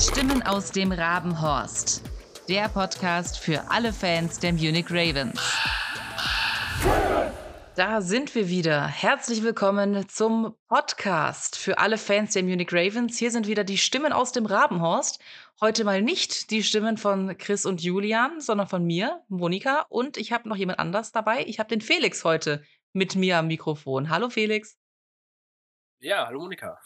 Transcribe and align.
Stimmen 0.00 0.42
aus 0.42 0.72
dem 0.72 0.92
Rabenhorst. 0.92 2.02
Der 2.48 2.70
Podcast 2.70 3.38
für 3.38 3.70
alle 3.70 3.92
Fans 3.92 4.38
der 4.38 4.54
Munich 4.54 4.86
Ravens. 4.88 5.38
Da 7.76 8.00
sind 8.00 8.34
wir 8.34 8.48
wieder. 8.48 8.86
Herzlich 8.86 9.42
willkommen 9.42 10.08
zum 10.08 10.56
Podcast 10.68 11.58
für 11.58 11.76
alle 11.76 11.98
Fans 11.98 12.32
der 12.32 12.44
Munich 12.44 12.72
Ravens. 12.72 13.18
Hier 13.18 13.30
sind 13.30 13.46
wieder 13.46 13.62
die 13.62 13.76
Stimmen 13.76 14.14
aus 14.14 14.32
dem 14.32 14.46
Rabenhorst. 14.46 15.20
Heute 15.60 15.84
mal 15.84 16.00
nicht 16.00 16.50
die 16.50 16.62
Stimmen 16.62 16.96
von 16.96 17.36
Chris 17.36 17.66
und 17.66 17.82
Julian, 17.82 18.40
sondern 18.40 18.68
von 18.68 18.82
mir, 18.82 19.22
Monika. 19.28 19.84
Und 19.90 20.16
ich 20.16 20.32
habe 20.32 20.48
noch 20.48 20.56
jemand 20.56 20.78
anders 20.78 21.12
dabei. 21.12 21.44
Ich 21.44 21.58
habe 21.58 21.68
den 21.68 21.82
Felix 21.82 22.24
heute 22.24 22.64
mit 22.94 23.16
mir 23.16 23.36
am 23.36 23.48
Mikrofon. 23.48 24.08
Hallo 24.08 24.30
Felix. 24.30 24.78
Ja, 25.98 26.26
hallo 26.26 26.40
Monika. 26.40 26.78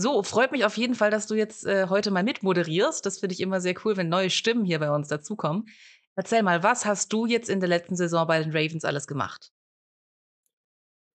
So, 0.00 0.22
freut 0.22 0.52
mich 0.52 0.64
auf 0.64 0.76
jeden 0.76 0.94
Fall, 0.94 1.10
dass 1.10 1.26
du 1.26 1.34
jetzt 1.34 1.66
äh, 1.66 1.88
heute 1.88 2.12
mal 2.12 2.22
mitmoderierst. 2.22 3.04
Das 3.04 3.18
finde 3.18 3.32
ich 3.32 3.40
immer 3.40 3.60
sehr 3.60 3.74
cool, 3.84 3.96
wenn 3.96 4.08
neue 4.08 4.30
Stimmen 4.30 4.64
hier 4.64 4.78
bei 4.78 4.92
uns 4.92 5.08
dazukommen. 5.08 5.66
Erzähl 6.14 6.44
mal, 6.44 6.62
was 6.62 6.86
hast 6.86 7.12
du 7.12 7.26
jetzt 7.26 7.48
in 7.48 7.58
der 7.58 7.68
letzten 7.68 7.96
Saison 7.96 8.24
bei 8.24 8.40
den 8.40 8.52
Ravens 8.52 8.84
alles 8.84 9.08
gemacht? 9.08 9.50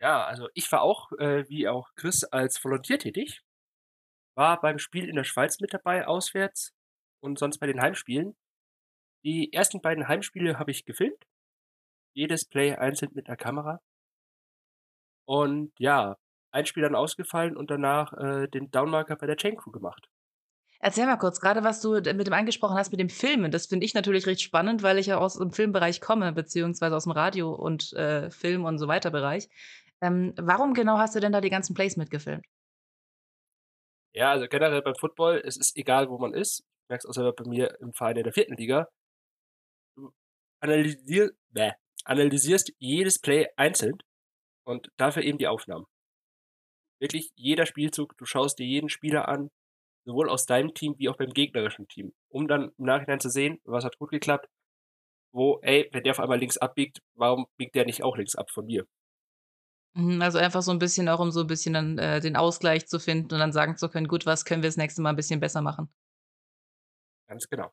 Ja, 0.02 0.26
also 0.26 0.50
ich 0.54 0.70
war 0.70 0.82
auch, 0.82 1.14
äh, 1.14 1.48
wie 1.48 1.70
auch 1.70 1.96
Chris, 1.96 2.26
als 2.26 2.62
Volontär 2.62 3.00
tätig. 3.00 3.42
War 4.36 4.60
beim 4.60 4.80
Spiel 4.80 5.08
in 5.08 5.16
der 5.16 5.24
Schweiz 5.24 5.62
mit 5.62 5.74
dabei, 5.74 6.06
auswärts 6.06 6.74
und 7.22 7.40
sonst 7.40 7.60
bei 7.60 7.68
den 7.68 7.80
Heimspielen. 7.80 8.36
Die 9.24 9.54
ersten 9.54 9.80
beiden 9.80 10.10
Heimspiele 10.10 10.60
habe 10.60 10.72
ich 10.72 10.84
gefilmt. 10.84 11.24
Jedes 12.14 12.44
Play 12.44 12.76
einzeln 12.76 13.12
mit 13.14 13.28
einer 13.28 13.38
Kamera. 13.38 13.80
Und 15.26 15.72
ja, 15.80 16.18
ein 16.54 16.66
Spiel 16.66 16.84
dann 16.84 16.96
ausgefallen 16.96 17.58
und 17.58 17.72
danach 17.72 18.14
äh, 18.14 18.48
den 18.48 18.70
Downmarker 18.72 19.16
bei 19.16 19.26
der 19.26 19.36
Chain 19.36 19.58
Crew 19.58 19.72
gemacht. 19.72 20.08
Erzähl 20.80 21.06
mal 21.06 21.18
kurz, 21.18 21.40
gerade 21.40 21.64
was 21.64 21.82
du 21.82 21.94
mit 21.94 22.28
dem 22.28 22.34
angesprochen 22.34 22.78
hast 22.78 22.92
mit 22.92 23.00
dem 23.00 23.10
Filmen, 23.10 23.52
das 23.52 23.68
finde 23.68 23.86
ich 23.86 23.94
natürlich 23.94 24.28
recht 24.28 24.42
spannend, 24.42 24.84
weil 24.84 24.98
ich 24.98 25.08
ja 25.08 25.18
aus 25.18 25.38
dem 25.38 25.52
Filmbereich 25.52 26.02
komme, 26.02 26.32
beziehungsweise 26.34 26.96
aus 26.96 27.06
dem 27.06 27.14
Radio- 27.14 27.54
und 27.54 27.94
äh, 27.94 28.30
Film- 28.30 28.66
und 28.66 28.78
so 28.78 28.88
weiter 28.88 29.10
Bereich. 29.10 29.50
Ähm, 30.02 30.34
warum 30.38 30.74
genau 30.74 30.98
hast 30.98 31.16
du 31.16 31.20
denn 31.20 31.32
da 31.32 31.42
die 31.42 31.50
ganzen 31.50 31.74
Plays 31.74 31.96
mitgefilmt? 31.96 32.46
Ja, 34.14 34.32
also 34.32 34.48
generell 34.48 34.82
beim 34.82 34.96
Football, 34.96 35.42
es 35.44 35.58
ist 35.58 35.76
egal, 35.78 36.10
wo 36.10 36.20
man 36.20 36.34
ist. 36.34 36.60
Ich 36.60 36.90
merke 36.90 37.04
es 37.04 37.10
auch 37.10 37.14
selber 37.14 37.34
bei 37.34 37.50
mir 37.50 37.80
im 37.80 37.94
Verein 37.94 38.18
in 38.18 38.24
der 38.26 38.34
vierten 38.34 38.56
Liga. 38.58 38.90
Du 39.96 40.12
analysier, 40.60 41.32
bäh, 41.50 41.72
analysierst 42.04 42.74
jedes 42.78 43.20
Play 43.20 43.48
einzeln 43.56 43.98
und 44.66 44.90
dafür 44.98 45.24
eben 45.24 45.38
die 45.38 45.48
Aufnahmen 45.48 45.86
wirklich 47.04 47.32
jeder 47.36 47.68
Spielzug, 47.68 48.18
du 48.18 48.26
schaust 48.26 48.58
dir 48.58 48.66
jeden 48.66 48.90
Spieler 48.90 49.28
an, 49.28 49.52
sowohl 50.06 50.30
aus 50.30 50.46
deinem 50.46 50.74
Team 50.74 50.96
wie 50.98 51.10
auch 51.10 51.18
beim 51.18 51.30
gegnerischen 51.30 51.88
Team, 51.88 52.14
um 52.30 52.48
dann 52.48 52.72
im 52.78 52.86
Nachhinein 52.86 53.20
zu 53.20 53.30
sehen, 53.30 53.60
was 53.66 53.86
hat 53.86 54.00
gut 54.00 54.10
geklappt, 54.10 54.48
wo, 55.34 55.60
ey, 55.62 55.90
wenn 55.92 56.04
der 56.04 56.12
auf 56.12 56.20
einmal 56.20 56.40
links 56.40 56.58
abbiegt, 56.58 57.02
warum 57.16 57.46
biegt 57.58 57.76
der 57.76 57.86
nicht 57.86 58.04
auch 58.04 58.18
links 58.18 58.36
ab 58.36 58.50
von 58.50 58.66
mir? 58.66 58.88
Mhm, 59.96 60.22
also 60.22 60.40
einfach 60.40 60.62
so 60.62 60.72
ein 60.72 60.80
bisschen 60.80 61.08
auch, 61.10 61.20
um 61.20 61.32
so 61.32 61.42
ein 61.42 61.48
bisschen 61.48 61.74
dann 61.74 61.98
äh, 61.98 62.20
den 62.20 62.36
Ausgleich 62.36 62.88
zu 62.88 63.00
finden 63.00 63.34
und 63.34 63.40
dann 63.40 63.52
sagen 63.52 63.78
zu 63.78 63.90
können, 63.90 64.08
gut, 64.08 64.26
was 64.26 64.46
können 64.46 64.64
wir 64.64 64.70
das 64.70 64.78
nächste 64.78 65.02
Mal 65.02 65.12
ein 65.12 65.16
bisschen 65.16 65.40
besser 65.40 65.62
machen? 65.62 65.94
Ganz 67.28 67.48
genau. 67.48 67.72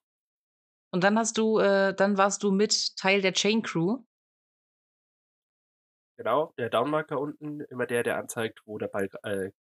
Und 0.92 1.04
dann 1.04 1.18
hast 1.18 1.38
du, 1.38 1.58
äh, 1.58 1.94
dann 1.94 2.18
warst 2.18 2.42
du 2.42 2.50
mit 2.50 2.96
Teil 2.96 3.22
der 3.22 3.32
Chain 3.32 3.62
Crew. 3.62 4.02
Genau, 6.20 6.52
der 6.58 6.68
Downmarker 6.68 7.18
unten, 7.18 7.62
immer 7.70 7.86
der, 7.86 8.02
der 8.02 8.18
anzeigt, 8.18 8.60
wo 8.66 8.76
der 8.76 8.88
Ball 8.88 9.08
äh, 9.22 9.52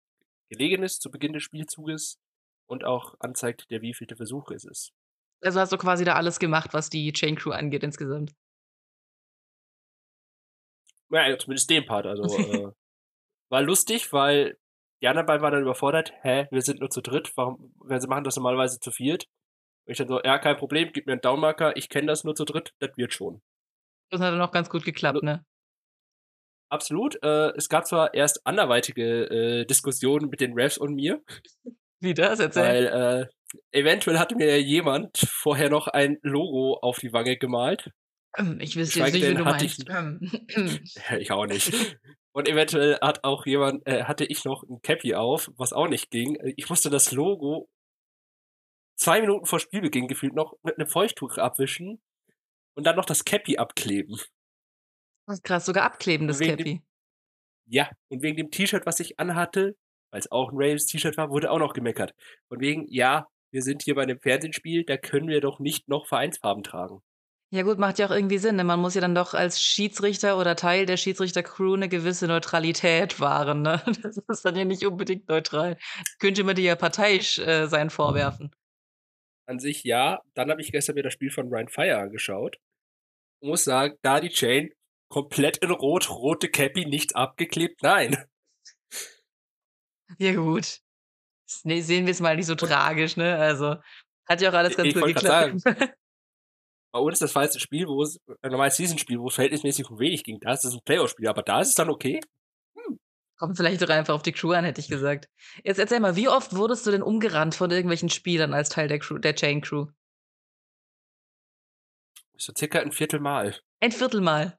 gelegen 0.51 0.83
ist 0.83 1.01
zu 1.01 1.09
Beginn 1.09 1.33
des 1.33 1.45
Spielzuges 1.45 2.19
und 2.67 2.83
auch 2.83 3.15
anzeigt, 3.21 3.71
der 3.71 3.81
wievielte 3.81 4.17
Versuch 4.17 4.51
es 4.51 4.65
ist. 4.65 4.91
Also 5.41 5.61
hast 5.61 5.71
du 5.71 5.79
quasi 5.79 6.05
da 6.05 6.15
alles 6.15 6.41
gemacht, 6.41 6.75
was 6.75 6.91
die 6.91 7.13
Chain 7.13 7.37
Crew 7.37 7.53
angeht 7.53 7.85
insgesamt. 7.85 8.33
Ja, 11.11 11.39
zumindest 11.39 11.71
den 11.71 11.87
Part. 11.87 12.07
Also 12.07 12.25
äh, 12.25 12.73
war 13.51 13.63
lustig, 13.63 14.13
weil 14.13 14.59
die 15.01 15.07
anderen 15.07 15.27
beiden 15.27 15.43
waren 15.45 15.53
dann 15.53 15.63
überfordert. 15.63 16.13
Hä, 16.23 16.49
wir 16.51 16.63
sind 16.63 16.81
nur 16.81 16.91
zu 16.91 17.03
dritt. 17.03 17.31
Warum? 17.37 17.73
Weil 17.77 18.01
sie 18.01 18.09
machen 18.09 18.25
das 18.25 18.35
normalerweise 18.35 18.81
zu 18.81 18.91
viert. 18.91 19.29
Und 19.87 19.93
ich 19.93 19.99
dann 19.99 20.09
so, 20.09 20.21
ja, 20.25 20.41
kein 20.41 20.57
Problem, 20.57 20.91
gib 20.93 21.07
mir 21.07 21.13
einen 21.13 21.21
Downmarker. 21.21 21.77
Ich 21.77 21.89
kenne 21.89 22.09
das 22.09 22.25
nur 22.25 22.35
zu 22.35 22.45
dritt. 22.45 22.75
Das 22.81 22.97
wird 22.97 23.15
schon. 23.15 23.43
Das 24.11 24.21
hat 24.21 24.33
dann 24.33 24.43
auch 24.43 24.51
ganz 24.51 24.69
gut 24.69 24.85
geklappt, 24.85 25.23
ne? 25.23 25.45
Absolut. 26.71 27.23
Äh, 27.23 27.53
es 27.57 27.69
gab 27.69 27.87
zwar 27.87 28.15
erst 28.15 28.47
anderweitige 28.47 29.61
äh, 29.61 29.65
Diskussionen 29.65 30.29
mit 30.29 30.41
den 30.41 30.53
Refs 30.53 30.79
und 30.79 30.95
mir. 30.95 31.23
Wie 32.01 32.15
das? 32.15 32.41
Erzähl. 32.41 32.63
Weil 32.63 33.31
äh, 33.73 33.79
eventuell 33.79 34.19
hatte 34.19 34.37
mir 34.37 34.61
jemand 34.61 35.19
vorher 35.19 35.71
noch 35.71 35.89
ein 35.89 36.19
Logo 36.23 36.79
auf 36.81 36.99
die 36.99 37.13
Wange 37.13 37.37
gemalt. 37.37 37.91
Ähm, 38.37 38.59
ich 38.61 38.77
wüsste 38.77 39.01
jetzt 39.01 39.15
nicht, 39.15 39.29
wie 39.29 39.35
du 39.35 39.45
meinst. 39.45 39.65
Ich, 39.65 39.89
ähm. 39.89 40.81
ich 41.19 41.33
auch 41.33 41.47
nicht. 41.47 41.73
Und 42.33 42.49
eventuell 42.49 42.99
hat 43.01 43.25
auch 43.25 43.47
jemand, 43.47 43.87
äh, 43.87 44.05
hatte 44.05 44.25
ich 44.25 44.45
noch 44.45 44.63
ein 44.63 44.81
Cappy 44.83 45.15
auf, 45.15 45.51
was 45.57 45.73
auch 45.73 45.89
nicht 45.89 46.11
ging. 46.11 46.39
Ich 46.57 46.69
musste 46.69 46.91
das 46.91 47.11
Logo 47.11 47.69
zwei 48.97 49.21
Minuten 49.21 49.47
vor 49.47 49.59
Spielbeginn 49.61 50.09
gefühlt 50.09 50.35
noch 50.35 50.55
mit 50.63 50.79
einem 50.79 50.89
Feuchttuch 50.89 51.39
abwischen 51.39 52.01
und 52.77 52.87
dann 52.87 52.97
noch 52.97 53.07
das 53.07 53.25
Cappy 53.25 53.57
abkleben. 53.57 54.21
Das 55.29 55.37
ist 55.37 55.45
krass, 55.45 55.67
sogar 55.67 55.85
abkleben, 55.85 56.27
das 56.27 56.39
Cappy. 56.41 56.65
Dem, 56.65 56.83
ja, 57.67 57.91
und 58.09 58.23
wegen 58.23 58.39
dem 58.39 58.51
T-Shirt, 58.51 58.87
was 58.87 58.99
ich 58.99 59.21
anhatte, 59.21 59.77
weil 60.11 60.21
es 60.21 60.31
auch 60.33 60.51
ein 60.51 60.57
Ravens-T-Shirt 60.57 61.19
war, 61.19 61.29
wurde 61.29 61.51
auch 61.51 61.59
noch 61.59 61.75
gemeckert. 61.75 62.15
Von 62.49 62.61
wegen, 62.61 62.87
ja, 62.89 63.27
wir 63.53 63.61
sind 63.61 63.83
hier 63.83 63.95
bei 63.95 64.05
einem 64.05 64.19
Fernsehspiel, 64.19 64.85
da 64.85 64.97
können 64.97 65.29
wir 65.29 65.43
doch 65.43 65.59
nicht 65.59 65.87
noch 65.87 66.07
Vereinsfarben 66.07 66.63
tragen. 66.63 67.03
Ja 67.51 67.63
gut, 67.63 67.79
macht 67.79 67.99
ja 67.99 68.07
auch 68.07 68.11
irgendwie 68.11 68.39
Sinn. 68.39 68.57
Ne? 68.57 68.65
Man 68.65 68.81
muss 68.81 68.95
ja 68.95 69.03
dann 69.03 69.15
doch 69.15 69.35
als 69.35 69.63
Schiedsrichter 69.63 70.39
oder 70.39 70.57
Teil 70.57 70.87
der 70.87 70.97
Schiedsrichter-Crew 70.97 71.75
eine 71.75 71.91
gewisse 71.91 72.27
Neutralität 72.27 73.21
wahren. 73.21 73.63
Ne? 73.63 73.83
Das 74.03 74.17
ist 74.17 74.45
dann 74.47 74.57
ja 74.57 74.65
nicht 74.65 74.87
unbedingt 74.87 75.29
neutral. 75.29 75.77
Könnte 76.21 76.45
man 76.45 76.57
dir 76.57 76.65
ja 76.65 76.77
parteiisch 76.77 77.39
äh, 77.39 77.67
sein 77.67 77.91
vorwerfen. 77.91 78.51
An 79.47 79.59
sich 79.59 79.85
ja. 79.85 80.21
Dann 80.35 80.51
habe 80.51 80.63
ich 80.63 80.73
gestern 80.73 80.95
mir 80.95 81.03
das 81.03 81.13
Spiel 81.13 81.31
von 81.31 81.49
Ryan 81.49 81.69
Fire 81.69 81.99
angeschaut. 81.99 82.59
Und 83.41 83.51
muss 83.51 83.65
sagen, 83.65 83.97
da 84.03 84.21
die 84.21 84.31
Chain 84.31 84.71
komplett 85.09 85.59
in 85.59 85.71
Rot, 85.71 86.11
rote 86.11 86.49
Cappy, 86.49 86.87
nichts 86.87 87.15
abgeklebt, 87.15 87.83
nein. 87.83 88.17
Ja, 90.19 90.35
gut. 90.35 90.81
Nee, 91.65 91.81
sehen 91.81 92.07
wir 92.07 92.13
es 92.13 92.21
mal 92.21 92.37
nicht 92.37 92.47
so 92.47 92.55
tragisch, 92.55 93.17
ne? 93.17 93.37
Also, 93.37 93.77
hat 94.27 94.41
ja 94.41 94.51
auch 94.51 94.55
alles 94.55 94.77
ganz 94.77 94.89
ich 94.89 94.95
gut 94.95 95.07
geklappt. 95.07 95.61
Sagen, 95.61 95.63
bei 96.93 96.99
uns 96.99 97.19
das 97.19 97.35
war 97.35 97.45
jetzt 97.45 97.57
ein 97.57 97.61
Spiel, 97.61 97.87
wo 97.87 98.03
es, 98.03 98.21
ein 98.43 98.51
normales 98.51 98.77
Season-Spiel, 98.77 99.19
wo 99.19 99.29
es 99.29 99.35
verhältnismäßig 99.35 99.91
um 99.91 99.99
wenig 99.99 100.25
ging. 100.25 100.39
Da 100.41 100.53
ist 100.53 100.65
es 100.65 100.75
ein 100.75 100.81
Playoff-Spiel, 100.85 101.29
aber 101.29 101.43
da 101.43 101.61
ist 101.61 101.69
es 101.69 101.75
dann 101.75 101.91
okay. 101.91 102.21
Hm. 102.75 102.99
Kommt 103.39 103.57
vielleicht 103.57 103.81
doch 103.81 103.89
einfach 103.89 104.15
auf 104.15 104.23
die 104.23 104.33
Crew 104.33 104.53
an, 104.53 104.65
hätte 104.65 104.81
ich 104.81 104.89
gesagt. 104.89 105.29
Jetzt 105.65 105.79
erzähl 105.79 106.01
mal, 106.01 106.17
wie 106.17 106.29
oft 106.29 106.55
wurdest 106.55 106.87
du 106.87 106.91
denn 106.91 107.03
umgerannt 107.03 107.55
von 107.55 107.71
irgendwelchen 107.71 108.11
Spielern 108.11 108.53
als 108.53 108.69
Teil 108.69 108.89
der 108.89 108.99
Crew, 108.99 109.19
der 109.19 109.35
Chain 109.35 109.63
Crew? 109.63 109.87
So 112.37 112.53
circa 112.57 112.81
ein 112.81 112.93
Viertelmal. 112.93 113.59
Ein 113.81 113.93
Viertelmal. 113.93 114.58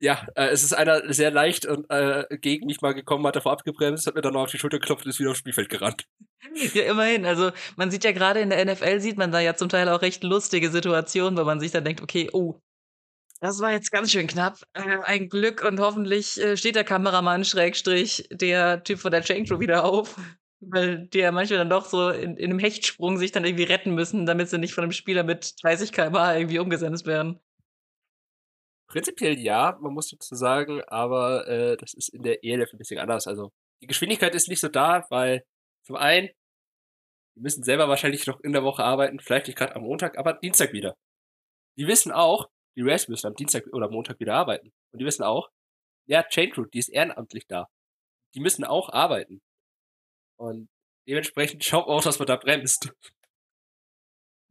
Ja, 0.00 0.26
äh, 0.36 0.48
es 0.48 0.62
ist 0.62 0.72
einer 0.72 1.12
sehr 1.12 1.30
leicht 1.30 1.66
und 1.66 1.90
äh, 1.90 2.24
gegen 2.38 2.66
mich 2.66 2.80
mal 2.80 2.94
gekommen, 2.94 3.26
hat 3.26 3.36
davor 3.36 3.52
abgebremst, 3.52 4.06
hat 4.06 4.14
mir 4.14 4.20
dann 4.20 4.34
noch 4.34 4.42
auf 4.42 4.50
die 4.50 4.58
Schulter 4.58 4.78
geklopft 4.78 5.04
und 5.04 5.10
ist 5.10 5.18
wieder 5.18 5.30
aufs 5.30 5.40
Spielfeld 5.40 5.68
gerannt. 5.68 6.04
Ja, 6.72 6.84
immerhin. 6.84 7.26
Also 7.26 7.50
man 7.76 7.90
sieht 7.90 8.04
ja 8.04 8.12
gerade 8.12 8.40
in 8.40 8.50
der 8.50 8.64
NFL, 8.64 9.00
sieht 9.00 9.18
man 9.18 9.32
da 9.32 9.40
ja 9.40 9.54
zum 9.54 9.68
Teil 9.68 9.88
auch 9.88 10.02
recht 10.02 10.22
lustige 10.22 10.70
Situationen, 10.70 11.36
weil 11.36 11.44
man 11.44 11.60
sich 11.60 11.72
dann 11.72 11.84
denkt, 11.84 12.00
okay, 12.00 12.30
oh, 12.32 12.60
das 13.40 13.60
war 13.60 13.72
jetzt 13.72 13.92
ganz 13.92 14.10
schön 14.10 14.26
knapp. 14.26 14.58
Äh, 14.72 14.98
ein 15.04 15.28
Glück 15.28 15.62
und 15.64 15.78
hoffentlich 15.80 16.40
äh, 16.40 16.56
steht 16.56 16.74
der 16.74 16.84
Kameramann 16.84 17.44
Schrägstrich, 17.44 18.28
der 18.32 18.82
Typ 18.82 18.98
von 18.98 19.12
der 19.12 19.22
Chain 19.22 19.46
Crew 19.46 19.60
wieder 19.60 19.84
auf. 19.84 20.16
Weil 20.60 21.06
die 21.06 21.18
ja 21.18 21.30
manchmal 21.30 21.60
dann 21.60 21.70
doch 21.70 21.86
so 21.86 22.10
in, 22.10 22.36
in 22.36 22.50
einem 22.50 22.58
Hechtsprung 22.58 23.16
sich 23.16 23.30
dann 23.30 23.44
irgendwie 23.44 23.64
retten 23.64 23.94
müssen, 23.94 24.26
damit 24.26 24.48
sie 24.48 24.58
nicht 24.58 24.74
von 24.74 24.82
einem 24.82 24.92
Spieler 24.92 25.22
mit 25.22 25.54
30 25.62 25.92
km/h 25.92 26.36
irgendwie 26.36 26.58
umgesendet 26.58 27.06
werden. 27.06 27.38
Prinzipiell 28.88 29.38
ja, 29.38 29.76
man 29.80 29.92
muss 29.92 30.08
dazu 30.08 30.34
sagen, 30.34 30.82
aber 30.84 31.46
äh, 31.46 31.76
das 31.76 31.92
ist 31.94 32.08
in 32.08 32.22
der 32.22 32.42
ELF 32.42 32.72
ein 32.72 32.78
bisschen 32.78 32.98
anders. 32.98 33.26
Also 33.26 33.52
die 33.82 33.86
Geschwindigkeit 33.86 34.34
ist 34.34 34.48
nicht 34.48 34.60
so 34.60 34.68
da, 34.68 35.06
weil 35.10 35.44
zum 35.86 35.96
einen, 35.96 36.28
die 37.36 37.40
müssen 37.40 37.62
selber 37.62 37.88
wahrscheinlich 37.88 38.26
noch 38.26 38.40
in 38.40 38.52
der 38.52 38.64
Woche 38.64 38.82
arbeiten, 38.84 39.20
vielleicht 39.20 39.46
nicht 39.46 39.58
gerade 39.58 39.76
am 39.76 39.82
Montag, 39.82 40.18
aber 40.18 40.34
Dienstag 40.34 40.72
wieder. 40.72 40.96
Die 41.76 41.86
wissen 41.86 42.12
auch, 42.12 42.48
die 42.76 42.82
Rares 42.82 43.08
müssen 43.08 43.26
am 43.26 43.34
Dienstag 43.34 43.66
oder 43.72 43.90
Montag 43.90 44.18
wieder 44.20 44.34
arbeiten. 44.34 44.72
Und 44.92 45.00
die 45.00 45.04
wissen 45.04 45.22
auch, 45.22 45.48
ja, 46.06 46.22
Chain 46.22 46.50
Crew, 46.50 46.64
die 46.64 46.78
ist 46.78 46.88
ehrenamtlich 46.88 47.46
da. 47.46 47.68
Die 48.34 48.40
müssen 48.40 48.64
auch 48.64 48.88
arbeiten. 48.90 49.40
Und 50.38 50.68
dementsprechend 51.06 51.64
schaut 51.64 51.86
auch, 51.86 52.02
dass 52.02 52.18
man 52.18 52.26
da 52.26 52.36
bremst. 52.36 52.92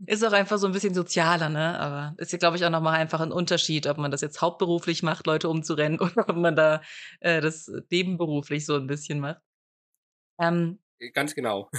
Ist 0.05 0.23
auch 0.23 0.31
einfach 0.31 0.59
so 0.59 0.67
ein 0.67 0.73
bisschen 0.73 0.93
sozialer, 0.93 1.49
ne? 1.49 1.79
Aber 1.79 2.13
ist 2.17 2.31
ja, 2.31 2.37
glaube 2.37 2.57
ich, 2.57 2.65
auch 2.65 2.69
nochmal 2.69 2.99
einfach 2.99 3.19
ein 3.19 3.31
Unterschied, 3.31 3.87
ob 3.87 3.97
man 3.97 4.11
das 4.11 4.21
jetzt 4.21 4.41
hauptberuflich 4.41 5.01
macht, 5.01 5.25
Leute 5.25 5.49
umzurennen, 5.49 5.99
oder 5.99 6.29
ob 6.29 6.35
man 6.35 6.55
da 6.55 6.81
äh, 7.19 7.41
das 7.41 7.71
nebenberuflich 7.89 8.65
so 8.65 8.75
ein 8.75 8.87
bisschen 8.87 9.19
macht. 9.19 9.41
Ähm, 10.39 10.79
Ganz 11.13 11.35
genau. 11.35 11.69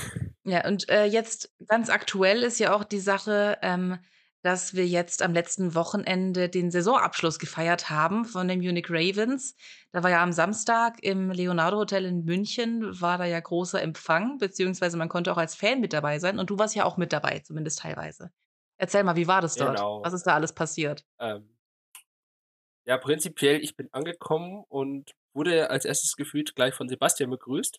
Ja, 0.44 0.67
und, 0.67 0.88
äh, 0.88 1.05
jetzt 1.05 1.53
ganz 1.67 1.91
aktuell 1.91 2.43
ist 2.43 2.61
ja 2.61 2.73
auch 2.73 2.85
die 2.85 3.00
Sache, 3.00 3.59
ähm, 3.62 3.99
dass 4.43 4.75
wir 4.75 4.87
jetzt 4.87 5.23
am 5.23 5.32
letzten 5.32 5.75
Wochenende 5.75 6.49
den 6.49 6.70
Saisonabschluss 6.70 7.38
gefeiert 7.38 7.90
haben 7.90 8.25
von 8.25 8.49
den 8.49 8.61
Munich 8.61 8.87
Ravens. 8.90 9.56
Da 9.93 10.02
war 10.02 10.11
ja 10.11 10.23
am 10.23 10.32
Samstag 10.32 11.02
im 11.02 11.31
Leonardo 11.31 11.79
Hotel 11.79 12.05
in 12.05 12.25
München 12.25 13.00
war 13.00 13.19
da 13.19 13.25
ja 13.25 13.40
großer 13.40 13.82
Empfang, 13.82 14.38
beziehungsweise 14.38 14.96
man 14.96 15.08
konnte 15.08 15.32
auch 15.32 15.38
als 15.38 15.55
Fan 15.56 15.81
mit 15.81 15.93
dabei 15.93 16.19
sein 16.19 16.38
und 16.38 16.50
du 16.50 16.58
warst 16.58 16.75
ja 16.76 16.85
auch 16.85 16.96
mit 16.96 17.12
dabei, 17.12 17.40
zumindest 17.40 17.81
teilweise. 17.81 18.31
Erzähl 18.79 19.05
mal, 19.05 19.17
wie 19.17 19.26
war 19.29 19.40
das 19.43 19.56
dort? 19.56 19.81
Genau. 19.81 20.02
Was 20.02 20.12
ist 20.14 20.25
da 20.26 20.35
alles 20.35 20.52
passiert? 20.55 21.05
Ähm 21.20 21.49
ja, 22.87 22.96
prinzipiell, 22.99 23.61
ich 23.62 23.76
bin 23.76 23.88
angekommen 23.93 24.64
und 24.69 25.12
wurde 25.34 25.70
als 25.70 25.84
Erstes 25.84 26.17
gefühlt 26.17 26.55
gleich 26.55 26.75
von 26.75 26.88
Sebastian 26.88 27.31
begrüßt. 27.31 27.79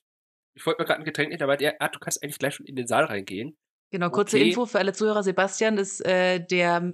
Ich 0.55 0.65
wollte 0.67 0.81
mir 0.81 0.87
grad 0.87 0.99
'n 0.99 1.05
Getränk 1.05 1.29
nehmen, 1.29 1.39
da 1.39 1.47
meinte 1.47 1.65
er: 1.65 1.77
„Ah, 1.81 1.89
du 1.89 1.99
kannst 1.99 2.23
eigentlich 2.23 2.39
gleich 2.39 2.55
schon 2.55 2.65
in 2.67 2.75
den 2.77 2.87
Saal 2.87 3.05
reingehen.“ 3.05 3.57
Genau, 3.91 4.09
kurze 4.09 4.37
Okay. 4.37 4.49
Info 4.49 4.65
für 4.65 4.79
alle 4.79 4.93
Zuhörer. 4.93 5.23
Sebastian 5.23 5.77
ist, 5.77 6.05
äh, 6.05 6.39
der, 6.39 6.93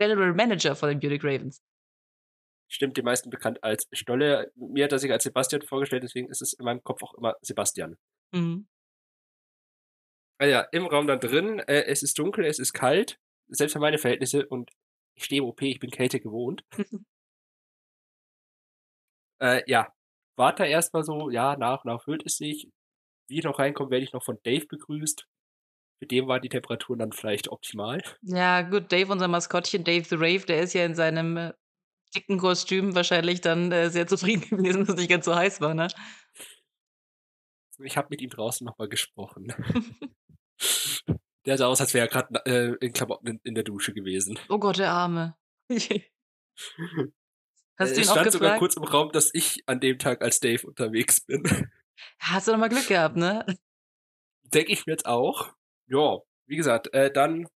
General 0.00 0.32
Manager 0.32 0.74
von 0.74 0.88
den 0.88 0.98
Munich 0.98 1.22
Ravens. 1.22 1.62
Stimmt, 2.68 2.96
den 2.96 3.04
meisten 3.04 3.28
bekannt 3.30 3.62
als 3.62 3.86
Stolle. 3.92 4.50
Mir 4.54 4.84
hat 4.84 4.92
er 4.92 4.98
sich 4.98 5.12
als 5.12 5.24
Sebastian 5.24 5.62
vorgestellt, 5.62 6.04
deswegen 6.04 6.30
ist 6.30 6.40
es 6.40 6.54
in 6.54 6.64
meinem 6.64 6.82
Kopf 6.82 7.02
auch 7.02 7.14
immer 7.14 7.34
Sebastian. 7.42 7.98
Mhm. 8.32 8.66
Ah 10.38 10.46
ja, 10.46 10.60
im 10.72 10.86
Raum 10.86 11.06
dann 11.06 11.20
drin, 11.20 11.58
äh, 11.58 11.84
es 11.84 12.02
ist 12.02 12.18
dunkel, 12.18 12.46
es 12.46 12.58
ist 12.58 12.72
kalt, 12.72 13.18
selbst 13.48 13.74
für 13.74 13.78
meine 13.78 13.98
Verhältnisse 13.98 14.46
und 14.46 14.70
ich 15.14 15.24
stehe 15.24 15.42
im 15.42 15.48
OP, 15.48 15.60
ich 15.60 15.80
bin 15.80 15.90
Kälte 15.90 16.20
gewohnt. 16.20 16.64
Äh, 19.42 19.62
ja, 19.66 19.90
warte 20.36 20.64
da 20.64 20.68
erst 20.68 20.92
mal 20.92 21.02
so, 21.02 21.30
ja, 21.30 21.56
nach 21.56 21.82
und 21.82 21.90
nach 21.90 22.04
füllt 22.04 22.26
es 22.26 22.36
sich. 22.36 22.68
Wie 23.26 23.38
ich 23.38 23.44
noch 23.44 23.58
reinkomme, 23.58 23.90
werde 23.90 24.04
ich 24.04 24.12
noch 24.12 24.22
von 24.22 24.38
Dave 24.42 24.66
begrüßt. 24.66 25.26
Für 26.00 26.06
den 26.06 26.26
waren 26.28 26.40
die 26.40 26.48
Temperaturen 26.48 26.98
dann 26.98 27.12
vielleicht 27.12 27.48
optimal. 27.48 28.02
Ja, 28.22 28.62
gut, 28.62 28.90
Dave, 28.90 29.12
unser 29.12 29.28
Maskottchen, 29.28 29.84
Dave 29.84 30.04
the 30.04 30.14
Rave, 30.14 30.46
der 30.46 30.62
ist 30.62 30.72
ja 30.72 30.82
in 30.86 30.94
seinem, 30.94 31.36
äh, 31.36 31.52
dicken 32.14 32.38
Kostüm 32.38 32.94
wahrscheinlich 32.94 33.42
dann, 33.42 33.70
äh, 33.70 33.90
sehr 33.90 34.06
zufrieden 34.06 34.48
gewesen, 34.56 34.80
dass 34.80 34.94
es 34.94 34.96
nicht 34.96 35.10
ganz 35.10 35.26
so 35.26 35.34
heiß 35.34 35.60
war, 35.60 35.74
ne? 35.74 35.88
Ich 37.82 37.98
habe 37.98 38.08
mit 38.10 38.22
ihm 38.22 38.30
draußen 38.30 38.64
noch 38.64 38.78
mal 38.78 38.88
gesprochen. 38.88 39.52
Der 41.46 41.56
sah 41.56 41.66
aus, 41.66 41.80
als 41.80 41.94
wäre 41.94 42.06
er 42.06 42.10
grad, 42.10 42.46
äh, 42.46 42.74
in 42.80 42.92
Klamotten 42.92 43.26
in 43.26 43.40
in 43.44 43.54
der 43.54 43.64
Dusche 43.64 43.94
gewesen. 43.94 44.38
Oh 44.50 44.58
Gott, 44.58 44.78
der 44.78 44.90
Arme. 44.90 45.36
Hast 45.70 45.78
du 45.78 47.12
Es 47.78 47.96
ihn 47.96 48.08
auch 48.08 48.12
stand 48.12 48.32
sogar 48.32 48.58
kurz 48.58 48.76
im 48.76 48.84
Raum, 48.84 49.10
dass 49.10 49.30
ich 49.32 49.62
an 49.66 49.80
dem 49.80 49.98
Tag 49.98 50.20
als 50.20 50.40
Dave 50.40 50.66
unterwegs 50.66 51.22
bin. 51.22 51.42
Hast 52.18 52.46
du 52.46 52.52
noch 52.52 52.58
mal 52.58 52.68
Glück 52.68 52.88
gehabt, 52.88 53.16
ne? 53.16 53.46
Denke 54.52 54.72
ich 54.72 54.84
mir 54.84 54.92
jetzt 54.92 55.06
auch. 55.06 55.54
Ja, 55.92 56.20
wie 56.46 56.54
gesagt, 56.56 56.94
äh, 56.94 57.10
dann 57.12 57.48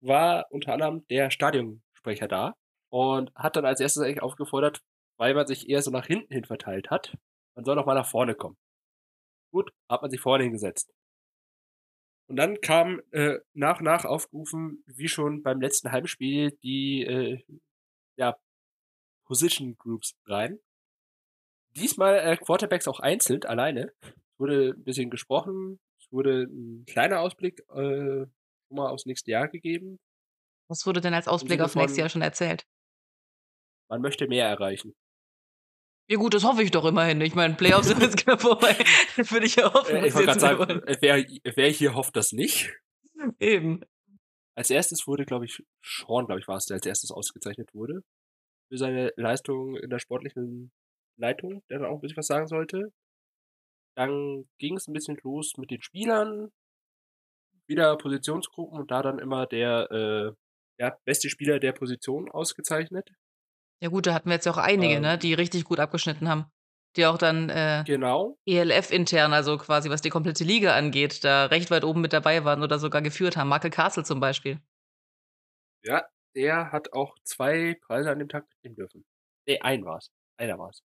war 0.00 0.46
unter 0.50 0.72
anderem 0.74 1.04
der 1.08 1.30
Stadionsprecher 1.32 2.28
da 2.28 2.54
und 2.88 3.34
hat 3.34 3.56
dann 3.56 3.64
als 3.66 3.80
Erstes 3.80 4.02
eigentlich 4.04 4.22
aufgefordert, 4.22 4.80
weil 5.18 5.34
man 5.34 5.46
sich 5.48 5.68
eher 5.68 5.82
so 5.82 5.90
nach 5.90 6.06
hinten 6.06 6.32
hin 6.32 6.44
verteilt 6.44 6.88
hat, 6.90 7.16
man 7.56 7.64
soll 7.64 7.74
doch 7.74 7.86
mal 7.86 7.94
nach 7.94 8.06
vorne 8.08 8.34
kommen. 8.36 8.56
Gut, 9.52 9.72
hat 9.88 10.02
man 10.02 10.10
sich 10.10 10.20
vorne 10.20 10.44
hingesetzt. 10.44 10.92
Und 12.28 12.36
dann 12.36 12.60
kam, 12.60 13.00
äh, 13.10 13.38
nach 13.54 13.78
und 13.80 13.84
nach 13.86 14.04
aufgerufen, 14.04 14.84
wie 14.86 15.08
schon 15.08 15.42
beim 15.42 15.60
letzten 15.60 15.90
Heimspiel, 15.90 16.52
die, 16.62 17.02
äh, 17.04 17.42
ja, 18.16 18.36
Position 19.26 19.76
Groups 19.78 20.14
rein. 20.26 20.60
Diesmal, 21.76 22.18
äh, 22.18 22.36
Quarterbacks 22.36 22.88
auch 22.88 23.00
einzeln, 23.00 23.44
alleine. 23.44 23.92
Wurde 24.38 24.70
'n 24.76 24.84
bisschen 24.84 25.10
gesprochen, 25.10 25.78
es 25.78 25.89
wurde 26.12 26.44
'n 26.44 26.84
kleiner 26.86 27.20
Ausblick, 27.20 27.60
äh, 27.74 28.26
mal 28.70 28.88
aufs 28.90 29.06
nächste 29.06 29.30
Jahr 29.32 29.48
gegeben. 29.48 29.98
Was 30.68 30.86
wurde 30.86 31.00
denn 31.00 31.14
als 31.14 31.28
Ausblick 31.28 31.60
aufs 31.60 31.74
nächste 31.74 32.00
Jahr 32.00 32.08
schon 32.08 32.22
erzählt? 32.22 32.64
man 33.90 34.00
möchte 34.02 34.28
mehr 34.28 34.46
erreichen. 34.48 34.94
Ja 36.08 36.16
gut, 36.16 36.34
das 36.34 36.44
hoffe 36.44 36.62
ich 36.62 36.70
doch 36.72 36.84
immerhin. 36.84 37.20
Ich 37.20 37.34
meine, 37.34 37.54
Playoffs 37.54 37.88
sind 37.88 38.02
jetzt 38.02 38.16
knapp 38.16 38.40
vorbei. 38.40 38.74
Würde 39.16 39.46
ich 39.46 39.56
ja 39.56 39.72
hoffen, 39.72 39.96
Äh, 39.96 40.08
ich 40.08 40.14
wollte 40.14 40.26
mehr 40.26 40.40
sagen, 40.40 40.82
wer 41.00 41.24
wer 41.56 41.68
hier 41.70 41.94
hofft 41.94 42.16
das 42.16 42.32
nicht? 42.32 42.72
Eben. 43.40 43.82
Als 44.56 44.70
Erstes 44.70 45.06
wurde, 45.06 45.24
glaube 45.24 45.44
ich 45.46 45.62
Sean, 45.84 46.26
glaube 46.26 46.40
ich, 46.40 46.48
war 46.48 46.56
es, 46.56 46.66
der 46.66 46.76
als 46.76 46.86
Erstes 46.86 47.10
ausgezeichnet 47.12 47.72
wurde 47.74 48.02
für 48.70 48.78
seine 48.78 49.12
Leistung 49.16 49.76
in 49.76 49.90
der 49.90 49.98
sportlichen 50.00 50.72
Leitung, 51.18 51.62
der 51.70 51.80
dann 51.80 51.88
auch 51.88 51.96
'n 51.98 52.00
bisschen 52.00 52.16
was 52.18 52.26
sagen 52.28 52.48
sollte. 52.48 52.92
Dann 54.00 54.48
ging's 54.58 54.88
'n 54.88 54.94
bisschen 54.94 55.18
los 55.22 55.58
mit 55.58 55.70
den 55.70 55.82
Spielern. 55.82 56.50
Wieder 57.68 57.96
Positionsgruppen 57.96 58.78
und 58.80 58.90
da 58.90 59.00
dann 59.02 59.18
immer 59.18 59.46
der, 59.46 59.90
äh, 59.92 60.32
ja, 60.82 60.96
beste 61.04 61.28
Spieler 61.30 61.58
der 61.60 61.72
Position 61.72 62.30
ausgezeichnet. 62.30 63.10
Ja 63.82 63.88
gut, 63.88 64.06
da 64.06 64.12
hatten 64.12 64.28
wir 64.28 64.34
jetzt 64.34 64.44
ja 64.44 64.52
auch 64.52 64.58
einige, 64.58 65.00
ne, 65.00 65.16
Ähm 65.16 65.18
die 65.18 65.32
richtig 65.32 65.64
gut 65.64 65.80
abgeschnitten 65.80 66.28
haben. 66.28 66.44
Die 66.96 67.06
auch 67.06 67.16
dann, 67.16 67.48
äh, 67.48 67.86
Genau. 67.86 68.36
ELF 68.46 68.90
intern, 68.90 69.32
also 69.32 69.56
quasi 69.56 69.88
was 69.90 70.02
die 70.02 70.10
komplette 70.10 70.44
Liga 70.44 70.74
angeht, 70.74 71.24
da 71.24 71.46
recht 71.46 71.70
weit 71.70 71.84
oben 71.84 72.00
mit 72.02 72.12
dabei 72.12 72.44
waren 72.44 72.62
oder 72.62 72.78
sogar 72.78 73.00
geführt 73.00 73.36
haben. 73.38 73.48
Michael 73.48 73.70
Castle 73.70 74.04
zum 74.04 74.20
Beispiel. 74.20 74.60
Ja, 75.84 76.06
der 76.34 76.72
hat 76.72 76.92
auch 76.92 77.16
2 77.24 77.74
Preise 77.80 78.10
an 78.10 78.18
dem 78.18 78.28
Tag 78.28 78.46
mitnehmen 78.50 78.76
dürfen. 78.76 79.04
Ne, 79.46 79.60
einen 79.62 79.84
war's. 79.84 80.10
Einer 80.36 80.58
war's. 80.58 80.80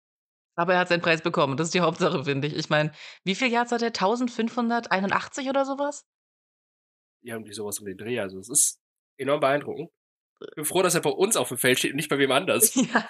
Aber 0.56 0.74
er 0.74 0.80
hat 0.80 0.90
seinen 0.90 1.02
Preis 1.02 1.22
bekommen. 1.22 1.58
Das 1.58 1.68
ist 1.68 1.74
die 1.74 1.82
Hauptsache, 1.82 2.24
finde 2.24 2.48
ich. 2.48 2.56
Ich 2.56 2.70
meine, 2.70 2.92
wie 3.24 3.36
viel 3.36 3.52
Yards 3.52 3.72
hat 3.72 3.82
er? 3.82 3.88
1581 3.88 5.50
oder 5.50 5.66
so 5.66 5.80
was? 5.80 6.06
Irgendwie 7.22 7.54
so 7.54 7.66
was 7.66 7.80
um 7.80 7.86
den 7.86 7.98
Dreh. 7.98 8.20
Also, 8.20 8.38
es 8.40 8.50
ist 8.50 8.80
enorm 9.18 9.40
beeindruckend. 9.40 9.90
Bin 10.56 10.66
froh, 10.66 10.82
dass 10.82 10.96
er 10.96 11.02
bei 11.02 11.10
uns 11.10 11.38
aufm 11.38 11.58
Feld 11.58 11.80
steht 11.80 11.92
und 11.92 11.98
nicht 11.98 12.10
bei 12.10 12.18
wem 12.18 12.32
anders. 12.32 12.76
Ja. 12.94 13.10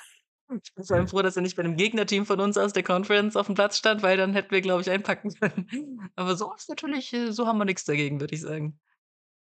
Ich 0.61 0.73
bin 0.75 0.83
vor 0.83 0.97
allem 0.97 1.07
froh, 1.07 1.21
dass 1.21 1.35
er 1.37 1.41
nicht 1.41 1.55
bei 1.55 1.63
'nem 1.63 1.77
Gegnerteam 1.77 2.25
von 2.25 2.39
uns 2.39 2.57
aus 2.57 2.73
der 2.73 2.83
Conference 2.83 3.37
aufm 3.37 3.55
Platz 3.55 3.77
stand, 3.77 4.03
weil 4.03 4.17
dann 4.17 4.33
hätten 4.33 4.51
wir, 4.51 4.61
glaube 4.61 4.81
ich, 4.81 4.89
einpacken 4.91 5.33
können. 5.39 6.11
Aber 6.15 6.35
so 6.35 6.53
ist 6.53 6.69
natürlich 6.69 7.11
äh, 7.13 7.31
so 7.31 7.47
haben 7.47 7.57
wir 7.57 7.65
nix 7.65 7.85
dagegen, 7.85 8.19
würde 8.19 8.35
ich 8.35 8.41
sagen. 8.41 8.79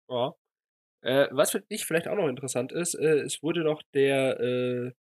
Ja. 0.08 0.32
Äh, 1.02 1.28
was 1.32 1.50
für 1.50 1.60
dich 1.60 1.84
vielleicht 1.84 2.08
auch 2.08 2.16
noch 2.16 2.28
interessant 2.28 2.72
ist, 2.72 2.94
äh, 2.94 3.20
es 3.20 3.42
wurde 3.42 3.64
noch 3.64 3.82
der, 3.94 4.40
äh, 4.40 4.92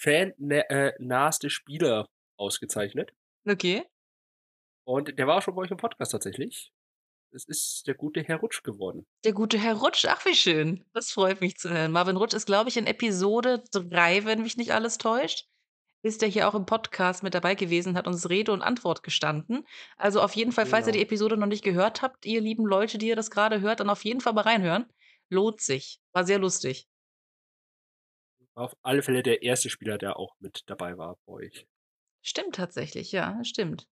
Fan 0.00 0.32
nä 0.38 0.60
äh, 0.68 1.50
Spieler 1.50 2.08
ausgezeichnet. 2.40 3.12
Okay. 3.48 3.84
Und 4.84 5.18
der 5.18 5.26
war 5.26 5.36
auch 5.36 5.42
schon 5.42 5.54
bei 5.54 5.62
euch 5.62 5.70
im 5.70 5.76
Podcast 5.76 6.12
tatsächlich. 6.12 6.72
Es 7.32 7.44
ist 7.44 7.86
der 7.86 7.94
gute 7.94 8.22
Herr 8.22 8.38
Rutsch 8.38 8.64
geworden. 8.64 9.06
Der 9.24 9.32
gute 9.32 9.56
Herr 9.56 9.76
Rutsch, 9.76 10.04
ach 10.06 10.24
wie 10.24 10.34
schön. 10.34 10.84
Das 10.92 11.12
freut 11.12 11.40
mich 11.40 11.56
zu 11.56 11.70
hören. 11.70 11.92
Marvin 11.92 12.16
Rutsch 12.16 12.34
ist, 12.34 12.46
glaube 12.46 12.70
ich, 12.70 12.76
in 12.76 12.88
Episode 12.88 13.62
3, 13.72 14.24
wenn 14.24 14.42
mich 14.42 14.56
nicht 14.56 14.72
alles 14.72 14.98
täuscht, 14.98 15.46
ist 16.02 16.22
der 16.22 16.28
hier 16.28 16.48
auch 16.48 16.54
im 16.54 16.66
Podcast 16.66 17.22
mit 17.22 17.34
dabei 17.34 17.54
gewesen, 17.54 17.96
hat 17.96 18.08
uns 18.08 18.28
Rede 18.30 18.50
und 18.52 18.62
Antwort 18.62 19.04
gestanden. 19.04 19.64
Also, 19.96 20.20
auf 20.22 20.34
jeden 20.34 20.50
Fall, 20.50 20.66
falls 20.66 20.86
ihr 20.88 20.92
die 20.92 20.98
Genau. 20.98 21.08
Episode 21.08 21.36
noch 21.36 21.46
nicht 21.46 21.62
gehört 21.62 22.02
habt, 22.02 22.26
ihr 22.26 22.40
lieben 22.40 22.66
Leute, 22.66 22.98
die 22.98 23.08
ihr 23.08 23.16
das 23.16 23.30
grade 23.30 23.60
hört, 23.60 23.78
dann 23.78 23.90
auf 23.90 24.04
jeden 24.04 24.20
Fall 24.20 24.32
mal 24.32 24.40
reinhören. 24.42 24.86
Lohnt 25.28 25.60
sich. 25.60 26.00
War 26.12 26.24
sehr 26.24 26.38
lustig. 26.38 26.88
War 28.54 28.64
auf 28.64 28.76
alle 28.82 29.02
Fälle 29.02 29.22
der 29.22 29.38
1. 29.42 29.70
Spieler, 29.70 29.98
der 29.98 30.16
auch 30.18 30.34
mit 30.40 30.62
dabei 30.66 30.98
war 30.98 31.16
bei 31.26 31.32
euch. 31.32 31.66
Stimmt 32.22 32.54
tatsächlich, 32.54 33.12
ja, 33.12 33.42
stimmt. 33.44 33.86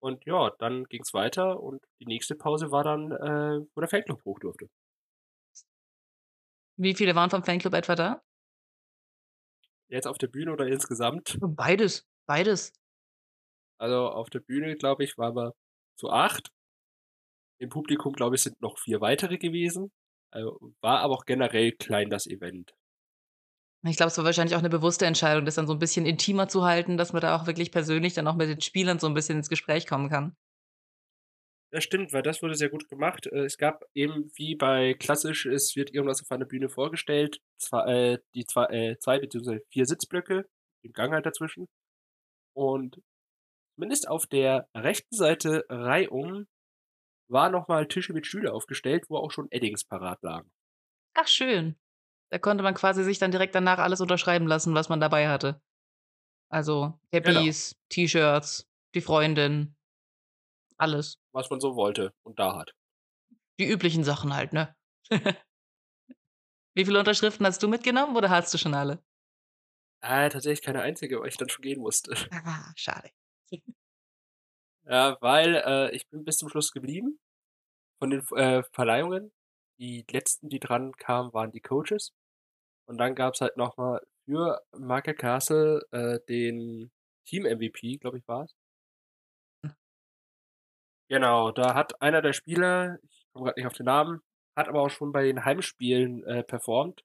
Und 0.00 0.24
ja, 0.24 0.50
dann 0.58 0.84
ging's 0.84 1.12
weiter 1.14 1.60
und 1.60 1.82
die 2.00 2.06
nächste 2.06 2.34
Pause 2.34 2.70
war 2.70 2.84
dann, 2.84 3.12
äh, 3.12 3.66
wo 3.74 3.80
der 3.80 3.88
Fanclub 3.88 4.24
hoch 4.24 4.38
durfte. 4.38 4.68
Wie 6.78 6.94
viele 6.94 7.14
waren 7.14 7.30
vom 7.30 7.42
Fanclub 7.42 7.74
etwa 7.74 7.94
da? 7.94 8.22
Jetzt 9.88 10.06
auf 10.06 10.18
der 10.18 10.28
Bühne 10.28 10.52
oder 10.52 10.66
insgesamt? 10.66 11.38
Beides, 11.40 12.06
beides. 12.26 12.72
Also, 13.78 14.08
auf 14.08 14.30
der 14.30 14.40
Bühne, 14.40 14.76
glaube 14.76 15.04
ich, 15.04 15.16
waren 15.18 15.36
wir 15.36 15.52
zu 15.96 16.10
8. 16.10 16.48
Im 17.58 17.70
Publikum, 17.70 18.12
glaube 18.12 18.36
ich, 18.36 18.42
sind 18.42 18.60
noch 18.60 18.78
4 18.78 19.00
weitere 19.00 19.38
gewesen. 19.38 19.90
Also, 20.30 20.58
war 20.80 21.00
aber 21.00 21.14
auch 21.14 21.24
generell 21.24 21.72
klein, 21.72 22.10
das 22.10 22.26
Event. 22.26 22.74
Ich 23.88 23.96
glaube, 23.96 24.08
es 24.08 24.18
war 24.18 24.24
wahrscheinlich 24.24 24.54
auch 24.56 24.62
'ne 24.62 24.68
bewusste 24.70 25.06
Entscheidung, 25.06 25.44
das 25.44 25.54
dann 25.56 25.66
so 25.66 25.72
'n 25.74 25.78
bisschen 25.78 26.04
intimer 26.06 26.48
zu 26.48 26.64
halten, 26.64 26.96
dass 26.98 27.12
man 27.12 27.22
da 27.22 27.36
auch 27.36 27.46
wirklich 27.46 27.70
persönlich 27.72 28.14
dann 28.14 28.26
auch 28.28 28.34
mit 28.36 28.48
den 28.48 28.60
Spielern 28.60 28.98
so 28.98 29.06
'n 29.06 29.14
bisschen 29.14 29.36
ins 29.38 29.48
Gespräch 29.48 29.86
kommen 29.86 30.08
kann. 30.10 30.36
Das 31.72 31.82
stimmt, 31.84 32.12
weil 32.12 32.22
das 32.22 32.42
wurde 32.42 32.54
sehr 32.54 32.68
gut 32.68 32.88
gemacht. 32.88 33.26
Äh, 33.26 33.44
es 33.44 33.58
gab 33.58 33.84
eben 33.94 34.30
wie 34.36 34.54
bei 34.54 34.94
klassisch, 34.94 35.46
es 35.46 35.74
wird 35.76 35.92
irgendwas 35.92 36.22
auf 36.22 36.30
einer 36.30 36.44
Bühne 36.44 36.68
vorgestellt, 36.68 37.40
zwei 37.58 38.12
äh, 38.14 38.18
die 38.34 38.44
zwei 38.44 38.66
äh, 38.66 38.98
2 38.98 39.18
beziehungsweise 39.18 39.60
4 39.70 39.84
Sitzblöcke, 39.86 40.46
im 40.82 40.92
Gang 40.92 41.12
halt 41.12 41.26
dazwischen. 41.26 41.66
Und 42.54 43.00
zumindest 43.76 44.08
auf 44.08 44.26
der 44.26 44.68
rechten 44.76 45.16
Seite 45.16 45.64
reihum 45.70 46.46
waren 47.28 47.52
noch 47.52 47.68
mal 47.68 47.88
Tische 47.88 48.12
mit 48.14 48.26
Stühle 48.26 48.52
aufgestellt, 48.54 49.06
wo 49.10 49.18
auch 49.18 49.30
schon 49.32 49.48
Eddings 49.52 49.84
parat 49.84 50.22
lagen. 50.22 50.50
Ach 51.14 51.26
schön. 51.28 51.76
Da 52.30 52.38
konnte 52.38 52.62
man 52.64 52.74
quasi 52.74 53.04
sich 53.04 53.18
dann 53.18 53.30
direkt 53.30 53.54
danach 53.54 53.78
alles 53.78 54.00
unterschreiben 54.00 54.46
lassen, 54.46 54.74
was 54.74 54.88
man 54.88 55.00
dabei 55.00 55.28
hatte. 55.28 55.60
Also, 56.48 56.98
Genau. 57.10 57.40
Cappies, 57.40 57.76
T-Shirts, 57.88 58.68
die 58.94 59.00
Freundin. 59.00 59.76
Alles. 60.76 61.18
Was 61.32 61.50
man 61.50 61.60
so 61.60 61.76
wollte 61.76 62.12
und 62.22 62.38
da 62.38 62.56
hat. 62.56 62.72
Die 63.58 63.66
üblichen 63.68 64.04
Sachen 64.04 64.34
halt, 64.34 64.52
ne? 64.52 64.74
Wie 66.74 66.84
viele 66.84 66.98
Unterschriften 66.98 67.46
hast 67.46 67.62
du 67.62 67.68
mitgenommen 67.68 68.16
oder 68.16 68.28
hast 68.28 68.52
du 68.52 68.58
schon 68.58 68.74
alle? 68.74 69.02
Äh, 70.02 70.28
tatsächlich 70.28 70.62
keine 70.62 70.82
einzige, 70.82 71.20
weil 71.20 71.28
ich 71.28 71.36
dann 71.36 71.48
schon 71.48 71.62
gehen 71.62 71.80
musste. 71.80 72.14
Ah, 72.32 72.72
schade. 72.76 73.10
Ja, 74.84 75.16
weil, 75.20 75.56
äh, 75.56 75.90
ich 75.96 76.06
bin 76.08 76.24
bis 76.24 76.36
zum 76.36 76.48
Schluss 76.48 76.70
geblieben 76.70 77.18
von 77.98 78.10
den 78.10 78.22
äh, 78.36 78.62
Verleihungen. 78.72 79.32
Die 79.78 80.04
letzten, 80.10 80.48
die 80.48 80.60
dran 80.60 80.92
kamen, 80.96 81.32
waren 81.32 81.52
die 81.52 81.60
Coaches. 81.60 82.12
Und 82.88 82.98
dann 82.98 83.14
gab's 83.14 83.40
halt 83.40 83.56
noch 83.56 83.76
mal 83.76 84.00
für 84.24 84.60
Michael 84.76 85.14
Castle, 85.14 85.80
äh, 85.92 86.20
den 86.28 86.90
Team-MVP, 87.26 87.98
glaube 87.98 88.18
ich, 88.18 88.28
war's. 88.28 88.54
Genau, 91.08 91.52
da 91.52 91.74
hat 91.74 92.00
einer 92.02 92.20
der 92.20 92.32
Spieler, 92.32 92.98
ich 93.02 93.26
komme 93.32 93.46
grad 93.46 93.56
nicht 93.56 93.66
auf 93.66 93.74
den 93.74 93.86
Namen, 93.86 94.22
hat 94.56 94.68
aber 94.68 94.82
auch 94.82 94.88
schon 94.90 95.12
bei 95.12 95.24
den 95.24 95.44
Heimspielen, 95.44 96.24
äh, 96.24 96.42
performt, 96.42 97.04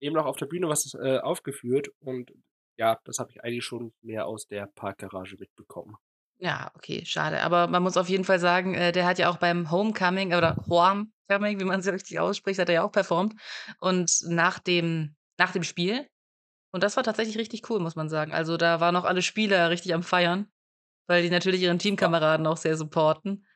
eben 0.00 0.14
noch 0.14 0.26
auf 0.26 0.36
der 0.36 0.46
Bühne 0.46 0.68
was, 0.68 0.94
äh, 0.94 1.18
aufgeführt 1.18 1.88
und 2.00 2.32
ja, 2.78 2.98
das 3.04 3.18
habe 3.18 3.30
ich 3.32 3.42
eigentlich 3.42 3.64
schon 3.64 3.92
mehr 4.02 4.26
aus 4.26 4.46
der 4.46 4.66
Parkgarage 4.66 5.36
mitbekommen. 5.38 5.96
Ja, 6.42 6.70
okay, 6.74 7.04
schade. 7.04 7.42
Aber 7.42 7.66
man 7.66 7.82
muss 7.82 7.98
auf 7.98 8.08
jeden 8.08 8.24
Fall 8.24 8.38
sagen, 8.38 8.74
äh, 8.74 8.92
der 8.92 9.04
hat 9.04 9.18
ja 9.18 9.28
auch 9.28 9.36
beim 9.36 9.70
Homecoming 9.70 10.32
oder 10.32 10.56
Hoamcoming, 10.70 11.60
wie 11.60 11.64
man's 11.64 11.84
ja 11.84 11.92
richtig 11.92 12.18
ausspricht, 12.18 12.58
hat 12.58 12.70
er 12.70 12.76
ja 12.76 12.82
auch 12.82 12.92
performt 12.92 13.34
und 13.78 14.10
nach 14.26 14.58
dem 14.58 15.16
nach 15.38 15.52
dem 15.52 15.62
Spiel 15.62 16.06
und 16.72 16.82
das 16.84 16.96
war 16.96 17.04
tatsächlich 17.04 17.38
richtig 17.38 17.70
cool, 17.70 17.80
muss 17.80 17.96
man 17.96 18.08
sagen. 18.10 18.32
Also, 18.32 18.56
da 18.58 18.80
waren 18.80 18.96
auch 18.96 19.04
alle 19.04 19.22
Spieler 19.22 19.70
richtig 19.70 19.94
am 19.94 20.02
Feiern, 20.04 20.48
weil 21.08 21.22
die 21.22 21.30
natürlich 21.30 21.62
ihren 21.62 21.78
Ja. 21.98 22.10
Teamkameraden 22.18 22.46
auch 22.46 22.58
sehr 22.58 22.76
supporten 22.76 23.46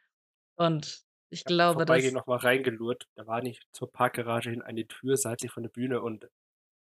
und 0.56 1.02
ich 1.30 1.44
Ich 1.46 1.50
habe 1.50 1.56
im 1.60 1.66
glaube, 1.66 1.84
Vorbeigehen 1.84 2.14
das 2.14 2.14
noch 2.14 2.26
mal 2.26 2.36
reingelurrt. 2.38 3.06
Da 3.16 3.26
war 3.26 3.42
nicht 3.42 3.66
zur 3.72 3.90
Parkgarage 3.92 4.50
hin 4.50 4.62
eine 4.62 4.86
Tür 4.86 5.16
seitlich 5.16 5.50
von 5.52 5.62
der 5.62 5.70
Bühne 5.70 6.00
und 6.00 6.28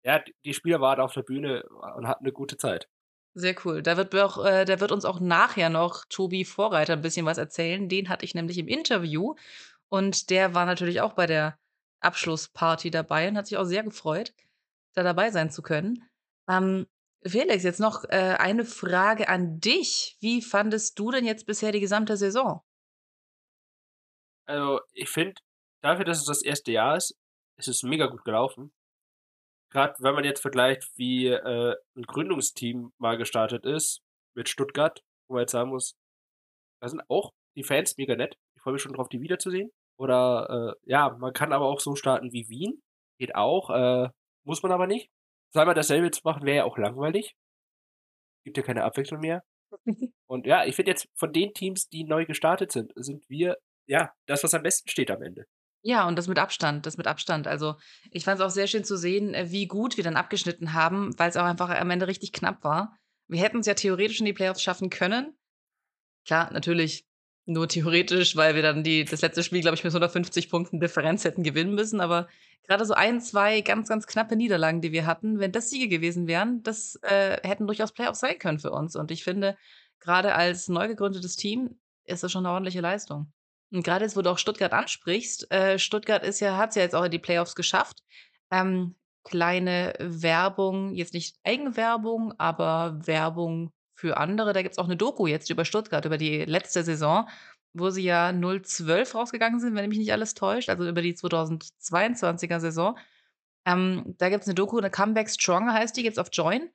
ja, 0.04 0.23
die 0.45 0.54
Spieler 0.54 0.80
waren 0.80 1.00
auf 1.00 1.14
der 1.14 1.23
Bühne 1.25 1.64
und 1.68 2.09
hatten 2.09 2.25
'ne 2.25 2.33
gute 2.33 2.57
Zeit. 2.59 2.88
Sehr 3.37 3.54
cool. 3.64 3.82
Da 3.82 3.97
wird 3.97 4.14
auch 4.16 4.44
äh, 4.44 4.64
da 4.64 4.80
wird 4.80 4.90
uns 4.90 5.04
auch 5.04 5.20
nachher 5.20 5.68
noch 5.68 6.04
Tobi 6.08 6.44
Vorreiter 6.44 6.94
'n 6.94 7.02
bisschen 7.02 7.26
was 7.26 7.38
erzählen. 7.38 7.88
Den 7.88 8.08
hatte 8.08 8.25
ich 8.25 8.35
nämlich 8.35 8.58
im 8.58 8.68
Interview 8.68 9.35
und 9.88 10.30
der 10.30 10.54
war 10.54 10.66
natürlich 10.66 11.00
auch 11.00 11.14
bei 11.14 11.26
der 11.26 11.58
Abschlussparty 12.00 12.90
dabei 12.90 13.28
und 13.28 13.38
hat 13.38 13.47
sich 13.49 13.58
auch 13.58 13.64
sehr 13.64 13.82
gefreut, 13.82 14.35
da 14.94 15.02
dabei 15.02 15.30
sein 15.30 15.50
zu 15.50 15.62
können. 15.62 16.04
Ähm, 16.49 16.87
Felix, 17.26 17.64
jetzt 17.64 17.80
noch, 17.80 18.04
äh, 18.06 18.37
eine 18.38 18.64
Frage 18.64 19.28
an 19.28 19.61
dich. 19.61 20.16
Wie 20.20 20.42
fandest 20.42 20.99
du 20.99 21.11
denn 21.12 21.25
jetzt 21.26 21.47
bisher 21.47 21.73
die 21.73 21.80
gesamte 21.80 22.16
Saison? 22.16 22.62
Also, 24.49 24.80
ich 24.94 25.11
finde, 25.11 25.35
dafür, 25.82 26.06
dass 26.06 26.18
es 26.20 26.25
das 26.25 26.42
1. 26.42 26.73
Jahr 26.73 26.97
ist, 26.97 27.14
ist 27.58 27.68
es 27.68 27.82
mega 27.82 28.06
gut 28.06 28.25
gelaufen. 28.25 28.73
Grad 29.70 29.96
wenn 30.00 30.14
man 30.14 30.25
jetzt 30.25 30.40
vergleicht, 30.40 30.84
wie, 30.96 31.26
äh, 31.28 31.76
'n 31.96 32.02
Gründungsteam 32.02 32.92
mal 32.98 33.16
gestartet 33.18 33.66
ist 33.66 34.00
mit 34.34 34.48
Stuttgart, 34.48 35.02
wo 35.28 35.34
man 35.34 35.42
jetzt 35.42 35.52
sagen 35.52 35.70
muss, 35.70 35.94
da 36.80 36.88
sind 36.88 37.02
auch 37.08 37.32
die 37.56 37.64
Fans 37.64 37.96
mega 37.96 38.16
nett. 38.16 38.37
Ich 38.56 38.62
freue 38.62 38.75
mich 38.75 38.82
schon 38.82 38.92
drauf, 38.94 39.08
die 39.08 39.20
wiederzusehen. 39.20 39.70
Oder, 39.98 40.75
äh, 40.84 40.90
ja, 40.90 41.10
man 41.18 41.32
kann 41.32 41.52
aber 41.52 41.66
auch 41.66 41.80
so 41.80 41.96
starten 41.96 42.32
wie 42.32 42.48
Wien, 42.48 42.82
geht 43.18 43.34
auch, 43.34 43.70
äh, 43.70 44.08
muss 44.44 44.62
man 44.62 44.72
aber 44.72 44.87
nicht. 44.87 45.10
Zweimal 45.52 45.75
dasselbe 45.75 46.10
zu 46.10 46.20
machen, 46.25 46.44
wäre 46.44 46.58
ja 46.58 46.64
auch 46.64 46.78
langweilig. 46.78 47.34
Gibt 48.44 48.56
ja 48.56 48.62
keine 48.62 48.84
Abwechslung 48.84 49.20
mehr. 49.20 49.42
Und 50.26 50.46
ja, 50.46 50.64
ich 50.64 50.76
finde 50.76 50.90
jetzt 50.92 51.08
von 51.14 51.32
den 51.32 51.52
Teams, 51.54 51.88
die 51.88 52.04
neu 52.04 52.25
gestartet 52.26 52.72
sind, 52.72 52.92
sind 52.96 53.28
wir, 53.28 53.58
ja, 53.87 54.12
das, 54.26 54.44
was 54.44 54.54
am 54.54 54.62
besten 54.62 54.88
steht 54.88 55.10
am 55.10 55.22
Ende. 55.22 55.46
Ja, 55.88 56.07
und 56.07 56.16
das 56.16 56.28
mit 56.28 56.38
Abstand 56.38 56.85
das 56.85 56.99
mit 56.99 57.07
Abstand. 57.07 57.47
Also, 57.47 57.76
ich 58.11 58.25
fand's 58.25 58.42
auch 58.42 58.50
sehr 58.50 58.66
schön 58.66 58.85
zu 58.85 58.99
sehen, 58.99 59.33
äh, 59.33 59.50
wie 59.50 59.66
gut 59.66 59.97
wir 59.97 60.04
dann 60.04 60.16
abgeschnitten 60.16 60.75
haben, 60.75 61.18
weil's 61.18 61.38
auch 61.38 61.45
einfach 61.45 61.71
am 61.71 61.88
Ende 61.88 62.07
richtig 62.07 62.33
knapp 62.35 62.62
war. 62.62 62.95
Wir 63.26 63.40
hätten's 63.40 63.66
ja 63.66 63.73
theoretisch 63.73 64.21
in 64.21 64.26
die 64.26 64.35
Playoffs 64.35 64.61
schaffen 64.62 64.90
können. 64.90 65.33
Klar, 66.26 66.52
natürlich 66.52 67.07
nur 67.47 67.68
theoretisch, 67.68 68.37
weil 68.37 68.54
wir 68.57 68.62
dann 68.62 68.85
die 68.85 69.04
das 69.04 69.23
letzte 69.23 69.42
Spiel, 69.42 69.62
glaube 69.62 69.76
ich, 69.76 69.85
mit 69.85 69.92
150 69.95 70.50
Punkten 70.50 70.80
Differenz 70.80 71.25
hätten 71.25 71.42
gewinnen 71.45 71.75
müssen. 71.75 72.00
Aber 72.00 72.28
grade 72.66 72.85
so 72.87 72.95
1, 72.95 73.28
2 73.30 73.62
ganz, 73.62 73.88
ganz 73.88 74.07
knappe 74.07 74.37
Niederlagen, 74.37 74.83
die 74.83 74.92
wir 74.92 75.07
hatten, 75.07 75.40
wenn 75.40 75.52
das 75.52 75.71
Siege 75.71 75.88
gewesen 75.88 76.26
wären, 76.28 76.62
das, 76.64 76.97
äh, 77.02 77.38
hätten 77.49 77.66
durchaus 77.66 77.92
Playoffs 77.92 78.21
sein 78.21 78.38
können 78.38 78.61
für 78.61 78.73
uns. 78.73 78.97
Und 78.97 79.11
ich 79.12 79.25
finde, 79.25 79.57
grade 80.00 80.35
als 80.35 80.68
neu 80.68 80.88
gegründetes 80.88 81.37
Team 81.37 81.80
ist 82.04 82.23
das 82.25 82.33
schon 82.33 82.45
'ne 82.45 82.50
ordentliche 82.50 82.80
Leistung. 82.83 83.33
Und 83.72 83.82
grade 83.84 84.04
jetzt, 84.04 84.16
wo 84.16 84.22
du 84.22 84.30
auch 84.30 84.38
Stuttgart 84.38 84.72
ansprichst, 84.72 85.50
äh, 85.50 85.78
Stuttgart 85.78 86.22
ist 86.25 86.40
ja 86.40 86.56
hat's 86.56 86.75
ja 86.76 86.82
jetzt 86.82 86.94
auch 86.94 87.04
in 87.04 87.10
die 87.10 87.18
Playoffs 87.18 87.54
geschafft. 87.54 88.02
Ähm, 88.50 88.94
kleine 89.25 89.92
Werbung, 89.98 90.94
jetzt 90.94 91.12
nicht 91.12 91.37
Eigenwerbung, 91.44 92.32
aber 92.38 92.98
Werbung 93.06 93.70
für 93.94 94.16
andere. 94.16 94.52
Da 94.54 94.62
gibt's 94.62 94.78
auch 94.78 94.87
'ne 94.87 94.96
Doku 94.96 95.26
jetzt 95.26 95.50
über 95.50 95.64
Stuttgart, 95.66 96.04
über 96.06 96.16
die 96.16 96.44
letzte 96.46 96.82
Saison, 96.82 97.28
wo 97.75 97.90
sie 97.90 98.04
ja 98.04 98.32
0-12 98.32 99.14
rausgegangen 99.14 99.60
sind, 99.60 99.75
wenn 99.75 99.88
mich 99.90 99.98
nicht 99.98 100.12
alles 100.12 100.32
täuscht, 100.34 100.70
also 100.70 100.88
über 100.88 101.02
die 101.02 101.14
2022er 101.14 102.60
Saison. 102.60 102.96
Ähm, 103.66 104.14
da 104.18 104.30
gibt's 104.30 104.46
'ne 104.48 104.54
Doku, 104.54 104.80
'ne 104.80 104.90
„Comeback 104.90 105.30
Stronger“ 105.30 105.75
heißt 105.75 105.96
die, 105.96 106.02
gibt's 106.04 106.18
auf 106.18 106.28
Joyn. 106.32 106.70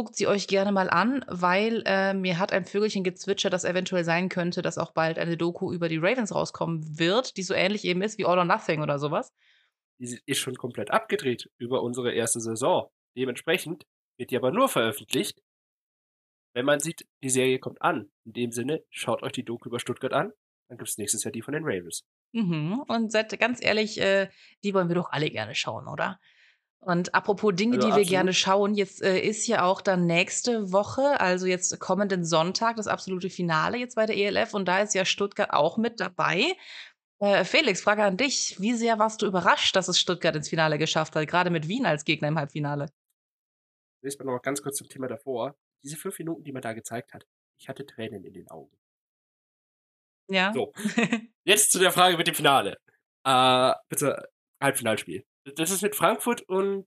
Guckt 0.00 0.16
sie 0.16 0.26
euch 0.26 0.46
gerne 0.46 0.72
mal 0.72 0.88
an, 0.88 1.22
weil, 1.28 1.82
äh, 1.84 2.14
mir 2.14 2.38
hat 2.38 2.54
ein 2.54 2.64
Vögelchen 2.64 3.04
gezwitschert, 3.04 3.52
dass 3.52 3.64
eventuell 3.64 4.02
sein 4.02 4.30
könnte, 4.30 4.62
dass 4.62 4.78
auch 4.78 4.92
bald 4.92 5.18
eine 5.18 5.36
Doku 5.36 5.74
über 5.74 5.90
die 5.90 5.98
Ravens 5.98 6.34
rauskommen 6.34 6.98
wird, 6.98 7.36
die 7.36 7.42
so 7.42 7.52
ähnlich 7.52 7.84
eben 7.84 8.00
ist 8.00 8.16
wie 8.16 8.24
„All 8.24 8.38
or 8.38 8.46
Nothing“ 8.46 8.80
oder 8.80 8.98
so 8.98 9.10
was. 9.10 9.30
Die 9.98 10.18
ist 10.24 10.38
schon 10.38 10.56
komplett 10.56 10.90
abgedreht 10.90 11.50
über 11.58 11.82
unsere 11.82 12.12
1. 12.14 12.40
Saison. 12.40 12.88
Dementsprechend 13.14 13.84
wird 14.16 14.30
die 14.30 14.36
aber 14.38 14.52
nur 14.52 14.70
veröffentlicht 14.70 15.42
wenn 16.54 16.64
man 16.64 16.80
sieht, 16.80 17.06
die 17.22 17.30
Serie 17.30 17.58
kommt 17.58 17.80
an. 17.82 18.10
In 18.24 18.32
dem 18.32 18.52
Sinne, 18.52 18.84
schaut 18.90 19.22
euch 19.22 19.32
die 19.32 19.44
Doku 19.44 19.68
über 19.68 19.78
Stuttgart 19.78 20.12
an, 20.12 20.32
dann 20.68 20.78
gibt's 20.78 20.98
nächstes 20.98 21.24
Jahr 21.24 21.32
die 21.32 21.42
von 21.42 21.54
den 21.54 21.64
Ravens. 21.64 22.04
Mhm, 22.32 22.84
und 22.86 23.10
seid 23.10 23.36
ganz 23.40 23.62
ehrlich, 23.62 24.00
äh, 24.00 24.28
die 24.62 24.72
wollen 24.74 24.88
wir 24.88 24.94
doch 24.94 25.10
alle 25.10 25.30
gerne 25.30 25.54
schauen, 25.54 25.88
oder? 25.88 26.20
Und 26.82 27.14
apropos 27.14 27.54
Dinge, 27.54 27.76
Also, 27.76 27.88
die 27.90 27.96
wir 27.96 28.04
gerne 28.04 28.30
absolut. 28.30 28.36
schauen, 28.36 28.74
jetzt, 28.74 29.02
äh, 29.02 29.20
ist 29.20 29.46
ja 29.46 29.64
auch 29.64 29.82
dann 29.82 30.06
nächste 30.06 30.72
Woche, 30.72 31.20
also 31.20 31.46
jetzt 31.46 31.78
kommenden 31.78 32.24
Sonntag, 32.24 32.76
das 32.76 32.86
absolute 32.86 33.28
Finale 33.28 33.76
jetzt 33.76 33.96
bei 33.96 34.06
der 34.06 34.16
ELF 34.16 34.54
und 34.54 34.66
da 34.66 34.80
ist 34.80 34.94
ja 34.94 35.04
Stuttgart 35.04 35.52
auch 35.52 35.76
mit 35.76 36.00
dabei. 36.00 36.56
Äh, 37.18 37.44
Felix, 37.44 37.82
Frage 37.82 38.02
an 38.02 38.16
dich. 38.16 38.56
Wie 38.60 38.72
sehr 38.72 38.98
warst 38.98 39.20
du 39.20 39.26
überrascht, 39.26 39.76
dass 39.76 39.88
es 39.88 40.00
Stuttgart 40.00 40.34
ins 40.34 40.48
Finale 40.48 40.78
geschafft 40.78 41.14
hat, 41.14 41.28
grade 41.28 41.50
mit 41.50 41.68
Wien 41.68 41.84
als 41.84 42.06
Gegner 42.06 42.28
im 42.28 42.38
Halbfinale? 42.38 42.86
Zunächst 44.00 44.18
mal 44.18 44.24
noch 44.24 44.32
mal 44.32 44.38
ganz 44.38 44.62
kurz 44.62 44.78
zum 44.78 44.88
Thema 44.88 45.06
davor. 45.06 45.54
Diese 45.84 45.96
5 45.96 46.18
Minuten, 46.18 46.44
die 46.44 46.52
man 46.52 46.62
da 46.62 46.72
gezeigt 46.72 47.12
hat, 47.12 47.26
ich 47.58 47.68
hatte 47.68 47.84
Tränen 47.84 48.24
in 48.24 48.32
den 48.32 48.48
Augen. 48.48 48.74
Ja. 50.30 50.52
So, 50.54 50.72
jetzt 51.44 51.72
zu 51.72 51.78
der 51.78 51.92
Frage 51.92 52.16
mit 52.16 52.26
dem 52.26 52.34
Finale. 52.34 52.78
Äh, 53.26 53.74
bitte 53.90 54.30
Halbfinalspiel. 54.62 55.26
Dass 55.46 55.70
es 55.70 55.82
mit 55.82 55.96
Frankfurt 55.96 56.42
und 56.48 56.86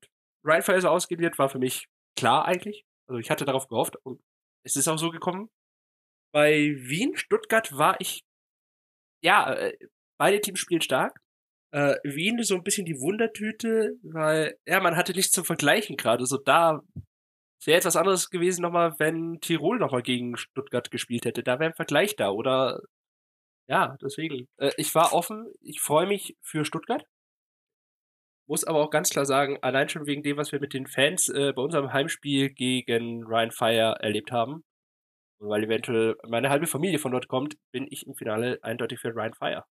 ausgehen 0.89 1.21
wird, 1.21 1.39
war 1.39 1.49
für 1.49 1.59
mich 1.59 1.87
klar 2.17 2.45
eigentlich. 2.45 2.85
Also, 3.07 3.19
ich 3.19 3.29
hatte 3.31 3.45
darauf 3.45 3.67
gehofft 3.67 3.95
und 4.03 4.21
es 4.63 4.75
ist 4.75 4.87
auch 4.87 4.97
so 4.99 5.09
gekommen. 5.09 5.49
Bei 6.33 6.53
Wien, 6.77 7.17
Stuttgart 7.17 7.77
war 7.77 7.99
ich 8.01 8.21
ja, 9.23 9.53
äh, 9.53 9.77
beide 10.19 10.41
Teams 10.41 10.59
spielen 10.59 10.81
stark. 10.81 11.17
Äh, 11.73 11.95
Wien 12.03 12.43
so 12.43 12.55
'n 12.55 12.63
bisschen 12.63 12.85
die 12.85 12.99
Wundertüte, 12.99 13.93
weil, 14.03 14.57
ja, 14.67 14.79
man 14.81 14.97
hatte 14.97 15.13
nichts 15.13 15.31
zum 15.33 15.45
Vergleichen 15.45 15.97
grade 15.97 16.25
so 16.25 16.37
da. 16.37 16.81
Wäre 17.65 17.77
jetzt 17.77 17.85
was 17.85 17.95
anderes 17.97 18.29
gewesen 18.31 18.63
noch 18.63 18.71
mal, 18.71 18.95
wenn 18.99 19.39
Tirol 19.41 19.79
noch 19.79 19.91
mal 19.93 20.01
gegen 20.03 20.37
Stuttgart 20.37 20.91
gespielt 20.91 21.25
hätte. 21.25 21.43
Da 21.43 21.59
wäre 21.59 21.71
'n 21.71 21.75
Vergleich 21.75 22.15
da 22.17 22.31
oder 22.31 22.81
ja, 23.69 23.97
deswegen. 24.01 24.47
Äh, 24.57 24.71
ich 24.77 24.95
war 24.95 25.13
offen. 25.13 25.47
Ich 25.61 25.81
freue 25.81 26.07
mich 26.07 26.37
für 26.43 26.65
Stuttgart. 26.65 27.05
Muss 28.49 28.65
aber 28.65 28.79
auch 28.83 28.89
ganz 28.89 29.09
klar 29.09 29.25
sagen, 29.25 29.57
allein 29.61 29.87
schon 29.87 30.05
wegen 30.05 30.21
dem, 30.21 30.35
was 30.35 30.51
wir 30.51 30.59
mit 30.59 30.73
den 30.73 30.85
Fans, 30.87 31.29
äh, 31.29 31.53
bei 31.53 31.61
unserem 31.61 31.93
Heimspiel 31.93 32.49
gegen 32.49 33.23
Rhein-Fire 33.25 33.95
erlebt 34.01 34.31
haben 34.33 34.65
und 35.39 35.49
weil 35.49 35.63
eventuell 35.65 36.15
meine 36.27 36.49
halbe 36.49 36.67
Familie 36.67 36.99
von 36.99 37.11
dort 37.13 37.27
kommt, 37.29 37.55
bin 37.71 37.87
ich 37.89 38.07
im 38.07 38.15
Finale 38.15 38.59
eindeutig 38.63 38.99
für 38.99 39.15
Rhein-Fire. 39.15 39.65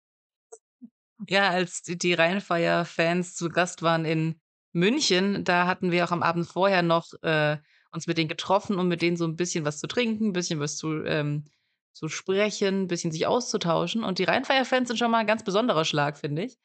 Ja, 1.29 1.51
als 1.51 1.83
die 1.83 2.15
Rhein-Fire-Fans 2.15 3.35
zu 3.35 3.49
Gast 3.51 3.83
waren 3.83 4.05
in 4.05 4.41
München, 4.73 5.45
da 5.45 5.67
hatten 5.67 5.91
wir 5.91 6.05
auch 6.05 6.13
am 6.13 6.23
Abend 6.23 6.47
vorher 6.47 6.83
noch, 6.83 7.13
äh, 7.23 7.59
uns 7.93 8.07
mit 8.07 8.17
denen 8.19 8.29
getroffen, 8.29 8.79
um 8.79 8.89
mit 8.89 9.03
denen 9.03 9.17
so 9.17 9.25
'n 9.27 9.37
bisschen 9.37 9.65
was 9.65 9.79
zu 9.81 9.87
trinken, 9.89 10.33
bisschen 10.33 10.61
was 10.61 10.77
zu 10.77 11.05
ähm, 11.05 11.45
zu 11.93 12.09
sprechen, 12.09 12.87
bisschen 12.87 13.11
sich 13.13 13.27
auszutauschen. 13.27 14.05
Und 14.05 14.19
die 14.19 14.25
Rhein-Fire-Fans 14.25 14.89
sind 14.89 14.97
schon 14.99 15.11
mal 15.11 15.21
'n 15.21 15.27
ganz 15.27 15.45
besonderer 15.45 15.85
Schlag, 15.85 16.17
finde 16.19 16.45
ich. 16.45 16.57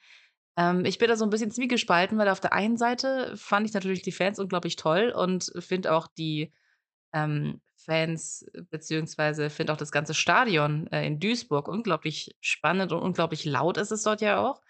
Ähm, 0.57 0.85
ich 0.85 0.97
bin 0.99 1.09
da 1.09 1.15
so 1.17 1.25
'n 1.25 1.29
bisschen 1.29 1.51
zwiegespalten, 1.51 2.17
weil 2.17 2.29
auf 2.29 2.39
der 2.39 2.53
einen 2.53 2.77
Seite 2.77 3.33
fand 3.37 3.67
ich 3.67 3.73
natürlich 3.73 4.01
die 4.03 4.11
Fans 4.13 4.39
unglaublich 4.39 4.75
toll 4.77 5.13
und 5.15 5.51
finde 5.59 5.93
auch 5.93 6.07
die, 6.17 6.53
ähm, 7.13 7.61
Fans 7.77 8.45
beziehungsweise 8.71 9.49
finde 9.51 9.73
auch 9.73 9.77
das 9.77 9.91
ganze 9.91 10.13
Stadion, 10.15 10.87
äh, 10.87 11.05
in 11.07 11.19
Duisburg 11.19 11.67
unglaublich 11.69 12.35
spannend 12.41 12.91
und 12.93 13.01
unglaublich 13.01 13.45
laut 13.45 13.77
ist 13.77 13.91
es 13.91 14.03
dort 14.03 14.21
ja 14.21 14.39
auch. 14.39 14.61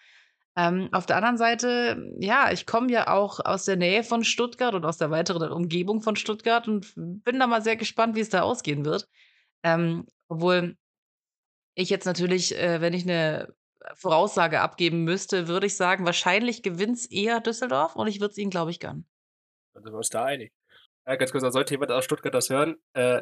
Ähm, 0.58 0.90
auf 0.94 1.06
der 1.06 1.18
anderen 1.18 1.38
Seite, 1.38 2.14
ja, 2.20 2.52
ich 2.52 2.66
komme 2.68 2.92
ja 2.92 3.10
auch 3.14 3.40
aus 3.46 3.66
der 3.66 3.78
Nähe 3.78 4.04
von 4.04 4.24
Stuttgart 4.24 4.74
und 4.76 4.86
aus 4.86 4.98
der 4.98 5.12
weiteren 5.12 5.52
Umgebung 5.52 6.02
von 6.02 6.16
Stuttgart 6.18 6.68
und 6.68 6.94
bin 6.98 7.40
da 7.40 7.48
mal 7.48 7.62
sehr 7.64 7.78
gespannt, 7.78 8.16
wie 8.16 8.22
es 8.22 8.30
da 8.30 8.42
ausgehen 8.44 8.86
wird. 8.86 9.08
Ähm, 9.64 10.08
obwohl 10.30 10.78
ich 11.76 11.90
jetzt 11.90 12.06
natürlich, 12.06 12.58
äh, 12.58 12.80
wenn 12.82 12.94
ich 12.94 13.04
eine 13.04 13.54
Voraussage 13.94 14.62
abgeben 14.62 15.04
müsste, 15.04 15.48
würde 15.48 15.68
ich 15.68 15.76
sagen, 15.76 16.06
wahrscheinlich 16.06 16.64
gewinnt 16.64 16.98
es 16.98 17.06
eher 17.06 17.40
Düsseldorf 17.40 17.96
und 17.96 18.08
ich 18.08 18.20
würde 18.20 18.32
es 18.32 18.38
ihnen, 18.38 18.52
glaube 18.52 18.72
ich, 18.72 18.80
gönnen. 18.80 19.08
Dann 19.74 19.84
sind 19.84 19.94
wir 19.94 19.98
uns 19.98 20.10
da 20.10 20.26
einig. 20.26 20.54
Ja, 21.06 21.16
ganz 21.16 21.32
kurz, 21.32 21.44
da 21.44 21.52
sollte 21.52 21.74
jemand 21.74 21.92
aus 21.92 22.06
Stuttgart 22.06 22.34
das 22.34 22.50
hören. 22.50 22.78
Äh, 22.94 23.22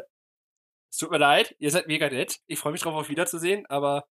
es 0.89 0.97
tut 0.97 1.11
mir 1.11 1.17
leid, 1.17 1.55
ihr 1.59 1.71
seid 1.71 1.87
mega 1.87 2.09
nett. 2.09 2.39
Ich 2.47 2.59
freue 2.59 2.71
mich 2.71 2.81
drauf, 2.81 2.93
auf 2.93 3.09
wiederzusehen, 3.09 3.65
aber 3.67 4.05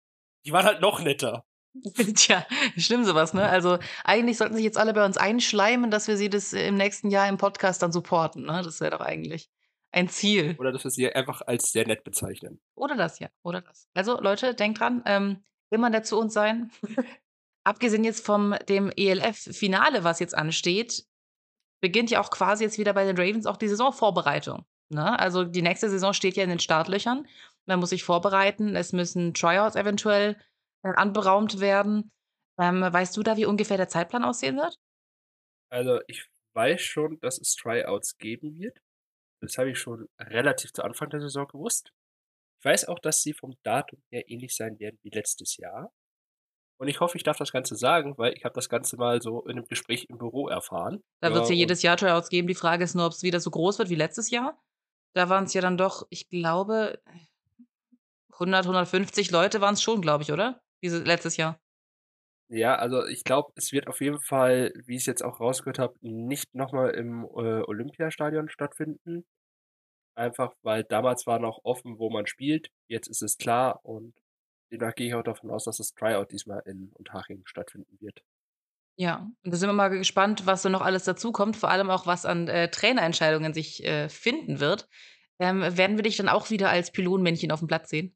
die 0.45 0.53
waren 0.53 0.67
halt 0.67 0.81
noch 0.81 1.01
netter. 1.01 1.45
Tja, 2.15 2.47
schlimm 2.77 3.05
sowas, 3.05 3.33
ne? 3.33 3.49
Also 3.49 3.79
eigentlich 4.05 4.37
sollten 4.37 4.57
sich 4.57 4.65
jetzt 4.65 4.77
alle 4.77 4.93
bei 4.93 5.05
uns 5.05 5.17
einschleimen, 5.17 5.91
dass 5.91 6.09
wir 6.09 6.17
sie 6.17 6.29
das 6.29 6.53
im 6.53 6.75
nächsten 6.75 7.11
Jahr 7.11 7.29
im 7.29 7.39
Podcast 7.39 7.83
dann 7.83 7.93
supporten, 7.93 8.45
ne? 8.45 8.63
Das 8.63 8.81
wäre 8.81 8.91
doch 8.91 9.01
eigentlich 9.01 9.49
ein 9.93 10.09
Ziel. 10.09 10.57
Oder 10.59 10.73
dass 10.73 10.85
wir 10.85 10.91
sie 10.91 11.11
einfach 11.13 11.43
als 11.47 11.71
sehr 11.71 11.87
nett 11.87 12.05
bezeichnen. 12.05 12.61
Oder 12.75 12.97
das, 12.97 13.19
ja. 13.21 13.29
Oder 13.43 13.61
das. 13.63 13.89
Also 13.95 14.21
Leute, 14.21 14.55
denkt 14.55 14.81
dran, 14.81 15.03
ähm, 15.07 15.45
immer 15.73 15.91
nett 15.91 16.07
zu 16.07 16.19
uns 16.19 16.35
sein. 16.35 16.71
Abgesehen 17.65 18.05
jetzt 18.05 18.25
vom 18.25 18.55
dem 18.69 18.91
ELF-Finale, 18.97 20.05
was 20.05 20.19
jetzt 20.19 20.35
ansteht, 20.35 21.07
beginnt 21.81 22.11
ja 22.11 22.21
auch 22.21 22.31
quasi 22.31 22.65
jetzt 22.65 22.79
wieder 22.79 22.93
bei 22.93 23.05
den 23.05 23.17
Ravens 23.17 23.47
auch 23.47 23.57
die 23.57 23.69
Saisonvorbereitung. 23.69 24.65
Ne? 24.89 25.19
Also 25.19 25.45
die 25.45 25.63
nächste 25.63 25.89
Saison 25.89 26.13
steht 26.13 26.37
ja 26.37 26.45
in 26.45 26.51
den 26.51 26.59
Startlöchern. 26.59 27.27
Man 27.67 27.81
muss 27.81 27.91
sich 27.91 28.05
vorbereiten. 28.05 28.77
Es 28.77 28.93
müssen 28.93 29.35
Tryouts 29.35 29.77
eventuell 29.77 30.37
äh, 30.85 30.93
anberaumt 30.95 31.61
werden. 31.61 32.11
Ähm, 32.59 32.83
weißt 32.83 33.17
du 33.17 33.23
da, 33.23 33.37
wie 33.37 33.47
ungefähr 33.47 33.77
der 33.77 33.89
Zeitplan 33.89 34.25
aussehen 34.25 34.57
wird? 34.57 34.77
Also 35.71 36.01
ich 36.07 36.27
weiß 36.55 36.83
schon, 36.83 37.19
dass 37.21 37.39
es 37.39 37.55
Tryouts 37.55 38.19
geben 38.19 38.59
wird. 38.59 38.79
Das 39.41 39.57
habe 39.59 39.71
ich 39.71 39.79
schon 39.79 40.09
relativ 40.21 40.73
zu 40.73 40.85
Anfang 40.85 41.11
der 41.11 41.21
Saison 41.21 41.47
gewusst. 41.49 41.93
Ich 42.63 42.65
weiß 42.65 42.87
auch, 42.89 43.01
dass 43.01 43.23
sie 43.23 43.35
vom 43.35 43.55
Datum 43.65 44.03
her 44.11 44.29
ähnlich 44.31 44.55
sein 44.55 44.79
werden 44.79 44.99
wie 45.03 45.11
letztes 45.11 45.57
Jahr. 45.57 45.93
Und 46.79 46.89
ich 46.89 47.01
hoffe, 47.01 47.17
ich 47.17 47.25
darf 47.25 47.39
das 47.39 47.53
Ganze 47.53 47.77
sagen, 47.77 48.19
weil 48.19 48.35
ich 48.37 48.45
habe 48.45 48.55
das 48.55 48.69
Ganze 48.69 48.97
mal 48.97 49.23
so 49.23 49.43
in 49.47 49.53
einem 49.59 49.67
Gespräch 49.67 50.07
im 50.11 50.19
Büro 50.19 50.49
erfahren. 50.49 51.03
Da 51.21 51.33
wird 51.33 51.45
es 51.45 51.49
Ja, 51.49 51.55
ja 51.55 51.57
jedes 51.57 51.83
Jahr 51.83 51.97
Tryouts 51.97 52.29
geben. 52.29 52.49
Die 52.49 52.55
Frage 52.55 52.85
ist 52.85 52.95
nur, 52.95 53.07
ob 53.07 53.13
es 53.13 53.23
wieder 53.23 53.41
so 53.41 53.51
groß 53.51 53.79
wird 53.79 53.91
wie 53.91 53.95
letztes 53.95 54.31
Jahr. 54.31 54.61
Da 55.15 55.29
waren 55.29 55.45
es 55.45 55.55
ja 55.55 55.61
dann 55.61 55.77
doch, 55.79 56.07
ich 56.11 56.29
glaube, 56.29 57.01
100, 58.39 58.67
150 58.67 59.31
Leute 59.31 59.61
waren 59.61 59.75
es 59.75 59.83
schon, 59.83 60.01
glaube 60.03 60.23
ich, 60.23 60.33
oder? 60.33 60.61
Diese 60.83 61.03
letztes 61.03 61.37
Jahr. 61.37 61.61
Ja, 62.49 62.75
also 62.77 63.07
ich 63.07 63.25
glaube, 63.25 63.53
es 63.57 63.73
wird 63.73 63.87
auf 63.89 64.01
jeden 64.01 64.21
Fall, 64.21 64.73
wie 64.85 64.95
ich 64.97 65.03
es 65.03 65.07
jetzt 65.07 65.25
auch 65.25 65.41
rausgehört 65.41 65.79
habe, 65.79 65.95
nicht 66.03 66.55
nochmal 66.55 66.91
im 66.91 67.25
äh, 67.25 67.63
Olympiastadion 67.63 68.49
stattfinden. 68.51 69.25
Einfach, 70.15 70.55
weil 70.63 70.85
damals 70.85 71.27
war 71.27 71.39
noch 71.39 71.61
offen, 71.65 71.99
wo 71.99 72.11
man 72.11 72.27
spielt. 72.27 72.71
Jetzt 72.89 73.09
ist 73.09 73.23
es 73.23 73.39
klar 73.39 73.81
und 73.85 74.15
demnach 74.71 74.95
gehe 74.95 75.09
ich 75.09 75.15
auch 75.15 75.23
davon 75.23 75.51
aus, 75.51 75.65
dass 75.65 75.79
das 75.79 75.95
Tryout 75.95 76.33
diesmal 76.33 76.63
in 76.67 76.91
Unterhaching 76.95 77.43
stattfinden 77.47 77.99
wird. 78.01 78.23
Ja, 78.97 79.31
und 79.43 79.53
da 79.53 79.57
sind 79.57 79.69
wir 79.69 79.73
mal 79.73 79.89
gespannt, 79.89 80.47
was 80.47 80.63
so 80.63 80.69
noch 80.69 80.83
alles 80.83 81.05
dazukommt, 81.05 81.57
vor 81.57 81.71
allem 81.71 81.91
auch, 81.91 82.07
was 82.07 82.27
an, 82.27 82.47
äh, 82.49 82.71
Trainerentscheidungen 82.71 83.55
sich, 83.55 83.85
äh, 83.85 84.09
finden 84.09 84.61
wird. 84.61 84.89
Ähm, 85.39 85.61
werden 85.77 85.97
wir 85.97 86.03
dich 86.03 86.17
dann 86.19 86.29
auch 86.29 86.51
wieder 86.51 86.69
als 86.71 86.93
Pylonmännchen 86.93 87.51
auf 87.53 87.61
dem 87.61 87.69
Platz 87.69 87.89
sehen? 87.91 88.15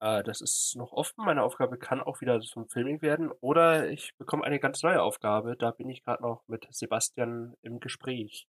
Äh, 0.00 0.22
das 0.24 0.40
ist 0.40 0.76
noch 0.76 0.92
offen. 0.92 1.24
Meine 1.24 1.42
Aufgabe 1.42 1.78
kann 1.78 2.00
auch 2.00 2.20
wieder 2.20 2.40
zum 2.40 2.68
Filming 2.68 3.02
werden 3.02 3.30
oder 3.40 3.90
ich 3.90 4.16
bekomme 4.18 4.44
eine 4.44 4.58
ganz 4.60 4.82
neue 4.82 5.02
Aufgabe. 5.02 5.56
Da 5.56 5.70
bin 5.70 5.88
ich 5.88 6.02
gerade 6.04 6.22
noch 6.22 6.42
mit 6.48 6.66
Sebastian 6.70 7.54
im 7.62 7.80
Gespräch. 7.80 8.46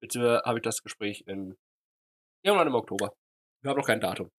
Beziehungsweise 0.00 0.42
habe 0.44 0.58
ich 0.58 0.62
das 0.62 0.82
Gespräch 0.82 1.24
in 1.26 1.56
irgendwann 2.42 2.68
im 2.68 2.74
Oktober. 2.74 3.12
Wir 3.62 3.70
haben 3.70 3.78
noch 3.78 3.86
kein 3.86 4.00
Datum. 4.00 4.30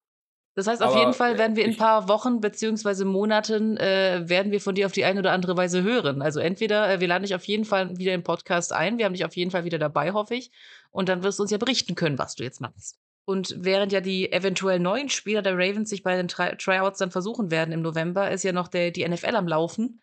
Das 0.56 0.66
heißt, 0.66 0.82
auf 0.82 0.92
Aber, 0.92 1.00
jeden 1.00 1.14
Fall 1.14 1.38
werden 1.38 1.56
wir 1.56 1.64
in 1.64 1.70
'n 1.70 1.74
ich 1.74 1.78
paar 1.78 2.08
Wochen 2.08 2.42
beziehungsweise 2.42 3.06
Monaten, 3.06 3.78
äh, 3.78 4.24
werden 4.28 4.52
wir 4.52 4.60
von 4.60 4.74
dir 4.74 4.88
auf 4.88 4.92
die 4.92 5.06
eine 5.06 5.20
oder 5.20 5.32
andere 5.32 5.56
Weise 5.56 5.84
hören. 5.84 6.24
Also 6.24 6.40
entweder, 6.40 6.90
äh, 6.92 7.00
wir 7.00 7.08
laden 7.08 7.24
dich 7.24 7.36
auf 7.36 7.44
jeden 7.46 7.64
Fall 7.64 7.96
wieder 8.00 8.14
im 8.14 8.24
Podcast 8.24 8.74
ein. 8.74 8.98
Wir 8.98 9.06
haben 9.06 9.14
dich 9.14 9.24
auf 9.26 9.36
jeden 9.36 9.52
Fall 9.52 9.66
wieder 9.66 9.78
dabei, 9.78 10.14
hoffe 10.14 10.34
ich. 10.34 10.50
Und 10.90 11.10
dann 11.10 11.22
wirst 11.22 11.38
du 11.38 11.44
uns 11.44 11.52
ja 11.52 11.60
berichten 11.60 11.94
können, 11.94 12.18
was 12.18 12.34
du 12.36 12.44
jetzt 12.44 12.60
machst. 12.60 12.98
Und 13.26 13.54
während 13.60 13.92
ja 13.92 14.02
die 14.02 14.32
eventuell 14.32 14.80
neuen 14.80 15.10
Spieler 15.10 15.42
der 15.44 15.54
Ravens 15.54 15.90
sich 15.92 16.02
bei 16.02 16.16
den 16.16 16.28
Try 16.28 16.56
Tryouts 16.58 16.98
dann 17.00 17.12
versuchen 17.12 17.52
werden 17.52 17.72
im 17.72 17.82
November, 17.82 18.32
ist 18.32 18.44
ja 18.44 18.54
noch 18.54 18.68
der 18.70 18.90
die 18.92 19.08
NFL 19.08 19.36
am 19.36 19.48
Laufen. 19.48 20.02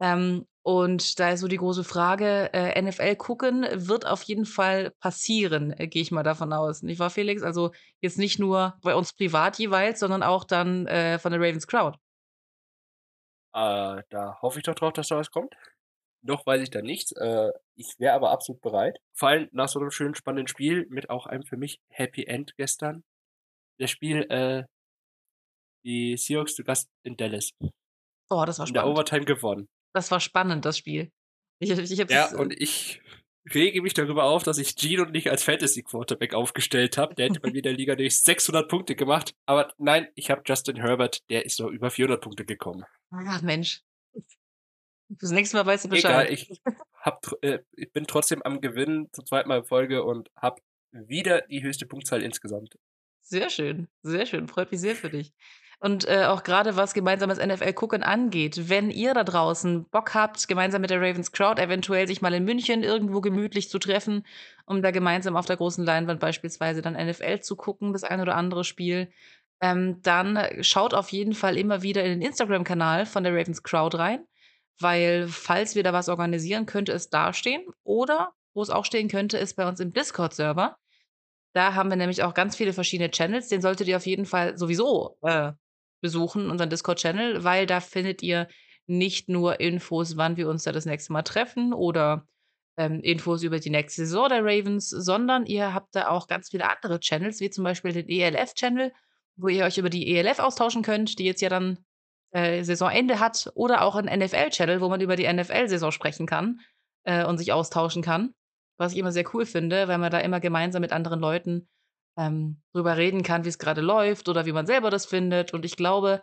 Ähm, 0.00 0.46
und 0.62 1.20
da 1.20 1.30
ist 1.30 1.40
so 1.40 1.48
die 1.48 1.56
große 1.58 1.84
Frage, 1.84 2.52
äh, 2.52 2.80
NFL 2.82 3.16
gucken 3.16 3.66
wird 3.72 4.04
auf 4.06 4.22
jeden 4.24 4.44
Fall 4.46 4.90
passieren, 5.00 5.72
äh, 5.72 5.86
gehe 5.86 6.02
ich 6.02 6.10
mal 6.10 6.24
davon 6.24 6.52
aus. 6.52 6.82
Nicht 6.82 6.98
wahr, 6.98 7.10
Felix? 7.10 7.42
Also 7.42 7.70
jetzt 8.00 8.18
nicht 8.18 8.38
nur 8.40 8.76
bei 8.82 8.94
uns 8.94 9.12
privat 9.12 9.58
jeweils, 9.58 10.00
sondern 10.00 10.22
auch 10.24 10.44
dann, 10.44 10.86
äh, 10.86 11.18
von 11.20 11.32
der 11.32 11.40
Ravens 11.40 11.66
Crowd. 11.68 11.98
Äh, 13.54 14.02
da 14.10 14.38
hoffe 14.42 14.58
ich 14.58 14.64
doch 14.64 14.74
drauf, 14.74 14.92
dass 14.92 15.08
da 15.08 15.16
was 15.16 15.30
kommt. 15.30 15.54
Noch 16.22 16.44
weiß 16.46 16.62
ich 16.62 16.70
da 16.70 16.82
nichts. 16.82 17.12
Äh, 17.12 17.50
ich 17.76 17.94
wäre 17.98 18.14
aber 18.14 18.30
absolut 18.30 18.60
bereit. 18.60 18.98
Vor 19.14 19.28
allem 19.28 19.48
nach 19.52 19.68
so 19.68 19.78
einem 19.80 19.90
schönen, 19.90 20.14
spannenden 20.14 20.48
Spiel 20.48 20.86
mit 20.90 21.10
auch 21.10 21.26
einem 21.26 21.44
für 21.44 21.56
mich 21.56 21.80
Happy 21.88 22.24
End 22.24 22.54
gestern. 22.56 23.04
Das 23.78 23.90
Spiel, 23.90 24.22
äh 24.30 24.64
die 25.84 26.16
Seahawks 26.16 26.54
zu 26.54 26.64
Gast 26.64 26.88
in 27.04 27.16
Dallas. 27.16 27.50
Oh, 28.28 28.44
das 28.44 28.58
war 28.58 28.66
In 28.66 28.74
der 28.74 28.82
spannend. 28.82 28.98
Overtime 28.98 29.24
gewonnen. 29.24 29.68
Das 29.96 30.10
war 30.10 30.20
spannend, 30.20 30.66
das 30.66 30.76
Spiel. 30.76 31.10
Ich 31.58 31.70
ich 31.70 31.98
Ja, 31.98 32.04
das 32.06 32.34
und 32.34 32.52
ich 32.52 33.00
rege 33.54 33.80
mich 33.80 33.94
darüber 33.94 34.24
auf, 34.24 34.42
dass 34.42 34.58
ich 34.58 34.76
Gino 34.76 35.06
nicht 35.06 35.30
als 35.30 35.42
Fantasy-Quarterback 35.42 36.34
aufgestellt 36.34 36.98
habe. 36.98 37.14
Der 37.14 37.30
hätte 37.30 37.40
bei 37.40 37.50
mir 37.50 37.56
in 37.56 37.62
der 37.62 37.72
Liga 37.72 37.94
durch 37.94 38.20
600 38.20 38.68
Punkte 38.68 38.94
gemacht. 38.94 39.34
Aber 39.46 39.72
nein, 39.78 40.08
ich 40.14 40.30
habe 40.30 40.42
Justin 40.44 40.76
Herbert, 40.76 41.22
der 41.30 41.46
ist 41.46 41.58
noch 41.60 41.70
über 41.70 41.90
400 41.90 42.20
Punkte 42.20 42.44
gekommen. 42.44 42.84
Ach 43.10 43.40
Mensch. 43.40 43.80
Fürs 45.18 45.32
nächste 45.32 45.56
Mal 45.56 45.64
weißt 45.64 45.86
du 45.86 45.88
Egal, 45.94 46.26
Bescheid. 46.26 46.50
ich, 46.50 46.60
hab, 47.00 47.32
äh, 47.40 47.60
ich 47.74 47.90
bin 47.90 48.06
trotzdem 48.06 48.42
am 48.42 48.60
Gewinnen 48.60 49.08
zum 49.14 49.24
zweiten 49.24 49.48
Mal 49.48 49.60
in 49.60 49.64
Folge 49.64 50.04
und 50.04 50.28
habe 50.36 50.60
wieder 50.92 51.40
die 51.40 51.62
höchste 51.62 51.86
Punktzahl 51.86 52.22
insgesamt. 52.22 52.76
Sehr 53.22 53.48
schön, 53.48 53.88
sehr 54.02 54.26
schön. 54.26 54.46
Freut 54.46 54.70
mich 54.70 54.82
sehr 54.82 54.94
für 54.94 55.08
dich. 55.08 55.32
Und, 55.78 56.08
äh, 56.08 56.24
auch 56.24 56.42
grade 56.42 56.76
was 56.76 56.94
gemeinsames 56.94 57.38
NFL-Gucken 57.38 58.02
angeht, 58.02 58.70
wenn 58.70 58.90
ihr 58.90 59.12
da 59.12 59.24
draußen 59.24 59.84
Bock 59.90 60.14
habt, 60.14 60.48
gemeinsam 60.48 60.80
mit 60.80 60.88
der 60.90 61.00
Ravens 61.00 61.32
Crowd 61.32 61.60
eventuell 61.60 62.08
sich 62.08 62.22
mal 62.22 62.32
in 62.32 62.44
München 62.44 62.82
irgendwo 62.82 63.20
gemütlich 63.20 63.68
zu 63.68 63.78
treffen, 63.78 64.24
um 64.64 64.80
da 64.80 64.90
gemeinsam 64.90 65.36
auf 65.36 65.44
der 65.44 65.58
großen 65.58 65.84
Leinwand 65.84 66.18
beispielsweise 66.18 66.80
dann 66.80 66.94
NFL 66.94 67.40
zu 67.40 67.56
gucken, 67.56 67.92
das 67.92 68.04
ein 68.04 68.22
oder 68.22 68.36
andere 68.36 68.64
Spiel, 68.64 69.10
ähm, 69.60 70.00
dann 70.02 70.38
schaut 70.62 70.94
auf 70.94 71.10
jeden 71.10 71.34
Fall 71.34 71.58
immer 71.58 71.82
wieder 71.82 72.02
in 72.04 72.10
den 72.10 72.22
Instagram-Kanal 72.22 73.04
von 73.06 73.22
der 73.22 73.34
Ravens 73.34 73.62
Crowd 73.62 73.96
rein, 73.98 74.26
weil 74.80 75.28
falls 75.28 75.74
wir 75.74 75.82
da 75.82 75.92
was 75.92 76.08
organisieren, 76.08 76.66
könnte 76.66 76.92
es 76.92 77.10
da 77.10 77.32
stehen 77.32 77.64
oder 77.84 78.32
wo 78.54 78.62
es 78.62 78.70
auch 78.70 78.86
stehen 78.86 79.08
könnte, 79.08 79.36
ist 79.36 79.56
bei 79.56 79.68
uns 79.68 79.80
im 79.80 79.92
Discord-Server. 79.92 80.78
Da 81.54 81.74
haben 81.74 81.90
wir 81.90 81.96
nämlich 81.96 82.22
auch 82.22 82.34
ganz 82.34 82.56
viele 82.56 82.72
verschiedene 82.72 83.10
Channels. 83.10 83.48
Den 83.48 83.62
solltet 83.62 83.88
ihr 83.88 83.96
auf 83.96 84.06
jeden 84.06 84.26
Fall 84.26 84.58
sowieso, 84.58 85.18
äh, 85.22 85.52
besuchen, 86.00 86.50
unseren 86.50 86.70
Discord-Channel, 86.70 87.44
weil 87.44 87.66
da 87.66 87.80
findet 87.80 88.22
ihr 88.22 88.48
nicht 88.86 89.28
nur 89.28 89.60
Infos, 89.60 90.16
wann 90.16 90.36
wir 90.36 90.48
uns 90.48 90.64
da 90.64 90.72
das 90.72 90.86
nächste 90.86 91.12
Mal 91.12 91.22
treffen 91.22 91.72
oder, 91.72 92.26
ähm, 92.76 93.00
Infos 93.00 93.42
über 93.42 93.58
die 93.58 93.70
nächste 93.70 94.06
Saison 94.06 94.28
der 94.28 94.44
Ravens, 94.44 94.90
sondern 94.90 95.46
ihr 95.46 95.74
habt 95.74 95.94
da 95.94 96.08
auch 96.08 96.28
ganz 96.28 96.50
viele 96.50 96.68
andere 96.70 97.00
Channels, 97.00 97.40
wie 97.40 97.50
zum 97.50 97.64
Beispiel 97.64 97.92
den 97.92 98.08
ELF-Channel, 98.08 98.92
wo 99.36 99.48
ihr 99.48 99.64
euch 99.64 99.78
über 99.78 99.90
die 99.90 100.14
ELF 100.16 100.38
austauschen 100.38 100.82
könnt, 100.82 101.18
die 101.18 101.24
jetzt 101.24 101.40
ja 101.42 101.48
dann, 101.48 101.78
äh, 102.32 102.62
Saisonende 102.64 103.18
hat, 103.20 103.50
oder 103.54 103.82
auch 103.82 103.96
'n 103.96 104.06
NFL-Channel, 104.08 104.80
wo 104.80 104.88
man 104.88 105.00
über 105.00 105.16
die 105.16 105.24
NFL-Saison 105.26 105.90
sprechen 105.92 106.26
kann, 106.26 106.60
äh, 107.04 107.24
und 107.24 107.38
sich 107.38 107.52
austauschen 107.52 108.02
kann, 108.02 108.34
was 108.78 108.92
ich 108.92 108.98
immer 108.98 109.12
sehr 109.12 109.24
cool 109.34 109.46
finde, 109.46 109.88
weil 109.88 109.98
man 109.98 110.10
da 110.12 110.18
immer 110.18 110.40
gemeinsam 110.40 110.82
mit 110.82 110.92
anderen 110.92 111.20
Leuten, 111.20 111.68
ähm, 112.16 112.62
drüber 112.72 112.96
reden 112.96 113.22
kann, 113.22 113.44
wie's 113.44 113.58
grade 113.58 113.80
läuft 113.82 114.28
oder 114.28 114.46
wie 114.46 114.52
man 114.52 114.66
selber 114.66 114.90
das 114.90 115.06
findet. 115.06 115.54
Und 115.54 115.64
ich 115.64 115.76
glaube, 115.76 116.22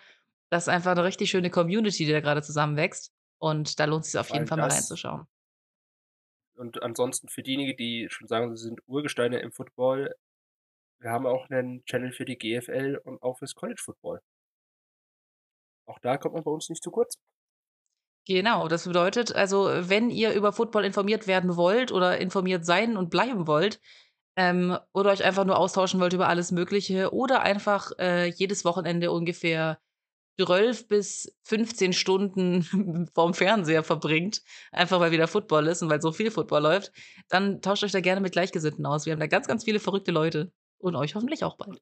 das 0.50 0.64
ist 0.66 0.70
einfach 0.70 0.96
'ne 0.96 1.04
richtig 1.04 1.30
schöne 1.32 1.50
Community, 1.52 2.06
die 2.06 2.12
da 2.12 2.22
grade 2.22 2.42
zusammenwächst. 2.44 3.14
Und 3.40 3.80
da 3.80 3.86
lohnt 3.86 4.06
sich's 4.06 4.16
auf 4.16 4.30
Vor 4.30 4.38
jeden 4.38 4.48
Fall 4.48 4.58
mal 4.58 4.70
reinzuschauen. 4.72 5.28
Und 6.56 6.84
ansonsten 6.84 7.30
für 7.30 7.42
diejenigen, 7.42 7.76
die 7.78 8.08
schon 8.10 8.28
sagen, 8.28 8.56
sie 8.56 8.64
sind 8.64 8.82
Urgesteine 8.86 9.40
im 9.40 9.52
Football, 9.52 10.16
wir 11.00 11.12
haben 11.12 11.28
auch 11.28 11.50
'nen 11.50 11.86
Channel 11.86 12.14
für 12.14 12.26
die 12.26 12.38
GFL 12.38 12.98
und 13.04 13.22
auch 13.24 13.40
fürs 13.40 13.56
College 13.56 13.82
Football. 13.84 14.22
Auch 15.88 16.00
da 16.00 16.18
kommt 16.18 16.36
man 16.36 16.44
bei 16.44 16.52
uns 16.52 16.70
nicht 16.70 16.84
zu 16.84 16.92
kurz. 16.92 17.16
Genau, 18.28 18.70
das 18.70 18.86
bedeutet 18.88 19.36
also, 19.36 19.68
wenn 19.90 20.10
ihr 20.10 20.32
über 20.34 20.54
Football 20.54 20.86
informiert 20.86 21.28
werden 21.28 21.58
wollt 21.58 21.92
oder 21.92 22.20
informiert 22.20 22.66
sein 22.66 22.96
und 22.96 23.10
bleiben 23.10 23.48
wollt, 23.48 23.82
ähm, 24.36 24.78
oder 24.94 25.12
euch 25.12 25.24
einfach 25.24 25.46
nur 25.46 25.58
austauschen 25.58 26.00
wollt 26.00 26.14
über 26.14 26.28
alles 26.28 26.52
Mögliche 26.52 27.14
oder 27.14 27.42
einfach, 27.44 27.92
äh, 28.00 28.28
jedes 28.28 28.66
Wochenende 28.66 29.12
ungefähr 29.12 29.80
12 30.40 30.88
bis 30.88 31.36
15 31.44 31.94
Stunden 31.94 32.64
vorm 33.16 33.34
Fernseher 33.36 33.84
verbringt, 33.84 34.42
einfach 34.72 35.00
weil 35.00 35.12
wieder 35.12 35.28
Football 35.28 35.68
ist 35.68 35.82
und 35.84 35.90
weil 35.90 36.02
so 36.02 36.12
viel 36.12 36.32
Football 36.32 36.64
läuft, 36.64 36.92
dann 37.30 37.62
tauscht 37.62 37.84
euch 37.84 37.92
da 37.92 38.02
gerne 38.02 38.22
mit 38.22 38.34
Gleichgesinnten 38.34 38.86
aus. 38.86 39.06
Wir 39.06 39.14
haben 39.14 39.20
da 39.20 39.28
ganz, 39.28 39.48
ganz 39.48 39.64
viele 39.66 39.80
verrückte 39.80 40.12
Leute 40.12 40.52
und 40.80 40.96
euch 40.96 41.16
hoffentlich 41.16 41.44
auch 41.44 41.58
bald. 41.58 41.82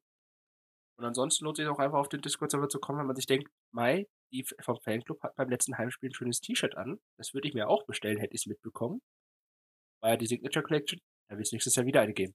Und 0.98 1.04
ansonsten 1.04 1.44
lohnt 1.44 1.58
sich 1.58 1.66
auch 1.66 1.78
einfach 1.78 1.98
auf 1.98 2.08
den 2.08 2.22
Discord-Server 2.22 2.68
zu 2.70 2.78
kommen, 2.80 2.98
wenn 2.98 3.06
man 3.06 3.16
sich 3.16 3.26
denkt: 3.26 3.50
„Mei, 3.72 4.06
die 4.32 4.44
vom 4.60 4.78
Fanclub 4.80 5.22
hat 5.22 5.36
beim 5.36 5.50
letzten 5.50 5.76
Heimspiel 5.76 6.08
'n 6.10 6.14
schönes 6.14 6.40
T-Shirt 6.40 6.76
an. 6.78 6.98
Das 7.18 7.34
würde 7.34 7.46
ich 7.48 7.52
mir 7.54 7.68
auch 7.68 7.84
bestellen, 7.84 8.16
hätte 8.18 8.34
ich's 8.34 8.46
mitbekommen.“ 8.46 9.02
War 10.00 10.10
ja 10.10 10.16
die 10.16 10.26
Signature 10.26 10.62
Collection, 10.64 11.00
da 11.28 11.36
wird's 11.38 11.50
nächstes 11.52 11.74
Jahr 11.76 11.86
wieder 11.86 12.02
eine 12.02 12.12
geben. 12.12 12.34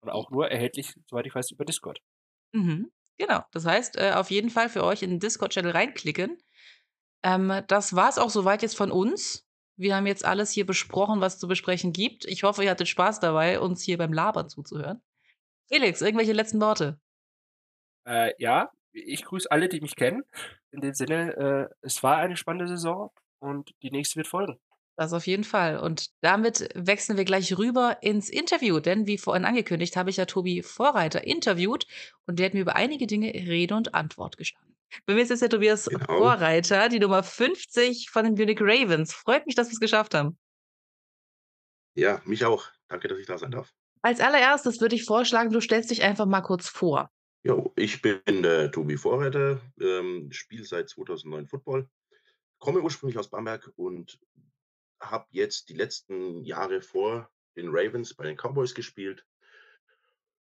Und 0.00 0.10
auch 0.10 0.30
nur 0.30 0.50
erhältlich, 0.50 0.94
soweit 1.06 1.26
ich 1.26 1.34
weiß, 1.34 1.50
über 1.50 1.64
Discord. 1.64 2.00
Mhm, 2.52 2.90
genau. 3.18 3.44
Das 3.52 3.66
heißt, 3.66 3.96
äh, 3.98 4.12
auf 4.12 4.30
jeden 4.30 4.50
Fall 4.50 4.68
für 4.68 4.84
euch 4.84 5.02
in 5.02 5.10
den 5.10 5.20
Discord-Channel 5.20 5.72
reinklicken. 5.72 6.38
Ähm, 7.22 7.62
das 7.68 7.94
war's 7.94 8.18
auch 8.18 8.30
so 8.30 8.44
weit 8.44 8.62
jetzt 8.62 8.76
von 8.76 8.90
uns. 8.90 9.46
Wir 9.76 9.96
haben 9.96 10.06
jetzt 10.06 10.24
alles 10.24 10.50
hier 10.50 10.66
besprochen, 10.66 11.20
was 11.20 11.38
zu 11.38 11.48
besprechen 11.48 11.92
gibt. 11.92 12.24
Ich 12.26 12.42
hoffe, 12.42 12.64
ihr 12.64 12.70
hattet 12.70 12.88
Spaß 12.88 13.20
dabei, 13.20 13.60
uns 13.60 13.82
hier 13.82 13.98
beim 13.98 14.12
Labern 14.12 14.48
zuzuhören. 14.48 15.02
Felix, 15.68 16.02
irgendwelche 16.02 16.32
letzten 16.32 16.60
Worte? 16.60 17.00
Äh, 18.06 18.32
ja, 18.38 18.70
ich 18.92 19.24
grüße 19.24 19.50
alle, 19.50 19.68
die 19.68 19.80
mich 19.80 19.96
kennen. 19.96 20.22
In 20.70 20.80
dem 20.80 20.94
Sinne, 20.94 21.36
äh, 21.36 21.74
es 21.80 22.02
war 22.02 22.16
eine 22.16 22.36
spannende 22.36 22.68
Saison 22.68 23.10
und 23.38 23.70
die 23.82 23.90
nächste 23.90 24.16
wird 24.16 24.26
folgen. 24.26 24.58
Das 24.96 25.12
auf 25.14 25.26
jeden 25.26 25.44
Fall. 25.44 25.78
Und 25.78 26.08
damit 26.20 26.68
wechseln 26.74 27.16
wir 27.16 27.24
gleich 27.24 27.56
rüber 27.56 27.98
ins 28.02 28.28
Interview, 28.28 28.80
denn 28.80 29.06
wie 29.06 29.16
vorhin 29.16 29.46
angekündigt, 29.46 29.96
habe 29.96 30.10
ich 30.10 30.16
ja 30.18 30.26
Tobi 30.26 30.62
Vorreiter 30.62 31.24
interviewt 31.24 31.86
und 32.26 32.38
der 32.38 32.46
hat 32.46 32.54
mir 32.54 32.60
über 32.60 32.76
einige 32.76 33.06
Dinge 33.06 33.32
Rede 33.32 33.74
und 33.74 33.94
Antwort 33.94 34.36
gestanden. 34.36 34.76
Bei 35.06 35.14
mir 35.14 35.22
ist 35.22 35.30
jetzt 35.30 35.40
der 35.42 35.48
Tobias 35.48 35.86
Genau. 35.86 36.04
Vorreiter, 36.04 36.88
die 36.88 36.98
Nummer 36.98 37.22
50 37.22 38.10
von 38.10 38.24
den 38.24 38.34
Munich 38.34 38.58
Ravens. 38.60 39.14
Freut 39.14 39.46
mich, 39.46 39.54
dass 39.54 39.70
wir's 39.70 39.80
geschafft 39.80 40.14
haben. 40.14 40.36
Ja, 41.96 42.20
mich 42.24 42.44
auch. 42.44 42.66
Danke, 42.88 43.08
dass 43.08 43.18
ich 43.18 43.26
da 43.26 43.38
sein 43.38 43.50
darf. 43.50 43.72
Als 44.02 44.20
Allererstes 44.20 44.80
würde 44.80 44.96
ich 44.96 45.04
vorschlagen, 45.04 45.50
du 45.50 45.60
stellst 45.60 45.90
dich 45.90 46.02
einfach 46.02 46.26
mal 46.26 46.40
kurz 46.40 46.68
vor. 46.68 47.10
Jo, 47.42 47.72
ich 47.76 48.02
bin 48.02 48.20
der 48.42 48.70
Tobi 48.70 48.96
Vorreiter, 48.96 49.60
ähm, 49.80 50.28
spiele 50.30 50.64
seit 50.64 50.88
2009 50.88 51.46
Football, 51.46 51.88
komme 52.58 52.80
ursprünglich 52.80 53.18
aus 53.18 53.30
Bamberg 53.30 53.70
und 53.76 54.18
habe 55.00 55.26
jetzt 55.30 55.68
die 55.68 55.74
letzten 55.74 56.44
Jahre 56.44 56.82
vor 56.82 57.30
den 57.56 57.68
Ravens 57.70 58.14
bei 58.14 58.24
den 58.24 58.36
Cowboys 58.36 58.74
gespielt 58.74 59.24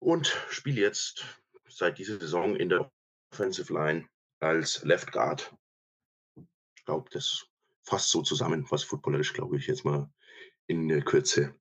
und 0.02 0.26
spiele 0.50 0.80
jetzt 0.80 1.24
seit 1.68 1.98
dieser 1.98 2.18
Saison 2.18 2.56
in 2.56 2.68
der 2.68 2.90
Offensive 3.32 3.72
Line 3.72 4.06
als 4.40 4.82
Left 4.84 5.12
Guard. 5.12 5.54
Ich 6.76 6.84
glaube, 6.84 7.10
das 7.10 7.46
fasst 7.82 8.10
so 8.10 8.22
zusammen, 8.22 8.66
was 8.70 8.84
footballerisch, 8.84 9.32
glaube 9.32 9.56
ich, 9.58 9.66
jetzt 9.66 9.84
mal 9.84 10.10
in 10.68 10.88
der 10.88 11.02
Kürze. 11.02 11.56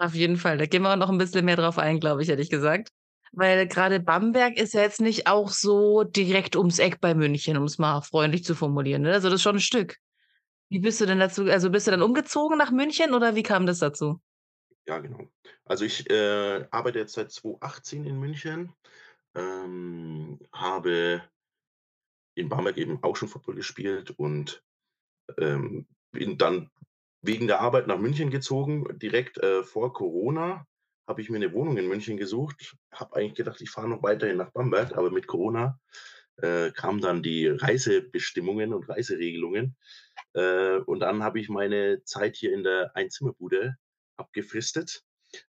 Auf 0.00 0.14
jeden 0.14 0.36
Fall, 0.36 0.58
da 0.58 0.66
gehen 0.66 0.82
wir 0.82 0.92
auch 0.92 0.96
noch 0.96 1.10
'n 1.10 1.18
bisschen 1.18 1.44
mehr 1.44 1.56
drauf 1.56 1.76
ein, 1.76 1.98
glaube 1.98 2.22
ich, 2.22 2.28
ehrlich 2.28 2.50
gesagt. 2.50 2.90
Weil 3.32 3.66
grade 3.66 3.98
Bamberg 4.00 4.56
ist 4.56 4.72
ja 4.72 4.80
jetzt 4.82 5.00
nicht 5.00 5.26
auch 5.26 5.50
so 5.50 6.04
direkt 6.04 6.54
ums 6.56 6.78
Eck 6.78 7.00
bei 7.00 7.14
München, 7.14 7.56
um's 7.56 7.78
mal 7.78 8.00
freundlich 8.02 8.44
zu 8.44 8.54
formulieren, 8.54 9.02
ne? 9.02 9.12
Also, 9.12 9.28
das 9.28 9.36
ist 9.36 9.42
schon 9.42 9.56
'n 9.56 9.60
Stück. 9.60 9.98
Wie 10.70 10.80
bist 10.80 11.00
du 11.00 11.06
denn 11.06 11.18
dazu 11.18 11.44
also, 11.44 11.70
bist 11.70 11.86
du 11.86 11.90
dann 11.92 12.02
umgezogen 12.02 12.58
nach 12.58 12.70
München 12.70 13.14
oder 13.14 13.34
wie 13.34 13.42
kam 13.42 13.64
das 13.66 13.78
dazu? 13.78 14.20
Ja, 14.86 14.98
genau. 15.00 15.28
Also, 15.64 15.84
ich, 15.84 16.08
äh, 16.10 16.66
arbeite 16.70 16.98
jetzt 16.98 17.12
seit 17.14 17.30
2018 17.30 18.04
in 18.04 18.18
München, 18.18 18.72
ähm, 19.34 20.40
habe 20.52 21.22
in 22.36 22.48
Bamberg 22.48 22.76
eben 22.78 23.02
auch 23.02 23.16
schon 23.16 23.28
Football 23.28 23.56
gespielt 23.56 24.12
und, 24.16 24.62
ähm, 25.38 25.86
bin 26.12 26.38
dann 26.38 26.70
wegen 27.22 27.46
der 27.48 27.60
Arbeit 27.60 27.86
nach 27.88 27.98
München 27.98 28.30
gezogen. 28.30 28.98
Direkt, 28.98 29.38
äh, 29.38 29.64
vor 29.64 29.92
Corona 29.94 30.66
habe 31.08 31.22
ich 31.22 31.30
mir 31.30 31.38
'ne 31.40 31.52
Wohnung 31.54 31.78
in 31.78 31.88
München 31.88 32.16
gesucht, 32.18 32.76
habe 32.92 33.16
eigentlich 33.16 33.34
gedacht, 33.36 33.60
ich 33.62 33.70
fahre 33.70 33.88
noch 33.88 34.02
weiterhin 34.02 34.38
nach 34.38 34.52
Bamberg, 34.52 34.96
aber 34.96 35.10
mit 35.10 35.26
Corona, 35.28 35.80
äh, 36.38 36.70
kamen 36.72 37.00
dann 37.00 37.22
die 37.22 37.48
Reisebestimmungen 37.48 38.74
und 38.74 38.88
Reiseregelungen, 38.88 39.76
äh, 40.34 40.78
und 40.78 41.00
dann 41.00 41.22
habe 41.24 41.40
ich 41.40 41.48
meine 41.48 42.04
Zeit 42.04 42.36
hier 42.36 42.54
in 42.54 42.62
der 42.64 42.96
Einzimmerbude 42.96 43.76
abgefristet. 44.16 45.02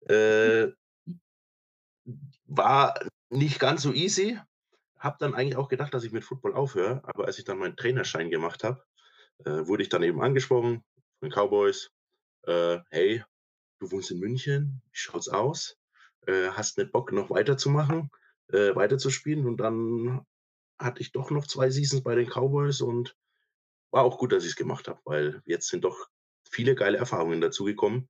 Äh 0.09 0.69
war 2.45 2.95
nicht 3.29 3.59
ganz 3.59 3.81
so 3.83 3.93
easy. 3.93 4.39
Habe 4.99 5.17
dann 5.19 5.35
eigentlich 5.35 5.57
auch 5.57 5.69
gedacht, 5.69 5.93
dass 5.93 6.03
ich 6.03 6.11
mit 6.11 6.23
Football 6.23 6.53
aufhöre, 6.53 7.01
aber 7.05 7.25
als 7.25 7.37
ich 7.39 7.45
dann 7.45 7.59
meinen 7.59 7.75
Trainerschein 7.77 8.29
gemacht 8.31 8.63
habe, 8.63 8.83
äh, 9.45 9.67
wurde 9.67 9.83
ich 9.83 9.89
dann 9.89 10.03
eben 10.03 10.21
angesprochen 10.21 10.83
von 11.19 11.29
Cowboys: 11.31 11.91
„Äh, 12.47 12.79
hey, 12.91 13.23
du 13.79 13.91
wohnst 13.91 14.11
in 14.11 14.19
München, 14.19 14.81
wie 14.91 14.97
schaut's 14.97 15.29
aus? 15.29 15.77
Äh, 16.27 16.49
hast 16.49 16.77
nicht 16.79 16.91
Bock, 16.93 17.11
noch 17.13 17.29
weiterzumachen 17.31 18.11
äh, 18.49 18.75
weiterzuspielen?“ 18.75 19.47
Und 19.47 19.57
dann 19.59 20.25
hatte 20.79 21.01
ich 21.01 21.11
doch 21.11 21.31
noch 21.31 21.47
2 21.47 21.69
Seasons 21.71 22.03
bei 22.03 22.15
den 22.15 22.27
Cowboys 22.29 22.81
und 22.81 23.15
war 23.91 24.03
auch 24.03 24.19
gut, 24.19 24.31
dass 24.33 24.45
ich's 24.45 24.55
gemacht 24.57 24.87
habe, 24.89 25.01
weil 25.05 25.41
jetzt 25.45 25.69
sind 25.69 25.83
doch 25.85 26.07
viele 26.51 26.75
geile 26.75 26.97
Erfahrungen 26.99 27.41
dazugekommen. 27.41 28.09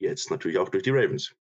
Jetzt 0.00 0.30
natürlich 0.30 0.58
auch 0.58 0.70
durch 0.70 0.84
die 0.84 0.90
Ravens. 0.90 1.34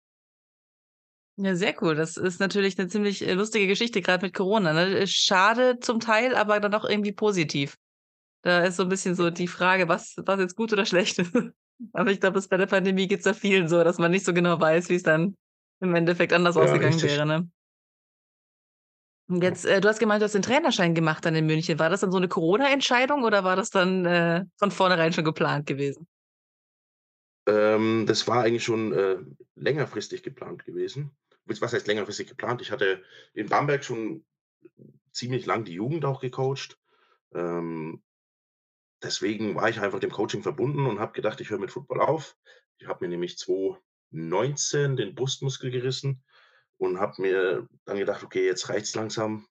Ja, 1.38 1.56
sehr 1.56 1.74
cool. 1.82 1.96
Das 1.96 2.18
ist 2.18 2.40
natürlich 2.40 2.78
'ne 2.78 2.88
ziemlich, 2.88 3.26
äh, 3.26 3.34
lustige 3.34 3.66
Geschichte, 3.68 4.02
grad 4.02 4.22
mit 4.22 4.34
Corona, 4.34 4.74
ne? 4.74 5.00
Äh, 5.00 5.08
schade 5.08 5.80
zum 5.80 6.00
Teil, 6.00 6.36
aber 6.36 6.60
dann 6.60 6.74
auch 6.74 6.84
irgendwie 6.86 7.14
positiv. 7.14 7.76
Da 8.44 8.64
ist 8.66 8.78
so 8.78 8.84
'n 8.84 8.90
bisschen 8.90 9.16
so 9.16 9.30
die 9.32 9.48
Frage, 9.48 9.88
was 9.90 10.16
was 10.26 10.40
jetzt 10.40 10.56
gut 10.58 10.74
oder 10.74 10.86
schlecht 10.86 11.20
ist. 11.20 11.34
Aber 11.94 12.12
ich 12.12 12.22
glaube, 12.22 12.42
bei 12.50 12.58
der 12.58 12.68
Pandemie 12.68 13.08
geht's 13.08 13.26
ja 13.26 13.34
vielen 13.34 13.68
so, 13.70 13.84
dass 13.84 14.00
man 14.00 14.12
nicht 14.12 14.26
so 14.26 14.34
genau 14.34 14.60
weiß, 14.62 14.90
wie's 14.90 15.04
dann 15.04 15.36
im 15.82 15.96
Endeffekt 15.96 16.34
anders 16.34 16.58
Ja, 16.58 16.58
ausgegangen 16.58 17.02
richtig. 17.02 17.22
wäre, 17.22 17.26
ne? 17.26 17.50
Jetzt, 19.40 19.66
äh, 19.66 19.80
du 19.82 19.88
hast 19.88 20.00
gemeint, 20.00 20.22
du 20.22 20.26
hast 20.26 20.34
den 20.36 20.42
Trainerschein 20.42 20.94
gemacht 20.96 21.26
dann 21.26 21.36
in 21.36 21.46
München. 21.46 21.80
War 21.80 21.90
das 21.90 22.02
dann 22.02 22.12
so 22.12 22.20
'ne 22.20 22.28
Corona-Entscheidung 22.28 23.24
oder 23.24 23.44
war 23.44 23.56
das 23.56 23.70
dann, 23.70 24.06
äh, 24.06 24.44
von 24.58 24.72
vornherein 24.72 25.14
schon 25.14 25.24
geplant 25.24 25.66
gewesen? 25.68 26.08
Ähm, 27.48 28.06
das 28.08 28.28
war 28.28 28.44
eigentlich 28.44 28.64
schon, 28.64 28.94
äh, 28.94 29.18
längerfristig 29.56 30.24
geplant 30.24 30.66
gewesen. 30.66 31.12
Was 31.46 31.62
was 31.62 31.74
heißt 31.74 31.88
längerfristig 31.88 32.28
geplant? 32.30 32.62
Ich 32.62 32.72
hatte 32.72 33.04
in 33.34 33.48
Bamberg 33.50 33.84
schon 33.84 34.26
ziemlich 35.12 35.46
lang 35.46 35.66
die 35.66 35.74
Jugend 35.74 36.06
auch 36.06 36.22
gecoacht. 36.22 36.80
Ähm 37.34 38.02
deswegen 39.04 39.56
war 39.56 39.70
ich 39.70 39.80
einfach 39.80 40.00
dem 40.00 40.12
Coaching 40.12 40.44
verbunden 40.44 40.86
und 40.86 41.00
habe 41.00 41.14
gedacht, 41.14 41.42
ich 41.42 41.50
höre 41.50 41.60
mit 41.60 41.72
Football 41.72 42.02
auf. 42.02 42.38
Ich 42.78 42.88
habe 42.88 43.04
mir 43.06 43.10
nämlich 43.10 43.38
2019 43.38 44.96
den 44.96 45.16
Brustmuskel 45.16 45.72
gerissen 45.72 46.24
und 46.82 47.00
habe 47.00 47.22
mir 47.22 47.68
dann 47.86 47.98
gedacht: 48.00 48.24
„Okay, 48.24 48.46
jetzt 48.46 48.70
reicht's 48.70 48.96
langsam. 48.96 49.48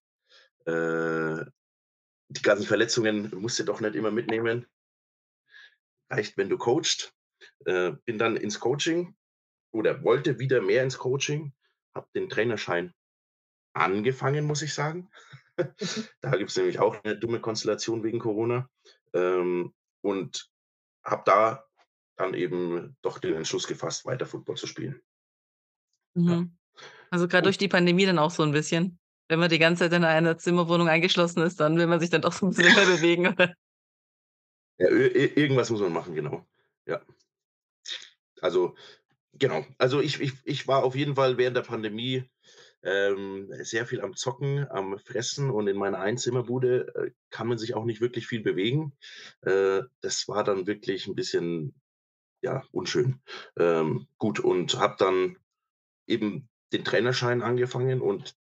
Äh, 0.67 1.45
die 2.31 2.43
ganzen 2.43 2.67
Verletzungen 2.67 3.31
musst 3.37 3.59
du 3.61 3.65
doch 3.65 3.81
nicht 3.81 3.97
immer 3.97 4.11
mitnehmen.“ 4.13 4.67
Reicht, 6.11 6.37
wenn 6.37 6.49
du 6.49 6.59
coachst. 6.59 7.13
Äh, 7.67 7.93
bin 8.07 8.19
dann 8.19 8.37
ins 8.37 8.61
Coaching 8.61 9.17
oder 9.73 10.05
wollte 10.05 10.39
wieder 10.41 10.61
mehr 10.63 10.83
ins 10.85 10.99
Coaching, 10.99 11.55
habe 11.95 12.09
den 12.15 12.29
Trainerschein 12.31 12.95
angefangen, 13.75 14.47
muss 14.47 14.63
ich 14.63 14.75
sagen. 14.75 15.11
Mhm. 15.59 15.75
Da 16.23 16.37
gibt's 16.37 16.57
nämlich 16.57 16.79
auch 16.81 17.03
'ne 17.05 17.19
dumme 17.19 17.41
Konstellation 17.41 18.05
wegen 18.05 18.19
Corona. 18.21 18.69
Ähm, 19.15 19.75
und 20.03 20.51
habe 21.05 21.23
da 21.27 21.67
dann 22.19 22.35
eben 22.35 22.97
doch 23.03 23.19
den 23.19 23.35
Entschluss 23.35 23.69
gefasst, 23.69 24.07
weiter 24.07 24.27
Football 24.27 24.57
zu 24.57 24.67
spielen. 24.69 25.03
Ja. 26.27 26.37
Mhm. 26.37 26.51
Also, 27.13 27.27
Und 27.27 27.45
durch 27.45 27.59
die 27.59 27.67
Pandemie 27.69 28.07
dann 28.07 28.19
auch 28.21 28.31
so 28.31 28.43
'n 28.45 28.53
bisschen? 28.53 28.99
Wenn 29.29 29.41
man 29.41 29.49
die 29.51 29.59
ganze 29.59 29.85
Zeit 29.85 29.93
in 29.93 30.05
einer 30.05 30.39
Zimmerwohnung 30.39 30.89
eingeschlossen 30.89 31.43
ist, 31.43 31.59
dann 31.61 31.77
will 31.77 31.87
man 31.89 31.99
sich 32.01 32.11
dann 32.11 32.23
doch 32.23 32.33
so 32.33 32.47
'n 32.47 32.51
bisschen 32.51 32.73
mehr 32.75 32.87
bewegen, 32.87 33.27
oder? 33.29 33.55
Ja, 34.79 34.89
irgendwas 34.89 35.71
muss 35.71 35.81
man 35.81 35.93
machen, 35.93 36.15
genau. 36.15 36.47
Ja. 36.87 37.03
Also, 38.41 38.75
genau. 39.35 39.65
Also, 39.79 40.01
ich 40.01 40.21
ich 40.21 40.35
ich 40.45 40.69
war 40.69 40.85
auf 40.85 40.97
jeden 40.97 41.17
Fall 41.17 41.39
während 41.39 41.57
der 41.57 41.63
Pandemie, 41.63 42.25
ähm, 42.85 43.49
sehr 43.63 43.87
viel 43.87 44.01
am 44.03 44.17
Zocken, 44.17 44.69
am 44.71 44.99
Fressen 44.99 45.51
und 45.51 45.69
in 45.69 45.77
meiner 45.79 46.01
Einzimmerbude, 46.01 46.95
äh, 46.97 47.13
kann 47.31 47.49
man 47.49 47.59
sich 47.59 47.75
auch 47.75 47.85
nicht 47.87 48.01
wirklich 48.03 48.27
viel 48.29 48.43
bewegen. 48.43 48.95
Äh, 49.43 49.83
das 50.03 50.29
war 50.29 50.45
dann 50.45 50.67
wirklich 50.69 51.07
'n 51.09 51.15
bisschen, 51.17 51.75
ja, 52.43 52.65
unschön. 52.73 53.23
Ähm, 53.59 54.09
gut 54.19 54.41
und 54.41 54.79
habe 54.79 54.97
dann 54.99 55.39
eben 56.09 56.50
den 56.73 56.85
Trainerschein 56.85 57.43
angefangen 57.43 58.01
und 58.01 58.37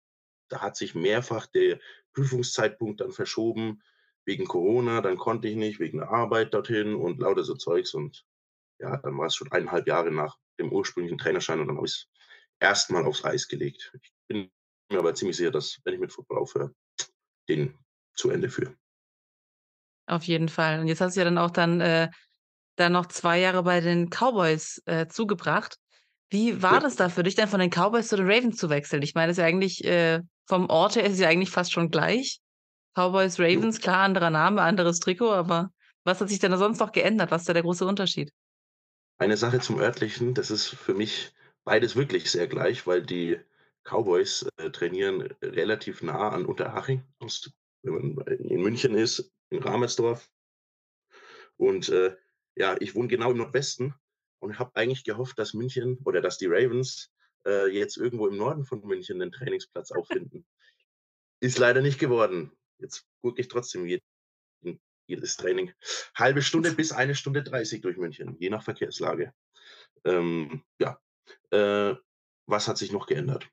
da 0.49 0.61
hat 0.61 0.77
sich 0.77 0.95
mehrfach 0.95 1.47
der 1.47 1.79
Prüfungszeitpunkt 2.13 3.01
dann 3.01 3.11
verschoben 3.11 3.81
wegen 4.25 4.45
Corona. 4.47 5.01
Dann 5.01 5.17
konnte 5.17 5.47
ich 5.49 5.55
nicht 5.57 5.79
wegen 5.79 5.99
der 5.99 6.09
Arbeit 6.11 6.53
dorthin 6.53 6.95
und 6.95 7.19
lauter 7.19 7.43
so 7.43 7.55
Zeugs 7.55 7.93
und 7.93 8.25
ja, 8.79 8.97
dann 8.97 9.17
war's 9.17 9.35
schon 9.35 9.51
1 9.51 9.71
1/2 9.71 9.87
Jahre 9.87 10.11
nach 10.11 10.37
dem 10.59 10.71
ursprünglichen 10.73 11.17
Trainerschein 11.19 11.59
und 11.61 11.67
dann 11.67 11.77
habe 11.77 11.87
ich's 11.87 12.07
erst 12.61 12.91
mal 12.91 13.05
aufs 13.05 13.25
Eis 13.25 13.47
gelegt. 13.47 13.93
Ich 14.03 14.13
bin 14.29 14.51
mir 14.91 14.99
aber 14.99 15.15
ziemlich 15.15 15.37
sicher, 15.37 15.51
dass 15.51 15.79
wenn 15.85 15.95
ich 15.95 15.99
mit 16.01 16.13
Football 16.13 16.39
aufhöre, 16.39 16.75
den 17.49 17.77
zu 18.15 18.29
Ende 18.31 18.49
führe. 18.49 18.77
Auf 20.07 20.23
jeden 20.23 20.49
Fall. 20.49 20.79
Und 20.79 20.87
jetzt 20.87 21.01
hast 21.01 21.15
du 21.15 21.19
ja 21.19 21.25
dann 21.25 21.37
auch 21.37 21.51
dann, 21.51 21.81
äh, 21.81 22.09
dann 22.77 22.93
noch 22.93 23.07
2 23.07 23.39
Jahre 23.39 23.63
bei 23.63 23.81
den 23.81 24.09
Cowboys, 24.09 24.81
äh, 24.85 25.07
zugebracht. 25.07 25.77
Wie 26.31 26.61
war 26.61 26.79
Ja. 26.79 26.79
das 26.79 26.95
da 26.95 27.09
für 27.09 27.23
dich 27.23 27.33
dann 27.35 27.47
von 27.49 27.59
den 27.59 27.71
Cowboys 27.71 28.07
zu 28.09 28.15
den 28.15 28.29
Ravens 28.29 28.57
zu 28.57 28.69
wechseln? 28.69 29.01
Ich 29.01 29.15
meine, 29.15 29.27
das 29.29 29.37
ist 29.37 29.41
ja 29.41 29.47
eigentlich, 29.47 29.83
äh 29.83 30.21
vom 30.47 30.67
Ort 30.69 30.95
her 30.95 31.03
ist 31.05 31.13
es 31.13 31.19
ja 31.19 31.27
eigentlich 31.29 31.49
fast 31.51 31.71
schon 31.71 31.89
gleich. 31.91 32.39
Cowboys. 32.95 33.39
Ravens, 33.39 33.79
klar, 33.81 33.99
anderer 34.03 34.29
Name, 34.31 34.61
anderes 34.63 34.99
Trikot, 34.99 35.31
aber 35.31 35.69
was 36.05 36.21
hat 36.21 36.29
sich 36.29 36.39
denn 36.39 36.51
da 36.51 36.57
sonst 36.57 36.79
noch 36.79 36.91
geändert? 36.91 37.31
Was 37.31 37.43
ist 37.43 37.49
da 37.49 37.53
der 37.53 37.63
große 37.63 37.85
Unterschied? 37.85 38.31
Eine 39.17 39.35
Sache 39.37 39.59
zum 39.59 39.79
Örtlichen, 39.79 40.33
das 40.33 40.49
ist 40.49 40.67
für 40.69 40.93
mich 40.93 41.33
beides 41.65 41.95
wirklich 41.97 42.31
sehr 42.31 42.47
gleich, 42.47 42.87
weil 42.87 43.01
die 43.05 43.37
Cowboys, 43.83 44.45
äh, 44.57 44.71
trainieren 44.71 45.21
relativ 45.41 46.01
nah 46.01 46.29
an 46.29 46.45
Unterhaching 46.45 47.03
aus 47.19 47.51
wenn 47.81 47.93
man 48.15 48.27
in 48.27 48.61
München 48.61 48.93
ist, 48.95 49.33
in 49.49 49.61
Ramersdorf. 49.63 50.29
Und, 51.59 51.89
äh, 51.89 52.15
ja, 52.55 52.77
ich 52.79 52.95
wohne 52.95 53.09
genau 53.09 53.31
im 53.31 53.37
Nordwesten 53.37 53.93
und 54.39 54.59
habe 54.59 54.75
eigentlich 54.75 55.03
gehofft, 55.03 55.39
dass 55.39 55.53
München 55.53 55.99
oder 56.05 56.21
dass 56.21 56.37
die 56.37 56.47
Ravens, 56.47 57.11
äh, 57.45 57.67
jetzt 57.69 57.97
irgendwo 57.97 58.27
im 58.27 58.37
Norden 58.37 58.65
von 58.65 58.81
München 58.81 59.17
'nen 59.19 59.31
Trainingsplatz 59.31 59.91
auffinden. 59.91 60.45
Ist 61.41 61.57
leider 61.59 61.81
nicht 61.81 61.99
geworden. 61.99 62.51
Jetzt 62.79 63.05
gucke 63.21 63.41
ich 63.41 63.47
trotzdem 63.49 63.85
jeden 63.85 64.03
jedes 65.07 65.37
Training. 65.37 65.73
Halbe 66.15 66.41
Stunde 66.41 66.71
bis 66.73 66.91
1 66.91 67.15
Stunde 67.15 67.43
30 67.43 67.81
durch 67.81 67.97
München, 67.97 68.37
je 68.39 68.49
nach 68.51 68.63
Verkehrslage. 68.63 69.33
Ähm, 70.05 70.63
ja, 70.79 70.99
äh, 71.51 71.95
was 72.47 72.67
hat 72.67 72.77
sich 72.77 72.91
noch 72.91 73.07
geändert? 73.07 73.49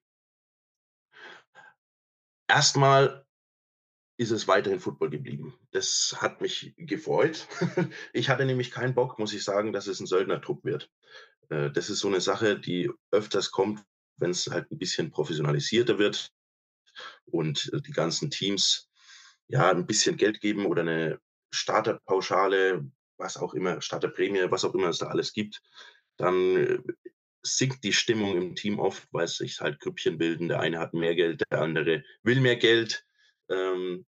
Erst 2.49 2.77
mal 2.77 3.26
ist 4.19 4.31
es 4.31 4.49
weiterhin 4.49 4.81
Football 4.81 5.11
geblieben. 5.11 5.55
Das 5.73 6.17
hat 6.21 6.41
mich 6.41 6.75
gefreut. 6.79 7.47
Ich 8.15 8.29
hatte 8.31 8.47
nämlich 8.47 8.71
keinen 8.71 8.95
Bock, 8.95 9.19
muss 9.19 9.35
ich 9.35 9.45
sagen, 9.45 9.73
dass 9.73 9.87
es 9.89 10.01
'n 10.01 10.07
Söldnertrupp 10.07 10.65
wird. 10.65 10.91
Äh, 11.51 11.71
das 11.73 11.91
ist 11.91 12.01
so 12.01 12.11
'ne 12.11 12.21
Sache, 12.23 12.59
die 12.61 12.91
öfters 13.13 13.51
kommt, 13.53 13.83
wenn's 14.19 14.47
halt 14.49 14.71
'n 14.73 14.79
bisschen 14.79 15.11
professionalisierter 15.13 15.99
wird 15.99 16.31
und, 17.27 17.71
äh, 17.75 17.81
die 17.83 17.93
ganzen 17.93 18.31
Teams, 18.31 18.89
ja, 19.49 19.71
'n 19.73 19.87
bisschen 19.87 20.17
Geld 20.17 20.41
geben 20.41 20.67
oder 20.67 20.85
'ne 20.85 21.21
Starterpauschale, 21.53 22.91
was 23.19 23.37
auch 23.39 23.55
immer, 23.55 23.81
Starterprämie, 23.83 24.51
was 24.51 24.65
auch 24.65 24.75
immer 24.75 24.89
es 24.91 24.99
da 24.99 25.09
alles 25.09 25.33
gibt. 25.33 25.63
Dann, 26.19 26.57
äh, 26.59 26.79
sinkt 27.45 27.85
die 27.85 27.93
Stimmung 27.95 28.37
im 28.37 28.55
Team 28.57 28.79
oft, 28.81 29.09
weil 29.13 29.29
sich 29.29 29.61
halt 29.61 29.81
Grüppchen 29.81 30.19
bilden. 30.19 30.49
Der 30.49 30.61
eine 30.61 30.79
hat 30.81 30.95
mehr 30.95 31.15
Geld, 31.17 31.43
der 31.53 31.63
andere 31.63 32.05
will 32.25 32.41
mehr 32.43 32.57
Geld. 32.57 33.06
Ähm, 33.51 34.07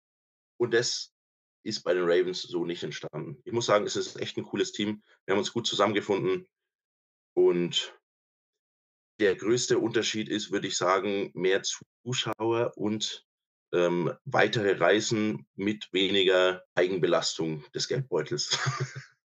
und 0.59 0.75
das 0.75 1.15
ist 1.65 1.83
bei 1.85 1.95
den 1.95 2.05
Ravens 2.05 2.43
so 2.43 2.65
nicht 2.67 2.83
entstanden. 2.85 3.41
Ich 3.45 3.53
muss 3.53 3.67
sagen, 3.67 3.87
es 3.87 3.97
ist 3.97 4.17
echt 4.21 4.39
'n 4.39 4.45
cooles 4.45 4.73
Team. 4.73 5.03
Wir 5.27 5.35
haben 5.35 5.41
uns 5.41 5.53
gut 5.53 5.67
zusammengefunden 5.67 6.49
und 7.35 7.99
der 9.21 9.37
größte 9.37 9.79
Unterschied 9.79 10.29
ist, 10.29 10.51
würde 10.51 10.67
ich 10.69 10.77
sagen, 10.77 11.31
mehr 11.35 11.63
Zuschauer 11.63 12.73
und, 12.77 13.25
ähm, 13.73 14.13
weitere 14.25 14.73
Reisen 14.73 15.47
mit 15.57 15.89
weniger 15.93 16.65
Eigenbelastung 16.75 17.65
des 17.75 17.89
Geldbeutels. 17.89 18.51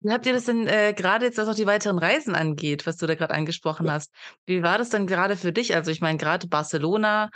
Wie 0.00 0.12
habt 0.12 0.26
ihr 0.26 0.32
das 0.32 0.44
denn, 0.44 0.68
äh, 0.68 0.94
grade 0.94 1.24
jetzt, 1.26 1.38
was 1.38 1.48
auch 1.48 1.54
die 1.56 1.66
weiteren 1.66 1.98
Reisen 1.98 2.36
angeht, 2.36 2.86
was 2.86 2.98
du 2.98 3.06
da 3.06 3.16
grad 3.16 3.32
angesprochen 3.32 3.90
Ja. 3.90 3.90
hast. 3.90 4.12
Wie 4.46 4.62
war 4.62 4.78
das 4.78 4.90
denn 4.90 5.08
grade 5.08 5.36
für 5.36 5.52
dich? 5.52 5.74
Also, 5.74 5.90
ich 5.90 6.00
meine, 6.00 6.18
grade 6.18 6.46
Barcelona, 6.46 7.30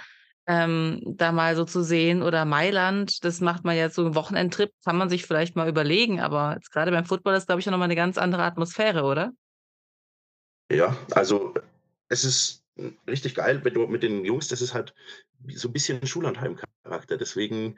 ähm, 0.46 1.00
da 1.07 1.33
mal 1.33 1.57
so 1.57 1.64
zu 1.64 1.83
sehen 1.85 2.22
oder 2.22 2.44
Mailand, 2.44 3.24
das 3.24 3.40
macht 3.40 3.64
man 3.64 3.76
ja 3.76 3.90
so 3.90 4.05
'n 4.07 4.14
Wochenendtrip, 4.16 4.70
kann 4.85 4.96
man 4.98 5.09
sich 5.11 5.24
vielleicht 5.26 5.57
mal 5.57 5.68
überlegen, 5.68 6.20
aber 6.20 6.55
jetzt 6.57 6.72
grade 6.72 6.90
beim 6.92 7.05
Football 7.07 7.35
ist, 7.35 7.46
glaube 7.46 7.61
ich, 7.61 7.66
ja 7.66 7.72
noch 7.72 7.78
mal 7.78 7.88
'ne 7.88 7.96
ganz 7.96 8.18
andere 8.18 8.42
Atmosphäre, 8.44 9.05
oder? 9.05 9.33
Ja, 10.70 10.96
also, 11.11 11.55
es 12.09 12.24
ist, 12.24 12.64
hm, 12.76 12.96
richtig 13.09 13.35
geil, 13.35 13.64
wenn 13.64 13.74
du 13.74 13.87
mit 13.87 14.02
den 14.02 14.24
Jungs 14.24 14.48
das 14.48 14.62
ist 14.62 14.74
halt 14.74 14.94
so 15.48 15.68
'n 15.68 15.72
bisschen 15.72 16.07
Schullandheim-Charakter. 16.07 17.16
Deswegen, 17.16 17.76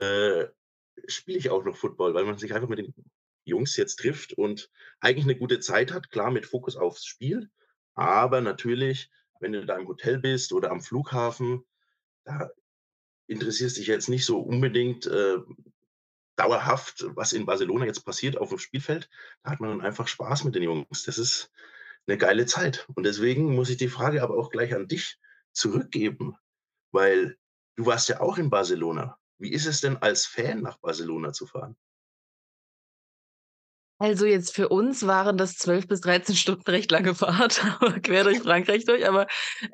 äh, 0.00 0.04
äh, 0.44 0.48
spiele 1.08 1.38
ich 1.38 1.50
auch 1.50 1.64
noch 1.64 1.76
Football, 1.76 2.14
weil 2.14 2.24
man 2.24 2.38
sich 2.38 2.54
einfach 2.54 2.68
mit 2.68 2.78
den 2.80 2.94
Jungs 3.44 3.76
jetzt 3.76 3.96
trifft 4.00 4.32
und 4.34 4.70
eigentlich 5.00 5.26
'ne 5.26 5.36
gute 5.36 5.60
Zeit 5.60 5.92
hat, 5.92 6.10
klar 6.10 6.30
mit 6.30 6.46
Fokus 6.46 6.76
aufs 6.76 7.06
Spiel. 7.06 7.50
Aber 7.94 8.40
natürlich, 8.40 9.10
wenn 9.40 9.52
du 9.52 9.64
da 9.66 9.76
im 9.78 9.88
Hotel 9.88 10.18
bist 10.18 10.52
oder 10.52 10.70
am 10.70 10.80
Flughafen, 10.82 11.64
da 12.24 12.50
interessierst 13.28 13.78
dich 13.78 13.88
jetzt 13.88 14.08
nicht 14.10 14.26
so 14.26 14.40
unbedingt, 14.40 15.06
äh, 15.06 15.38
dauerhaft, 16.36 17.06
was 17.16 17.32
in 17.34 17.46
Barcelona 17.46 17.86
jetzt 17.86 18.04
passiert 18.06 18.38
auf'm 18.38 18.58
Spielfeld. 18.60 19.10
Da 19.44 19.52
hat 19.52 19.60
man 19.60 19.70
dann 19.70 19.82
einfach 19.82 20.08
Spaß 20.08 20.44
mit 20.44 20.54
den 20.56 20.64
Jungs. 20.64 21.04
Das 21.04 21.18
ist 21.18 21.52
'ne 22.08 22.18
geile 22.18 22.46
Zeit. 22.46 22.86
Und 22.96 23.04
deswegen 23.06 23.54
muss 23.56 23.70
ich 23.70 23.78
die 23.78 23.88
Frage 23.88 24.22
aber 24.22 24.36
auch 24.38 24.50
gleich 24.50 24.74
an 24.74 24.88
dich 24.88 25.18
zurückgeben, 25.52 26.36
weil 26.92 27.38
du 27.76 27.86
warst 27.86 28.08
ja 28.10 28.20
auch 28.20 28.38
in 28.38 28.50
Barcelona. 28.50 29.18
Wie 29.38 29.52
ist 29.52 29.66
es 29.66 29.80
denn 29.82 29.98
als 29.98 30.26
Fan 30.26 30.62
nach 30.62 30.78
Barcelona 30.78 31.32
zu 31.34 31.46
fahren? 31.46 31.76
Also, 34.04 34.26
jetzt 34.26 34.54
für 34.54 34.68
uns 34.68 35.06
waren 35.06 35.38
das 35.38 35.54
12 35.56 35.86
bis 35.88 36.00
13 36.02 36.36
Stunden 36.36 36.70
recht 36.70 36.90
lange 36.90 37.14
Fahrt, 37.14 37.62
quer 38.02 38.24
durch 38.24 38.40
Frankreich 38.40 38.84
durch, 38.84 39.08
aber, 39.08 39.26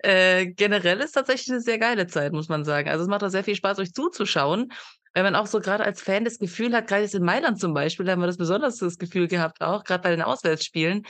äh, 0.04 0.46
generell 0.46 1.00
ist 1.00 1.12
tatsächlich 1.12 1.48
'ne 1.48 1.60
sehr 1.60 1.78
geile 1.78 2.06
Zeit, 2.06 2.32
muss 2.32 2.48
man 2.48 2.64
sagen. 2.64 2.88
Also, 2.88 3.02
es 3.02 3.08
macht 3.08 3.22
da 3.22 3.30
sehr 3.30 3.42
viel 3.42 3.56
Spaß, 3.56 3.80
euch 3.80 3.92
zuzuschauen, 3.92 4.68
weil 5.14 5.24
man 5.24 5.34
auch 5.34 5.46
so 5.48 5.58
grade 5.58 5.84
als 5.84 6.00
Fan 6.00 6.24
das 6.24 6.38
Gefühl 6.38 6.72
hat 6.76 6.86
grade 6.86 7.02
jetzt 7.02 7.16
in 7.16 7.24
Mailand 7.24 7.58
zum 7.58 7.74
Beispiel, 7.74 8.06
da 8.06 8.12
haben 8.12 8.20
wir 8.20 8.28
das 8.28 8.36
besonders 8.36 8.76
das 8.78 8.98
Gefühl 8.98 9.26
gehabt 9.26 9.62
auch, 9.62 9.82
grad 9.84 10.02
bei 10.02 10.10
den 10.10 10.22
Auswärtsspielen, 10.22 11.02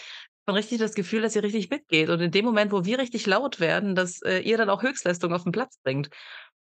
man 0.47 0.57
richtig 0.57 0.79
das 0.81 0.95
Gefühl, 0.95 1.23
dass 1.23 1.37
ihr 1.37 1.43
richtig 1.45 1.71
mitgeht. 1.71 2.09
Und 2.11 2.21
in 2.21 2.33
dem 2.33 2.45
Moment, 2.47 2.73
wo 2.73 2.85
wir 2.85 2.99
richtig 2.99 3.27
laut 3.27 3.61
werden, 3.61 3.95
dass, 3.95 4.23
äh, 4.23 4.39
ihr 4.41 4.57
dann 4.59 4.71
auch 4.71 4.83
Höchstleistung 4.83 5.33
auf 5.35 5.45
'n 5.47 5.53
Platz 5.53 5.79
bringt. 5.85 6.09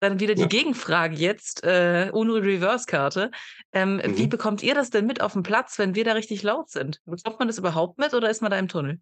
Dann 0.01 0.21
wieder 0.21 0.35
die 0.35 0.43
Ja. 0.43 0.49
Gegenfrage 0.49 1.17
jetzt, 1.17 1.65
äh, 1.65 2.11
Uno 2.13 2.35
Reverse 2.35 2.87
Karte. 2.87 3.31
Ähm, 3.73 4.01
wie 4.05 4.25
Mhm. 4.25 4.29
bekommt 4.29 4.63
ihr 4.63 4.75
das 4.75 4.91
denn 4.91 5.07
mit 5.07 5.23
auf'm 5.23 5.43
Platz, 5.43 5.79
wenn 5.79 5.95
wir 5.95 6.05
da 6.05 6.13
richtig 6.13 6.43
laut 6.43 6.69
sind? 6.71 7.01
Bekommt 7.05 7.39
man 7.39 7.49
das 7.49 7.59
überhaupt 7.59 7.99
mit 7.99 8.13
oder 8.15 8.29
ist 8.31 8.43
man 8.43 8.51
da 8.51 8.59
im 8.59 8.69
Tunnel? 8.69 9.01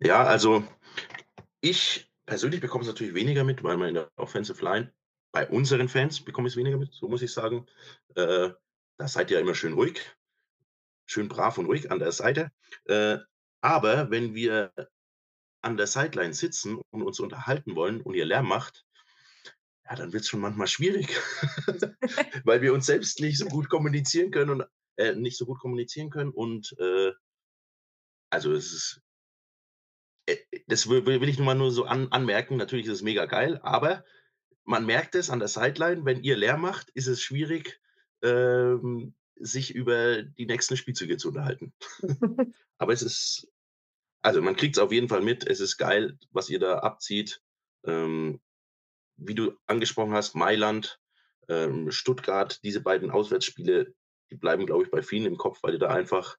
Ja, 0.00 0.24
also, 0.24 0.62
ich 1.60 2.10
persönlich 2.26 2.60
bekomme 2.60 2.82
es 2.82 2.88
natürlich 2.88 3.14
weniger 3.14 3.44
mit, 3.44 3.62
weil 3.64 3.76
man 3.78 3.88
in 3.90 3.94
der 3.94 4.10
Offensive 4.16 4.62
Line 4.64 4.92
bei 5.32 5.48
unseren 5.48 5.88
Fans 5.88 6.20
bekomme 6.24 6.48
ich's 6.48 6.56
weniger 6.56 6.78
mit, 6.78 6.92
so 6.94 7.08
muss 7.08 7.22
ich 7.22 7.32
sagen. 7.32 7.66
Äh, 8.16 8.50
da 8.98 9.08
seid 9.08 9.30
ihr 9.30 9.40
immer 9.40 9.54
schön 9.54 9.74
ruhig, 9.74 10.00
schön 11.06 11.28
brav 11.28 11.58
und 11.58 11.66
ruhig 11.66 11.90
an 11.92 11.98
der 12.00 12.12
Seite. 12.12 12.52
Äh, 12.86 13.18
aber 13.62 14.10
wenn 14.10 14.34
wir 14.34 14.72
an 15.62 15.76
der 15.76 15.88
Sideline 15.88 16.34
sitzen 16.34 16.80
und 16.90 17.02
uns 17.02 17.20
unterhalten 17.20 17.76
wollen 17.76 18.00
und 18.02 18.14
ihr 18.14 18.26
Lärm 18.26 18.48
macht, 18.48 18.85
ja, 19.88 19.96
dann 19.96 20.12
wird's 20.12 20.28
schon 20.28 20.40
manchmal 20.40 20.66
schwierig, 20.66 21.08
weil 22.44 22.62
wir 22.62 22.72
uns 22.72 22.86
selbst 22.86 23.20
nicht 23.20 23.38
so 23.38 23.46
gut 23.46 23.68
kommunizieren 23.68 24.30
können 24.30 24.50
und 24.50 24.64
äh, 24.96 25.14
nicht 25.14 25.36
so 25.36 25.46
gut 25.46 25.58
kommunizieren 25.60 26.10
können 26.10 26.30
und, 26.30 26.74
äh 26.78 27.12
also, 28.28 28.52
es 28.52 28.72
ist 28.72 29.02
äh, 30.26 30.36
das 30.66 30.88
wi 30.90 31.06
wi 31.06 31.20
will 31.20 31.28
ich 31.28 31.38
nur 31.38 31.46
mal 31.46 31.54
nur 31.54 31.70
so 31.70 31.84
an 31.84 32.08
anmerken. 32.10 32.56
Natürlich 32.56 32.86
ist 32.86 32.94
es 32.94 33.02
mega 33.02 33.26
geil, 33.26 33.60
aber 33.62 34.04
man 34.64 34.84
merkt 34.84 35.14
es 35.14 35.30
an 35.30 35.38
der 35.38 35.48
Sideline, 35.48 36.04
wenn 36.04 36.22
ihr 36.22 36.36
Lärm 36.36 36.62
macht, 36.62 36.90
ist 36.90 37.06
es 37.06 37.22
schwierig, 37.22 37.80
ähm, 38.22 39.14
sich 39.36 39.74
über 39.74 40.22
die 40.22 40.46
nächsten 40.46 40.76
Spielzüge 40.76 41.18
zu 41.18 41.28
unterhalten. 41.28 41.72
Aber 42.78 42.92
es 42.92 43.02
ist 43.02 43.48
also, 44.26 44.42
man 44.42 44.56
kriegt's 44.56 44.80
auf 44.80 44.90
jeden 44.90 45.08
Fall 45.08 45.22
mit. 45.22 45.46
Es 45.46 45.60
ist 45.60 45.76
geil, 45.76 46.18
was 46.32 46.50
ihr 46.50 46.58
da 46.58 46.80
abzieht. 46.80 47.40
Ähm, 47.84 48.40
wie 49.16 49.34
du 49.34 49.52
angesprochen 49.66 50.12
hast, 50.14 50.34
Mailand, 50.34 51.00
ähm, 51.48 51.90
Stuttgart, 51.90 52.60
diese 52.64 52.80
beiden 52.82 53.10
Auswärtsspiele, 53.10 53.94
die 54.30 54.36
bleiben, 54.36 54.66
glaube 54.66 54.84
ich, 54.84 54.90
bei 54.90 55.02
vielen 55.02 55.26
im 55.26 55.36
Kopf, 55.38 55.62
weil 55.62 55.74
ihr 55.74 55.78
da 55.78 55.88
einfach 55.88 56.36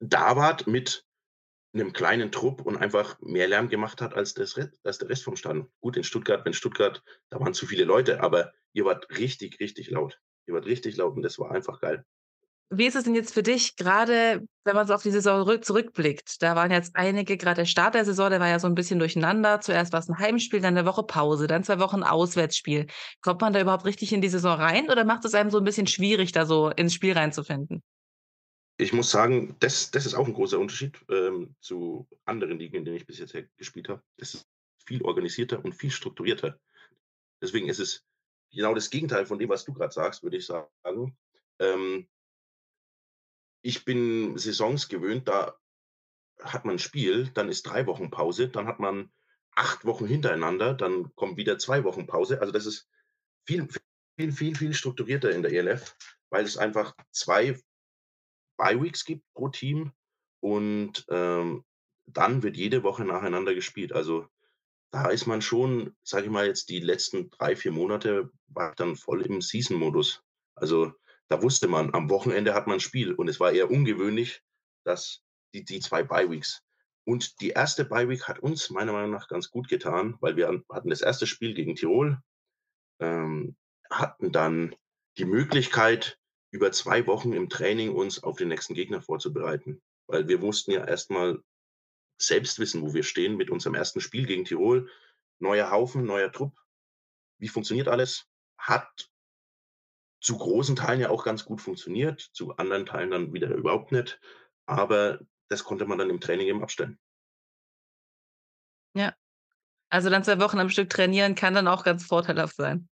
da 0.00 0.36
wart 0.36 0.66
mit 0.66 1.04
'nem 1.74 1.92
kleinen 1.92 2.32
Trupp 2.32 2.62
und 2.66 2.76
einfach 2.78 3.20
mehr 3.20 3.48
Lärm 3.48 3.68
gemacht 3.68 4.00
hat 4.02 4.14
als 4.14 4.34
das 4.34 4.56
als 4.84 4.98
der 4.98 5.08
Rest 5.10 5.24
vom 5.24 5.36
Stadion. 5.36 5.70
Gut, 5.80 5.96
in 5.96 6.04
Stuttgart 6.04 6.44
wenn 6.46 6.54
Stuttgart 6.54 7.02
da 7.30 7.40
waren 7.40 7.54
zu 7.54 7.66
viele 7.66 7.84
Leute, 7.84 8.20
aber 8.22 8.52
ihr 8.74 8.84
wart 8.84 9.08
richtig, 9.18 9.60
richtig 9.60 9.90
laut. 9.90 10.20
Ihr 10.46 10.54
wart 10.54 10.66
richtig 10.66 10.96
laut 10.96 11.16
und 11.16 11.22
das 11.22 11.38
war 11.38 11.52
einfach 11.52 11.80
geil. 11.80 12.04
Wie 12.70 12.84
ist 12.86 12.96
es 12.96 13.04
denn 13.04 13.14
jetzt 13.14 13.32
für 13.32 13.42
dich, 13.42 13.76
grade 13.76 14.46
wenn 14.64 14.74
man 14.76 14.86
so 14.86 14.92
auf 14.92 15.02
die 15.02 15.10
Saison 15.10 15.40
rück 15.40 15.64
zurückblickt? 15.64 16.42
Da 16.42 16.54
waren 16.54 16.70
jetzt 16.70 16.94
einige 16.96 17.38
grad 17.38 17.56
der 17.56 17.64
Start 17.64 17.94
der 17.94 18.04
Saison, 18.04 18.28
der 18.28 18.40
war 18.40 18.48
ja 18.48 18.58
so 18.58 18.66
'n 18.68 18.74
bisschen 18.74 18.98
durcheinander. 18.98 19.62
Zuerst 19.62 19.94
war's 19.94 20.06
'n 20.10 20.18
Heimspiel, 20.18 20.60
dann 20.60 20.74
'ne 20.74 20.84
Woche 20.84 21.02
Pause, 21.04 21.46
dann 21.46 21.64
2 21.64 21.78
Wochen 21.80 22.02
Auswärtsspiel. 22.02 22.86
Kommt 23.22 23.40
man 23.40 23.54
da 23.54 23.60
überhaupt 23.62 23.86
richtig 23.86 24.12
in 24.12 24.20
die 24.20 24.28
Saison 24.28 24.58
rein 24.60 24.90
oder 24.90 25.04
macht 25.06 25.24
es 25.24 25.32
einem 25.34 25.50
so 25.50 25.56
'n 25.58 25.64
bisschen 25.64 25.86
schwierig, 25.86 26.32
da 26.32 26.44
so 26.44 26.68
ins 26.68 26.92
Spiel 26.92 27.14
reinzufinden? 27.14 27.80
Ich 28.80 28.92
muss 28.92 29.10
sagen, 29.10 29.56
das 29.58 29.90
das 29.90 30.06
ist 30.06 30.14
auch 30.14 30.28
'n 30.28 30.34
großer 30.34 30.56
Unterschied, 30.58 31.04
ähm, 31.10 31.56
zu 31.60 32.06
anderen 32.24 32.60
Ligen, 32.60 32.76
in 32.76 32.84
denen 32.84 32.96
ich 32.96 33.06
bis 33.06 33.18
jetzt, 33.18 33.34
gespielt 33.56 33.88
habe. 33.88 34.04
Es 34.16 34.34
ist 34.34 34.48
viel 34.86 35.02
organisierter 35.02 35.64
und 35.64 35.74
viel 35.74 35.90
strukturierter. 35.90 36.60
Deswegen 37.42 37.68
ist 37.68 37.80
es 37.80 38.04
genau 38.52 38.74
das 38.74 38.90
Gegenteil 38.90 39.26
von 39.26 39.38
dem, 39.38 39.48
was 39.50 39.64
du 39.64 39.74
gerade 39.74 39.92
sagst, 39.94 40.22
würde 40.24 40.38
ich 40.38 40.46
sagen. 40.46 41.16
Ähm 41.60 42.08
ich 43.62 43.84
bin 43.84 44.38
Saisons 44.38 44.88
gewöhnt, 44.88 45.28
da 45.28 45.56
hat 46.42 46.64
man 46.66 46.76
'n 46.76 46.78
Spiel, 46.80 47.30
dann 47.34 47.48
ist 47.50 47.64
3 47.64 47.86
Wochen 47.86 48.10
Pause, 48.10 48.48
dann 48.48 48.66
hat 48.68 48.80
man 48.80 49.10
8 49.54 49.84
Wochen 49.86 50.06
hintereinander, 50.06 50.74
dann 50.74 51.14
kommen 51.16 51.36
wieder 51.38 51.58
2 51.58 51.84
Wochen 51.84 52.06
Pause. 52.06 52.40
Also, 52.40 52.52
das 52.52 52.66
ist 52.66 52.88
viel, 53.46 53.68
viel, 54.18 54.32
viel, 54.32 54.56
viel 54.56 54.74
strukturierter 54.74 55.32
in 55.32 55.42
der 55.42 55.52
ELF, 55.52 55.96
weil 56.30 56.44
es 56.44 56.58
einfach 56.58 56.94
2 57.12 57.60
Bye-Weeks 58.58 59.04
gibt 59.04 59.24
pro 59.34 59.48
Team 59.48 59.92
und, 60.40 61.06
ähm, 61.10 61.64
dann 62.06 62.42
wird 62.42 62.56
jede 62.56 62.82
Woche 62.82 63.04
nacheinander 63.04 63.54
gespielt. 63.54 63.92
Also, 63.92 64.28
da 64.92 65.10
ist 65.10 65.26
man 65.26 65.42
schon, 65.42 65.96
sage 66.04 66.26
ich 66.26 66.30
mal 66.32 66.46
jetzt 66.46 66.70
die 66.70 66.80
letzten 66.80 67.30
3, 67.30 67.56
4 67.56 67.72
Monate 67.72 68.30
war 68.48 68.70
ich 68.70 68.76
dann 68.76 68.96
voll 68.96 69.22
im 69.22 69.42
Season-Modus. 69.42 70.22
Also, 70.54 70.94
da 71.28 71.42
wusste 71.42 71.68
man, 71.68 71.94
am 71.94 72.10
Wochenende 72.10 72.54
hat 72.54 72.66
man 72.66 72.76
'n 72.78 72.80
Spiel 72.80 73.12
und 73.14 73.28
es 73.28 73.40
war 73.40 73.52
eher 73.52 73.70
ungewöhnlich, 73.70 74.42
dass 74.84 75.22
die 75.54 75.64
die 75.64 75.80
2 75.80 76.02
Bye-Weeks. 76.02 76.62
Und 77.04 77.40
die 77.40 77.50
erste 77.50 77.84
Bye-Week 77.84 78.28
hat 78.28 78.38
uns 78.40 78.70
meiner 78.70 78.92
Meinung 78.92 79.10
nach 79.10 79.28
ganz 79.28 79.50
gut 79.50 79.68
getan, 79.68 80.16
weil 80.20 80.36
wir 80.36 80.48
hatten 80.70 80.90
das 80.90 81.00
erste 81.00 81.26
Spiel 81.26 81.54
gegen 81.54 81.74
Tirol, 81.74 82.20
ähm, 83.00 83.56
hatten 83.90 84.32
dann 84.32 84.74
die 85.16 85.24
Möglichkeit, 85.24 86.18
über 86.50 86.72
2 86.72 87.06
Wochen 87.06 87.32
im 87.32 87.48
Training 87.48 87.94
uns 87.94 88.22
auf 88.22 88.36
den 88.36 88.48
nächsten 88.48 88.74
Gegner 88.74 89.02
vorzubereiten, 89.02 89.82
weil 90.06 90.28
wir 90.28 90.38
mussten 90.38 90.70
ja 90.72 90.84
erst 90.86 91.10
mal 91.10 91.42
selbst 92.20 92.58
wissen, 92.58 92.82
wo 92.82 92.94
wir 92.94 93.02
stehen 93.04 93.36
mit 93.36 93.50
unserem 93.50 93.74
ersten 93.74 94.00
Spiel 94.00 94.26
gegen 94.26 94.44
Tirol. 94.44 94.90
Neuer 95.40 95.70
Haufen, 95.70 96.04
neuer 96.04 96.32
Trupp. 96.32 96.56
Wie 97.38 97.48
funktioniert 97.48 97.88
alles? 97.88 98.26
Hat 98.58 99.10
zu 100.20 100.36
großen 100.38 100.76
Teilen 100.76 101.00
ja 101.00 101.10
auch 101.10 101.24
ganz 101.24 101.44
gut 101.44 101.60
funktioniert, 101.60 102.20
zu 102.20 102.56
anderen 102.56 102.86
Teilen 102.86 103.10
dann 103.10 103.32
wieder 103.32 103.48
überhaupt 103.54 103.92
nicht. 103.92 104.20
Aber 104.66 105.20
das 105.48 105.64
konnte 105.64 105.86
man 105.86 105.98
dann 105.98 106.10
im 106.10 106.20
Training 106.20 106.46
eben 106.48 106.62
abstellen. 106.62 106.98
Ja. 108.94 109.14
Also, 109.90 110.10
dann 110.10 110.24
2 110.24 110.40
Wochen 110.40 110.58
am 110.60 110.70
Stück 110.70 110.90
trainieren 110.90 111.34
kann 111.34 111.54
dann 111.54 111.68
auch 111.68 111.84
ganz 111.84 112.04
vorteilhaft 112.04 112.56
sein. 112.56 112.88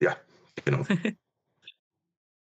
Ja, 0.00 0.16
genau. 0.64 0.84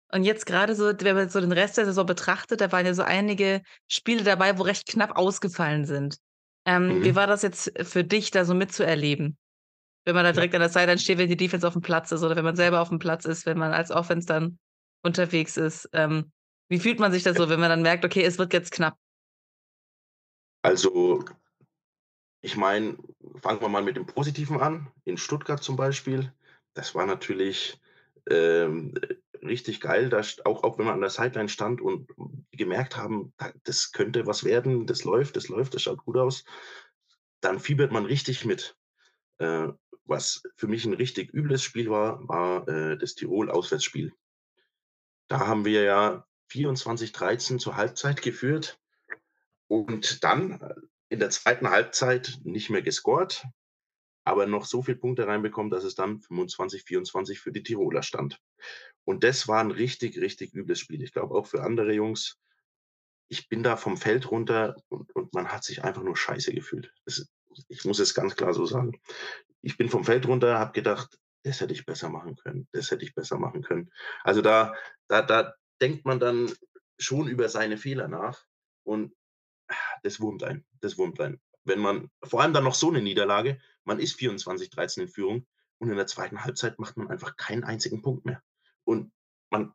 Und 0.10 0.24
jetzt 0.24 0.46
grade 0.46 0.74
so, 0.76 0.86
wenn 0.98 1.16
man 1.16 1.30
so 1.30 1.42
den 1.42 1.52
Rest 1.52 1.78
der 1.78 1.86
Saison 1.86 2.06
betrachtet, 2.06 2.62
da 2.62 2.72
waren 2.72 2.86
ja 2.86 2.94
so 2.94 3.04
einige 3.04 3.62
Spiele 3.90 4.24
dabei, 4.24 4.58
wo 4.58 4.64
recht 4.64 4.88
knapp 4.88 5.18
ausgefallen 5.18 5.86
sind. 5.86 6.18
Ähm, 6.66 7.04
wie 7.04 7.10
Mhm. 7.10 7.16
war 7.16 7.28
das 7.28 7.42
jetzt 7.42 7.72
für 7.84 8.04
dich, 8.04 8.32
da 8.32 8.46
so 8.46 8.54
mitzuerleben? 8.54 9.38
Wenn 10.08 10.16
man 10.16 10.24
da 10.24 10.32
direkt 10.32 10.56
an 10.56 10.62
der 10.62 10.70
Sideline 10.70 11.00
steht, 11.00 11.18
wenn 11.18 11.28
die 11.28 11.36
Defense 11.36 11.68
aufm 11.68 11.82
Platz 11.82 12.14
ist 12.14 12.24
oder 12.24 12.38
wenn 12.38 12.46
man 12.46 12.56
selber 12.56 12.80
aufm 12.80 12.98
Platz 12.98 13.26
ist, 13.26 13.46
wenn 13.46 13.58
man 13.58 13.74
als 13.74 13.92
Offense 13.92 14.26
dann 14.26 14.58
unterwegs 15.04 15.58
ist. 15.58 15.90
Ähm, 15.92 16.32
wie 16.70 16.80
fühlt 16.80 17.02
man 17.02 17.12
sich 17.12 17.24
da 17.24 17.34
so, 17.34 17.50
wenn 17.50 17.60
man 17.60 17.70
dann 17.70 17.82
merkt: 17.82 18.06
„Okay, 18.06 18.24
es 18.24 18.38
wird 18.38 18.54
jetzt 18.54 18.72
knapp?“ 18.72 18.98
Also 20.62 21.26
ich 22.40 22.56
meine, 22.56 22.98
fangen 23.42 23.60
wir 23.60 23.68
mal 23.68 23.84
mit 23.84 23.98
dem 23.98 24.06
Positiven 24.06 24.62
an. 24.62 24.90
In 25.04 25.18
Stuttgart 25.18 25.62
zum 25.62 25.76
Beispiel, 25.76 26.32
das 26.74 26.96
war 26.96 27.06
natürlich, 27.06 27.78
ähm, 28.30 28.94
äh, 29.02 29.46
richtig 29.46 29.82
geil, 29.82 30.08
da 30.08 30.22
auch 30.46 30.64
auch 30.64 30.78
wenn 30.78 30.86
man 30.86 30.94
an 30.94 31.02
der 31.02 31.10
Sideline 31.10 31.50
stand 31.50 31.82
und 31.82 32.08
gemerkt 32.52 32.96
haben, 32.96 33.34
da 33.36 33.52
das 33.66 33.92
könnte 33.92 34.26
was 34.26 34.46
werden, 34.46 34.88
das 34.88 35.04
läuft, 35.04 35.36
das 35.36 35.50
läuft, 35.50 35.74
das 35.74 35.82
schaut 35.82 36.06
gut 36.06 36.16
aus. 36.16 36.46
Dann 37.42 37.60
fiebert 37.60 37.92
man 37.92 38.06
richtig 38.06 38.46
mit. 38.46 38.78
Äh, 39.40 39.68
was 40.08 40.42
für 40.56 40.68
mich 40.68 40.86
'n 40.86 40.94
richtig 40.94 41.34
übles 41.34 41.64
Spiel 41.64 41.90
war, 41.90 42.28
war, 42.28 42.68
äh, 42.68 42.98
das 42.98 43.16
Tirol-Auswärtsspiel. 43.16 44.14
Da 45.30 45.46
haben 45.46 45.66
wir 45.66 45.84
ja 45.84 46.26
24:13 46.50 47.60
zur 47.60 47.76
Halbzeit 47.76 48.22
geführt 48.22 48.80
und 49.68 50.24
dann, 50.24 50.62
äh, 50.62 50.76
in 51.10 51.20
der 51.20 51.30
2. 51.32 51.72
Halbzeit 51.72 52.40
nicht 52.44 52.70
mehr 52.72 52.82
gescored, 52.84 53.46
aber 54.26 54.48
noch 54.48 54.66
so 54.66 54.84
viel 54.84 54.96
Punkte 54.98 55.28
reinbekommen, 55.28 55.72
dass 55.72 55.84
es 55.86 55.96
dann 55.96 56.22
25:24 56.22 57.40
für 57.42 57.52
die 57.54 57.64
Tiroler 57.64 58.04
stand. 58.04 58.40
Und 59.06 59.24
das 59.24 59.48
war 59.48 59.62
'n 59.64 59.72
richtig, 59.72 60.20
richtig 60.20 60.54
übles 60.54 60.80
Spiel. 60.80 61.04
Ich 61.04 61.14
glaube 61.14 61.36
auch 61.36 61.48
für 61.48 61.64
andere 61.64 61.94
Jungs. 61.94 62.38
Ich 63.30 63.50
bin 63.50 63.64
da 63.64 63.78
vom 63.78 63.98
Feld 63.98 64.32
runter 64.32 64.78
und 64.90 65.16
und 65.16 65.34
man 65.34 65.50
hat 65.50 65.64
sich 65.66 65.84
einfach 65.84 66.04
nur 66.04 66.18
scheiße 66.18 66.54
gefühlt. 66.54 66.94
Es 67.06 67.28
ich 67.70 67.86
muss 67.86 68.00
es 68.00 68.14
ganz 68.16 68.36
klar 68.38 68.54
so 68.54 68.66
sagen. 68.66 68.94
Ich 69.64 69.78
bin 69.78 69.90
vom 69.90 70.04
Feld 70.04 70.28
runter, 70.28 70.60
habe 70.60 70.72
gedacht: 70.74 71.20
„Das 71.44 71.62
hätte 71.62 71.74
ich 71.74 71.86
besser 71.86 72.10
machen 72.10 72.36
können, 72.36 72.68
das 72.74 72.92
hätte 72.92 73.04
ich 73.06 73.16
besser 73.16 73.38
machen 73.38 73.62
können.“ 73.64 73.92
Also, 74.24 74.42
da 74.42 74.74
da 75.08 75.22
da 75.22 75.54
denkt 75.82 76.06
man 76.06 76.20
dann 76.20 76.52
schon 77.00 77.28
über 77.28 77.50
seine 77.50 77.78
Fehler 77.78 78.08
nach 78.08 78.44
und 78.84 79.14
das 80.04 80.20
wurmt 80.22 80.44
einen 80.44 80.66
das 80.82 80.98
wurmt 80.98 81.22
einen. 81.22 81.42
Wenn 81.66 81.80
man 81.80 82.10
vor 82.24 82.42
allem 82.42 82.54
dann 82.54 82.66
noch 82.66 82.76
so 82.76 82.92
'ne 82.92 83.02
Niederlage, 83.02 83.60
man 83.86 84.00
ist 84.00 84.16
24:13 84.16 85.02
in 85.04 85.10
Führung 85.10 85.48
und 85.80 85.90
in 85.92 85.98
der 85.98 86.08
2. 86.08 86.44
Halbzeit 86.44 86.80
macht 86.80 86.98
man 86.98 87.10
einfach 87.10 87.38
keinen 87.38 87.64
einzigen 87.66 88.02
Punkt 88.04 88.26
mehr. 88.26 88.44
Und 88.86 89.12
man 89.52 89.74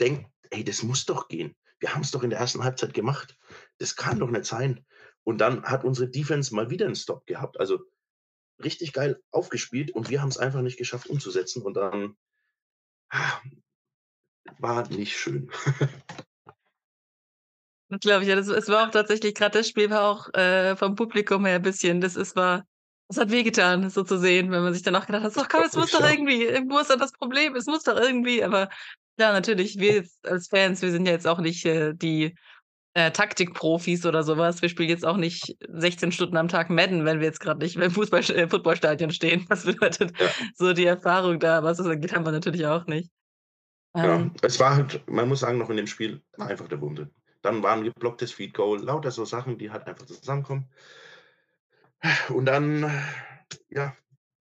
denkt: 0.00 0.30
„Ey, 0.50 0.64
das 0.64 0.82
muss 0.82 1.04
doch 1.06 1.28
gehen. 1.28 1.54
Wir 1.80 1.94
haben's 1.94 2.10
doch 2.12 2.22
in 2.22 2.30
der 2.30 2.38
1. 2.38 2.64
Halbzeit 2.64 2.94
gemacht. 2.94 3.36
Das 3.78 3.96
kann 3.96 4.18
doch 4.18 4.30
nicht 4.30 4.44
sein.“ 4.46 4.84
Und 5.24 5.38
dann 5.40 5.64
hat 5.64 5.84
unsere 5.84 6.08
Defense 6.08 6.54
mal 6.54 6.70
wieder 6.70 6.86
'n 6.86 6.96
Stop 6.96 7.26
gehabt. 7.26 7.58
Also, 7.60 7.80
richtig 8.62 8.92
geil 8.92 9.20
aufgespielt 9.30 9.90
und 9.92 10.10
wir 10.10 10.20
haben's 10.22 10.38
einfach 10.38 10.62
nicht 10.62 10.78
geschafft 10.78 11.08
umzusetzen 11.08 11.62
und 11.62 11.74
dann 11.74 12.16
war 14.58 14.88
nicht 14.88 15.16
schön. 15.16 15.50
Das 17.88 18.00
glaube 18.00 18.22
ich, 18.22 18.28
ja. 18.28 18.36
Das 18.36 18.48
es 18.48 18.68
war 18.68 18.86
auch 18.88 18.90
tatsächlich 18.90 19.34
grad 19.34 19.54
das 19.54 19.68
Spiel 19.68 19.90
war 19.90 20.02
auch, 20.08 20.32
äh, 20.34 20.76
vom 20.76 20.94
Publikum 20.94 21.44
her 21.44 21.58
bisschen 21.58 22.00
das 22.00 22.16
es 22.16 22.34
war 22.36 22.64
es 23.08 23.18
hat 23.18 23.30
wehgetan, 23.30 23.82
das 23.82 23.92
so 23.94 24.02
zu 24.04 24.18
sehen, 24.18 24.50
wenn 24.50 24.62
man 24.62 24.72
sich 24.72 24.82
dann 24.82 24.96
auch 24.96 25.04
gedacht 25.06 25.24
hat: 25.24 25.34
„So 25.34 25.42
komm, 25.48 25.64
es 25.66 25.74
muss 25.76 25.90
doch 25.90 26.00
ja. 26.00 26.10
irgendwie 26.10 26.46
wo 26.70 26.78
ist 26.78 26.90
denn 26.90 26.98
das 26.98 27.12
Problem? 27.12 27.54
Es 27.54 27.66
muss 27.66 27.82
doch 27.82 27.96
irgendwie“ 27.96 28.42
aber 28.42 28.70
klar, 29.18 29.32
natürlich, 29.32 29.78
wir 29.78 30.04
als 30.24 30.48
Fans, 30.48 30.80
wir 30.80 30.90
sind 30.90 31.04
ja 31.06 31.12
jetzt 31.12 31.26
auch 31.26 31.40
nicht, 31.40 31.66
äh, 31.66 31.92
die, 31.94 32.34
äh, 32.94 33.10
Taktikprofis 33.10 34.06
oder 34.06 34.22
so 34.22 34.36
was. 34.38 34.62
Wir 34.62 34.68
spielen 34.68 34.88
jetzt 34.90 35.06
auch 35.06 35.16
nicht 35.16 35.56
16 35.68 36.12
Stunden 36.12 36.36
am 36.36 36.48
Tag 36.48 36.70
Madden, 36.70 37.04
wenn 37.04 37.20
wir 37.20 37.26
jetzt 37.26 37.40
grad 37.40 37.58
nicht 37.58 37.78
beim 37.78 37.90
Fußball 37.90 38.20
äh, 38.30 38.48
Footballstadion 38.48 39.10
stehen. 39.10 39.46
Das 39.50 39.64
bedeutet, 39.64 40.12
Ja. 40.18 40.34
so 40.54 40.72
die 40.72 40.86
Erfahrung 40.86 41.38
da, 41.40 41.62
was 41.62 41.78
das 41.78 41.86
angeht, 41.86 42.14
haben 42.14 42.24
wir 42.26 42.32
natürlich 42.32 42.66
auch 42.66 42.86
nicht. 42.86 43.10
Ja, 44.02 44.20
Ähm 44.20 44.32
es 44.42 44.58
war 44.60 44.76
halt 44.76 45.08
man 45.08 45.28
muss 45.28 45.40
sagen, 45.40 45.58
noch 45.58 45.70
in 45.70 45.76
dem 45.76 45.86
Spiel 45.86 46.22
war 46.36 46.48
einfach 46.48 46.68
der 46.68 46.78
drin. 46.78 47.10
Dann 47.40 47.62
war 47.62 47.76
'n 47.76 47.84
geblocktes 47.84 48.32
Field 48.32 48.54
Goal, 48.54 48.80
lauter 48.82 49.10
so 49.10 49.24
Sachen, 49.24 49.58
die 49.58 49.70
halt 49.70 49.86
einfach 49.86 50.06
zusammenkommen. 50.06 50.68
Und 52.34 52.46
dann, 52.46 52.90
ja, 53.70 53.96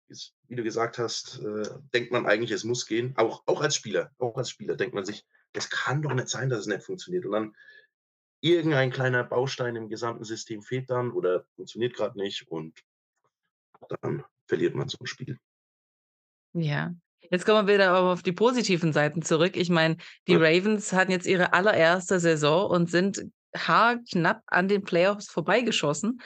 ist 0.08 0.34
wie 0.48 0.56
du 0.56 0.64
gesagt 0.64 0.98
hast, 0.98 1.40
äh, 1.40 1.70
denkt 1.94 2.12
man 2.12 2.26
eigentlich, 2.26 2.52
es 2.52 2.64
muss 2.64 2.86
gehen. 2.88 3.14
Auch 3.18 3.44
auch 3.48 3.62
als 3.62 3.76
Spieler 3.76 4.12
auch 4.20 4.36
als 4.38 4.50
Spieler 4.50 4.76
denkt 4.76 4.94
man 4.96 5.06
sich: 5.06 5.26
„Es 5.54 5.70
kann 5.70 6.02
doch 6.02 6.14
nicht 6.14 6.28
sein, 6.30 6.50
dass 6.50 6.60
es 6.62 6.68
nicht 6.68 6.84
funktioniert.“ 6.84 7.26
Und 7.26 7.32
dann 7.34 7.56
irgendein 8.42 8.92
kleiner 8.92 9.24
Baustein 9.24 9.76
im 9.76 9.90
gesamten 9.90 10.24
System 10.26 10.62
fehlt 10.64 10.90
dann 10.90 11.12
oder 11.12 11.46
funktioniert 11.56 11.96
grad 11.96 12.16
nicht 12.16 12.48
und 12.50 12.82
dann 14.02 14.24
verliert 14.48 14.76
man 14.76 14.90
so 14.90 14.98
'n 15.02 15.08
Spiel. 15.08 15.40
Ja. 16.56 16.94
Jetzt 17.30 17.46
kommen 17.46 17.66
wir 17.68 17.74
wieder 17.74 17.92
aber 17.92 18.12
auf 18.12 18.24
die 18.24 18.34
positiven 18.34 18.92
Seiten 18.94 19.22
zurück. 19.22 19.56
Ich 19.56 19.70
meine, 19.70 19.98
die 20.28 20.34
Ja. 20.34 20.40
Ravens 20.40 20.92
hatten 20.92 21.12
jetzt 21.12 21.28
ihre 21.28 21.54
allererste 21.54 22.20
Saison 22.20 22.70
und 22.70 22.90
sind 22.90 23.24
haarknapp 23.56 24.42
an 24.48 24.68
den 24.68 24.84
Playoffs 24.84 25.30
vorbeigeschossen. 25.30 26.20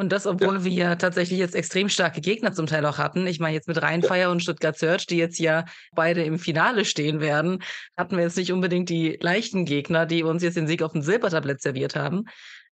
Und 0.00 0.12
das, 0.12 0.24
Ja. 0.24 0.30
obwohl 0.30 0.64
wir 0.64 0.72
ja 0.72 0.96
tatsächlich 0.96 1.38
jetzt 1.38 1.54
extrem 1.54 1.90
starke 1.90 2.22
Gegner 2.22 2.54
zum 2.54 2.64
Teil 2.64 2.86
auch 2.86 2.96
hatten. 2.96 3.26
Ich 3.26 3.38
meine 3.38 3.52
jetzt 3.54 3.68
mit 3.68 3.76
Ja. 3.76 3.82
Rhein-Fire 3.82 4.30
und 4.30 4.42
Stuttgart 4.42 4.78
Search, 4.78 5.06
die 5.06 5.18
jetzt 5.18 5.38
ja 5.38 5.66
beide 5.94 6.22
im 6.24 6.38
Finale 6.38 6.86
stehen 6.86 7.20
werden, 7.20 7.62
hatten 7.98 8.16
wir 8.16 8.24
jetzt 8.24 8.38
nicht 8.38 8.50
unbedingt 8.50 8.88
die 8.88 9.18
leichten 9.20 9.66
Gegner, 9.66 10.06
die 10.06 10.22
uns 10.22 10.42
jetzt 10.42 10.56
den 10.56 10.66
Sieg 10.66 10.80
aufm 10.82 11.02
Silbertablett 11.02 11.60
serviert 11.60 11.96
haben. 11.96 12.24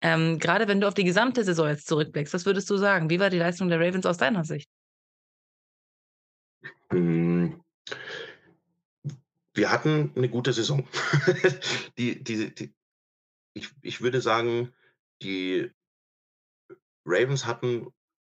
Ähm, 0.01 0.39
grade 0.39 0.67
wenn 0.67 0.81
du 0.81 0.87
auf 0.87 0.95
die 0.95 1.03
gesamte 1.03 1.43
Saison 1.43 1.67
jetzt 1.67 1.85
zurückblickst, 1.87 2.33
was 2.33 2.47
würdest 2.47 2.67
du 2.71 2.77
sagen? 2.77 3.11
Wie 3.11 3.19
war 3.19 3.29
die 3.29 3.37
Leistung 3.37 3.69
der 3.69 3.79
Ravens 3.79 4.07
aus 4.07 4.17
deiner 4.17 4.43
Sicht? 4.43 4.67
Hm. 6.91 7.61
Wir 9.53 9.71
hatten 9.71 10.11
'ne 10.15 10.27
gute 10.27 10.53
Saison. 10.53 10.87
Die 11.99 12.23
diese 12.23 12.49
die 12.49 12.73
ich 13.53 13.69
ich 13.83 14.01
würde 14.01 14.21
sagen, 14.21 14.73
die 15.21 15.69
Ravens 17.05 17.45
hatten 17.45 17.87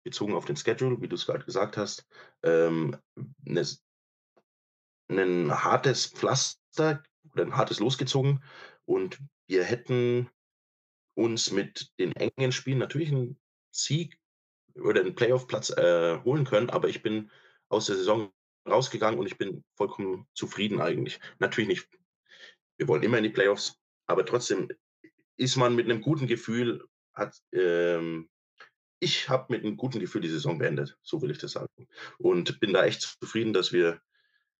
bezogen 0.05 0.35
auf 0.35 0.45
den 0.45 0.57
Schedule, 0.57 1.01
wie 1.01 1.09
du's 1.09 1.27
grad 1.27 1.47
gesagt 1.47 1.77
hast, 1.77 2.07
ähm, 2.43 2.97
'ne 3.45 3.61
s 3.61 3.79
'nen 5.11 5.51
hartes 5.65 6.07
Pflaster 6.07 7.03
oder 7.33 7.45
'n 7.45 7.57
hartes 7.57 7.81
Los 7.81 7.99
gezogen 7.99 8.43
und 8.85 9.19
wir 9.49 9.65
hätten 9.65 10.31
uns 11.15 11.53
mit 11.53 11.93
den 12.01 12.13
engen 12.17 12.53
Spielen 12.53 12.79
natürlich 12.79 13.11
'n 13.13 13.39
Sieg 13.73 14.19
oder 14.77 15.03
'n 15.03 15.15
Playoff-Platz, 15.17 15.71
äh, 15.73 16.21
holen 16.25 16.45
können, 16.47 16.71
aber 16.71 16.89
ich 16.89 17.03
bin 17.03 17.31
aus 17.71 17.87
der 17.87 17.97
Saison 17.97 18.33
rausgegangen 18.69 19.21
und 19.21 19.27
ich 19.27 19.39
bin 19.39 19.65
vollkommen 19.77 20.27
zufrieden 20.35 20.81
eigentlich. 20.83 21.21
Natürlich 21.41 21.69
nicht 21.69 21.89
wir 22.79 22.89
wollen 22.89 23.03
immer 23.05 23.19
in 23.19 23.25
die 23.25 23.31
Playoffs, 23.31 23.79
aber 24.09 24.27
trotzdem 24.27 24.69
ist 25.39 25.57
man 25.57 25.77
mit 25.77 25.87
'nem 25.89 26.03
guten 26.03 26.27
Gefühl 26.29 26.87
hat, 27.15 27.41
ähm 27.53 28.29
ich 29.03 29.28
habe 29.28 29.46
mit 29.53 29.64
'nem 29.64 29.76
guten 29.76 30.00
Gefühl 30.00 30.22
die 30.22 30.28
Saison 30.30 30.59
beendet, 30.59 30.98
so 31.03 31.22
will 31.22 31.30
ich 31.32 31.38
das 31.38 31.53
sagen. 31.53 31.88
Und 32.18 32.61
bin 32.61 32.72
da 32.74 32.84
echt 32.86 33.03
zufrieden, 33.20 33.53
dass 33.53 33.72
wir 33.72 34.00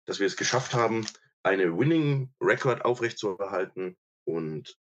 dass 0.07 0.20
wir 0.20 0.26
es 0.28 0.36
geschafft 0.38 0.74
haben, 0.74 1.07
eine 1.45 1.78
Winning 1.78 2.32
Record 2.40 2.84
aufrechtzuerhalten. 2.84 3.97
Und 4.24 4.76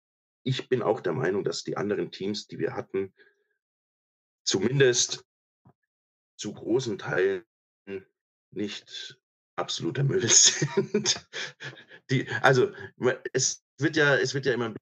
ich 0.45 0.69
bin 0.71 0.83
auch 0.83 1.01
der 1.01 1.15
Meinung, 1.15 1.45
dass 1.45 1.65
die 1.65 1.77
anderen 1.79 2.13
Teams, 2.13 2.49
die 2.49 2.59
wir 2.61 2.75
hatten 2.75 3.13
zumindest 4.47 5.25
zu 6.39 6.53
großen 6.53 6.99
Teilen 6.99 7.45
nicht 8.53 9.19
absoluter 9.57 10.05
Müll 10.05 10.29
sind. 10.29 11.29
Die 12.11 12.29
also, 12.43 12.73
es 13.33 13.65
wird 13.79 13.97
ja 13.97 14.17
es 14.17 14.35
wird 14.35 14.47
ja 14.47 14.53
immer 14.55 14.67
'n 14.67 14.77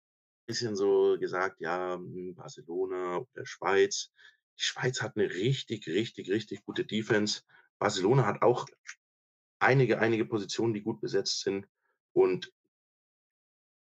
bisschen 0.46 0.76
so 0.76 1.16
gesagt, 1.18 1.60
ja, 1.60 1.94
hm, 1.96 2.34
Barcelona 2.34 3.18
oder 3.18 3.46
Schweiz. 3.46 4.12
Die 4.58 4.62
Schweiz 4.62 5.02
hat 5.02 5.16
'ne 5.16 5.24
richtig, 5.30 5.86
richtig, 5.88 6.30
richtig 6.30 6.64
gute 6.64 6.84
Defense. 6.84 7.42
Barcelona 7.78 8.24
hat 8.26 8.42
auch 8.42 8.66
einige 9.60 10.00
einige 10.00 10.26
Positionen, 10.26 10.74
die 10.74 10.82
gut 10.82 11.00
besetzt 11.00 11.40
sind. 11.42 11.68
Und 12.12 12.52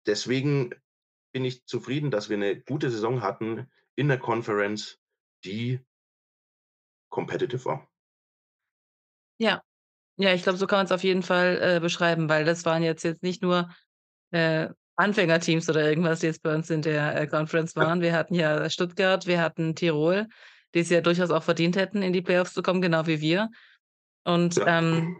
deswegen 0.07 0.69
bin 1.33 1.45
ich 1.45 1.65
zufrieden, 1.65 2.11
dass 2.11 2.29
wir 2.29 2.37
'ne 2.37 2.61
gute 2.61 2.91
Saison 2.91 3.21
hatten 3.21 3.67
in 3.95 4.07
der 4.07 4.19
Conference, 4.19 4.99
die 5.43 5.79
competitive 7.11 7.65
war. 7.65 7.87
Ja. 9.41 9.61
Ja, 10.17 10.33
ich 10.33 10.43
glaube, 10.43 10.57
so 10.59 10.67
kann 10.67 10.79
man's 10.79 10.91
auf 10.93 11.03
jeden 11.03 11.23
Fall, 11.23 11.59
äh, 11.77 11.79
beschreiben, 11.81 12.29
weil 12.29 12.45
das 12.45 12.65
waren 12.65 12.83
jetzt 12.83 13.03
jetzt 13.03 13.23
nicht 13.23 13.41
nur, 13.43 13.69
äh, 14.31 14.69
Anfängerteams 14.97 15.69
oder 15.69 15.87
irgendwas, 15.87 16.19
die 16.21 16.27
jetzt 16.27 16.41
bei 16.43 16.53
uns 16.55 16.69
in 16.69 16.81
der, 16.81 17.19
äh, 17.19 17.27
Conference 17.27 17.75
waren. 17.75 18.01
Wir 18.01 18.13
hatten 18.13 18.35
ja 18.35 18.69
Stuttgart, 18.69 19.25
wir 19.27 19.41
hatten 19.41 19.75
Tirol, 19.75 20.27
die 20.73 20.79
es 20.79 20.89
ja 20.89 21.01
durchaus 21.01 21.31
auch 21.31 21.43
verdient 21.43 21.75
hätten, 21.75 22.01
in 22.01 22.13
die 22.13 22.21
Playoffs 22.21 22.53
zu 22.53 22.61
kommen, 22.61 22.81
genau 22.81 23.05
wie 23.07 23.21
wir. 23.21 23.49
Und, 24.23 24.55
Ja. 24.55 24.79
ähm, 24.79 25.17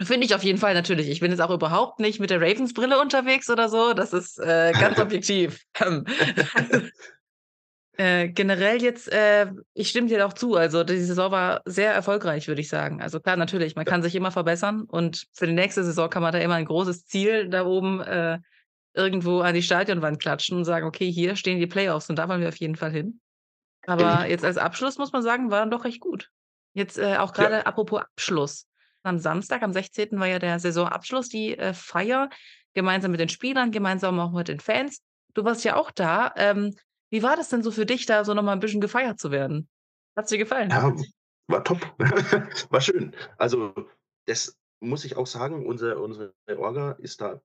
finde 0.00 0.26
ich 0.26 0.34
auf 0.34 0.42
jeden 0.42 0.58
Fall 0.58 0.74
natürlich. 0.74 1.08
Ich 1.10 1.20
bin 1.20 1.30
jetzt 1.30 1.40
auch 1.40 1.50
überhaupt 1.50 2.00
nicht 2.00 2.18
mit 2.20 2.30
der 2.30 2.40
Ravens-Brille 2.40 3.00
unterwegs 3.00 3.48
oder 3.50 3.68
so. 3.68 3.92
Das 3.92 4.12
ist, 4.12 4.38
äh, 4.38 4.72
ganz 4.72 4.98
objektiv. 5.00 5.60
Ähm, 5.80 6.04
äh, 7.98 8.28
generell 8.28 8.82
jetzt, 8.82 9.12
äh 9.12 9.46
ich 9.74 9.90
stimme 9.90 10.08
dir 10.08 10.26
auch 10.26 10.32
zu. 10.32 10.56
Also, 10.56 10.82
die 10.84 10.98
Saison 10.98 11.30
war 11.30 11.60
sehr 11.66 11.92
erfolgreich, 11.92 12.48
würde 12.48 12.60
ich 12.60 12.68
sagen. 12.68 13.02
Also 13.02 13.20
klar, 13.20 13.36
natürlich, 13.36 13.76
man 13.76 13.84
kann 13.84 14.02
sich 14.02 14.14
immer 14.14 14.30
verbessern 14.30 14.82
und 14.88 15.26
für 15.32 15.46
die 15.46 15.52
nächste 15.52 15.84
Saison 15.84 16.08
kann 16.08 16.22
man 16.22 16.32
da 16.32 16.38
immer 16.38 16.56
'n 16.56 16.64
großes 16.64 17.04
Ziel 17.06 17.48
da 17.48 17.64
oben, 17.66 18.00
äh, 18.00 18.38
irgendwo 18.94 19.40
an 19.40 19.54
die 19.54 19.62
Stadionwand 19.62 20.20
klatschen 20.20 20.56
und 20.58 20.64
sagen: 20.64 20.86
„Okay, 20.86 21.10
hier 21.12 21.36
stehen 21.36 21.58
die 21.60 21.66
Playoffs 21.66 22.10
und 22.10 22.16
da 22.18 22.28
wollen 22.28 22.40
wir 22.40 22.48
auf 22.48 22.56
jeden 22.58 22.76
Fall 22.76 22.92
hin.“ 22.92 23.20
Aber 23.86 24.26
Mhm. 24.26 24.28
jetzt 24.28 24.44
als 24.44 24.58
Abschluss 24.58 24.98
muss 24.98 25.12
man 25.12 25.22
sagen, 25.22 25.50
war 25.50 25.60
dann 25.60 25.70
doch 25.70 25.84
recht 25.84 26.00
gut. 26.00 26.30
Jetzt, 26.74 26.98
äh, 26.98 27.16
auch 27.18 27.32
Ja. 27.38 27.48
grade 27.48 27.66
apropos 27.66 28.02
Abschluss. 28.02 28.66
Am 29.04 29.18
Samstag, 29.18 29.62
am 29.62 29.72
16. 29.72 30.20
war 30.20 30.28
ja 30.28 30.38
der 30.38 30.58
Saisonabschluss, 30.60 31.28
die, 31.28 31.58
äh, 31.58 31.74
Feier 31.74 32.30
gemeinsam 32.74 33.10
mit 33.12 33.20
den 33.20 33.28
Spielern, 33.30 33.72
gemeinsam 33.72 34.20
auch 34.20 34.32
mit 34.32 34.48
den 34.48 34.60
Fans. 34.60 35.00
Du 35.34 35.44
warst 35.44 35.64
ja 35.64 35.76
auch 35.76 35.90
da. 35.92 36.32
Ähm, 36.36 36.74
wie 37.10 37.22
war 37.22 37.36
das 37.36 37.48
denn 37.50 37.62
so 37.62 37.70
für 37.72 37.86
dich, 37.86 38.06
da 38.06 38.24
so 38.24 38.34
noch 38.34 38.42
mal 38.44 38.54
'n 38.54 38.60
bisschen 38.60 38.80
gefeiert 38.82 39.18
zu 39.20 39.30
werden? 39.32 39.68
Hat's 40.16 40.30
dir 40.30 40.38
gefallen? 40.38 40.70
Ja, 40.70 40.94
war 41.48 41.64
top. 41.64 41.80
War 42.70 42.80
schön. 42.80 43.14
Also, 43.38 43.74
das 44.26 44.56
muss 44.80 45.04
ich 45.04 45.16
auch 45.16 45.26
sagen, 45.26 45.66
unser 45.66 46.00
unsere 46.00 46.34
Orga 46.56 46.92
ist 46.92 47.20
da 47.20 47.42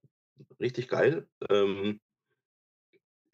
richtig 0.60 0.88
geil. 0.88 1.28
Ähm 1.50 2.00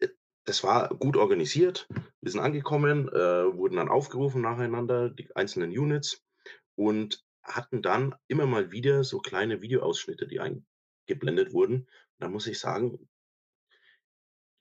äh, 0.00 0.08
das 0.44 0.62
war 0.64 0.88
gut 0.90 1.16
organisiert. 1.16 1.88
Wir 2.20 2.30
sind 2.30 2.40
angekommen, 2.40 3.08
äh, 3.08 3.56
wurden 3.56 3.76
dann 3.76 3.88
aufgerufen 3.88 4.42
nacheinander, 4.42 5.10
die 5.10 5.34
einzelnen 5.34 5.70
Units, 5.70 6.22
und 6.76 7.24
hatten 7.42 7.82
dann 7.82 8.14
immer 8.26 8.46
mal 8.46 8.72
wieder 8.72 9.04
so 9.04 9.18
kleine 9.18 9.60
Videoausschnitte, 9.60 10.26
die 10.26 10.40
eingeblendet 10.40 11.52
wurden. 11.52 11.86
Da 12.18 12.28
muss 12.28 12.46
ich 12.46 12.58
sagen 12.58 13.08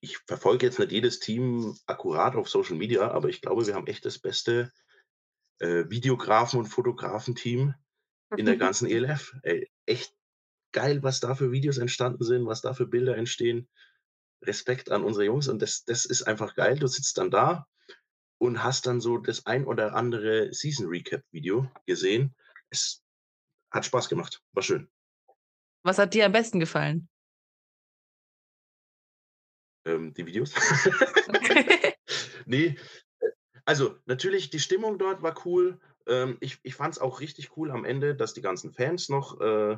ich 0.03 0.17
verfolge 0.17 0.65
jetzt 0.65 0.79
nicht 0.79 0.91
jedes 0.91 1.19
Team 1.19 1.77
akkurat 1.85 2.35
auf 2.35 2.49
Social 2.49 2.75
Media, 2.75 3.09
aber 3.11 3.29
ich 3.29 3.39
glaube, 3.39 3.65
wir 3.65 3.73
haben 3.73 3.87
echt 3.87 4.03
das 4.03 4.19
beste, 4.19 4.69
äh, 5.59 5.85
Videografen 5.89 6.59
und 6.59 6.65
Fotografen-Team 6.65 7.73
in 8.35 8.45
der 8.45 8.57
ganzen 8.57 8.89
ELF. 8.89 9.33
Ey, 9.43 9.71
echt 9.85 10.13
geil, 10.74 11.03
was 11.03 11.19
da 11.19 11.36
für 11.36 11.51
Videos 11.51 11.78
entstanden 11.78 12.24
sind, 12.24 12.45
was 12.45 12.61
da 12.61 12.74
für 12.74 12.88
Bilder 12.88 13.15
entstehen. 13.17 13.69
Respekt 14.43 14.91
an 14.91 15.03
unsere 15.03 15.26
Jungs 15.26 15.47
und 15.47 15.61
das 15.61 15.86
das 15.86 16.05
ist 16.05 16.24
einfach 16.24 16.55
geil. 16.55 16.78
Du 16.78 16.88
sitzt 16.88 17.17
dann 17.17 17.32
da 17.32 17.65
und 18.39 18.61
hast 18.63 18.86
dann 18.88 18.99
so 18.99 19.17
das 19.17 19.45
ein 19.45 19.65
oder 19.65 19.95
andere 19.95 20.53
Season-Recap-Video 20.53 21.71
gesehen. 21.86 22.36
Es 22.69 23.01
hat 23.71 23.86
Spaß 23.86 24.09
gemacht. 24.09 24.41
War 24.51 24.63
schön. 24.63 24.89
Was 25.84 25.97
hat 25.97 26.13
dir 26.13 26.26
am 26.26 26.34
besten 26.34 26.59
gefallen? 26.59 27.07
Ähm, 29.86 30.13
die 30.13 30.26
Videos? 30.26 30.53
Ne, 32.45 32.76
äh, 33.19 33.30
also, 33.65 33.97
natürlich, 34.05 34.49
die 34.49 34.59
Stimmung 34.59 34.97
dort 34.97 35.21
war 35.21 35.45
cool. 35.45 35.80
Ähm, 36.07 36.38
ich 36.41 36.59
ich 36.63 36.76
fand's 36.76 36.99
auch 36.99 37.21
richtig 37.21 37.55
cool 37.57 37.71
am 37.71 37.86
Ende, 37.86 38.15
dass 38.15 38.34
die 38.34 38.41
ganzen 38.41 38.74
Fans 38.74 39.09
noch, 39.09 39.39
äh, 39.39 39.78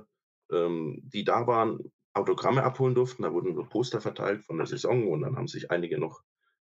ähm, 0.51 1.01
die 1.03 1.23
da 1.25 1.47
waren, 1.47 1.91
Autogramme 2.13 2.63
abholen 2.63 2.95
durften. 2.95 3.23
Da 3.23 3.33
wurden 3.33 3.55
so 3.55 3.63
Poster 3.65 4.01
verteilt 4.01 4.43
von 4.45 4.57
der 4.57 4.67
Saison 4.67 5.07
und 5.09 5.21
dann 5.21 5.35
haben 5.37 5.47
sich 5.47 5.71
einige 5.71 5.99
noch 5.99 6.21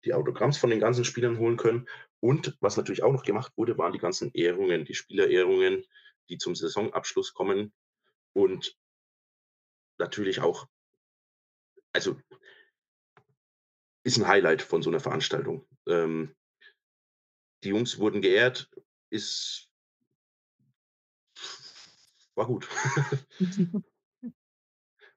die 0.05 0.13
Autogramms 0.13 0.57
von 0.57 0.69
den 0.71 0.79
ganzen 0.81 1.05
Spielern 1.05 1.39
holen 1.39 1.57
können. 1.57 1.87
Und 2.21 2.57
was 2.61 2.77
natürlich 2.77 3.03
auch 3.03 3.13
noch 3.13 3.23
gemacht 3.23 3.53
wurde, 3.57 3.77
waren 3.77 3.93
die 3.93 3.99
ganzen 3.99 4.31
Ehrungen, 4.33 4.85
die 4.85 4.95
Spielerehrungen, 4.95 5.85
die 6.29 6.37
zum 6.39 6.55
Saisonabschluss 6.55 7.33
kommen 7.33 7.73
und 8.33 8.75
natürlich 9.99 10.39
auch 10.41 10.69
also 11.95 12.17
ist 14.05 14.17
'n 14.17 14.27
Highlight 14.27 14.61
von 14.61 14.81
so 14.81 14.89
'ner 14.89 14.99
Veranstaltung. 15.01 15.65
Ähm 15.87 16.33
die 17.63 17.69
Jungs 17.69 17.99
wurden 17.99 18.21
geehrt, 18.21 18.69
ist 19.09 19.68
war 22.39 22.47
gut. 22.47 22.67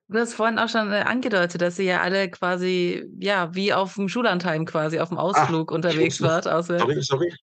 Du 0.09 0.19
hast 0.19 0.33
vorhin 0.35 0.59
auch 0.59 0.69
schon, 0.69 0.91
äh, 0.91 1.01
angedeutet, 1.01 1.61
dass 1.61 1.79
ihr 1.79 1.85
ja 1.85 2.01
alle 2.01 2.29
quasi, 2.29 3.05
ja, 3.19 3.55
wie 3.55 3.73
auf'm 3.73 4.09
Schullandheim 4.09 4.65
quasi 4.65 4.99
auf'm 4.99 5.17
Ach, 5.35 5.49
Ausflug 5.49 5.71
muss 5.99 6.19
unterwegs 6.21 6.21
wart 6.21 6.45
sorry, 6.77 7.01
sorry. 7.01 7.33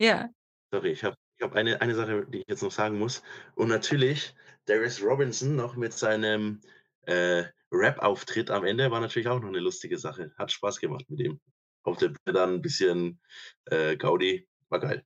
Ja. 0.00 0.30
Sorry, 0.72 0.90
ich 0.92 1.02
habe 1.04 1.16
ich 1.38 1.42
habe 1.44 1.56
eine 1.56 1.80
eine 1.80 1.94
Sache, 1.94 2.26
die 2.28 2.38
ich 2.40 2.44
jetzt 2.48 2.62
noch 2.62 2.70
sagen 2.72 2.98
muss. 2.98 3.22
Und 3.54 3.68
natürlich 3.68 4.34
Darius 4.66 5.00
Robinson 5.02 5.56
noch 5.56 5.76
mit 5.76 5.92
seinem, 5.94 6.60
äh, 7.02 7.44
Rap-Auftritt 7.70 8.50
am 8.50 8.64
Ende 8.64 8.90
war 8.90 9.00
natürlich 9.00 9.28
auch 9.28 9.40
noch 9.40 9.50
'ne 9.50 9.60
lustige 9.60 9.98
Sache. 9.98 10.32
Hat 10.36 10.52
Spaß 10.52 10.78
gemacht 10.80 11.04
mit 11.08 11.20
ihm. 11.20 11.40
Auf 11.84 11.96
der 11.98 12.08
Bühne 12.08 12.34
dann 12.34 12.54
'n 12.56 12.62
bisschen, 12.62 13.20
äh, 13.66 13.96
Gaudi, 13.96 14.46
war 14.68 14.80
geil. 14.80 15.04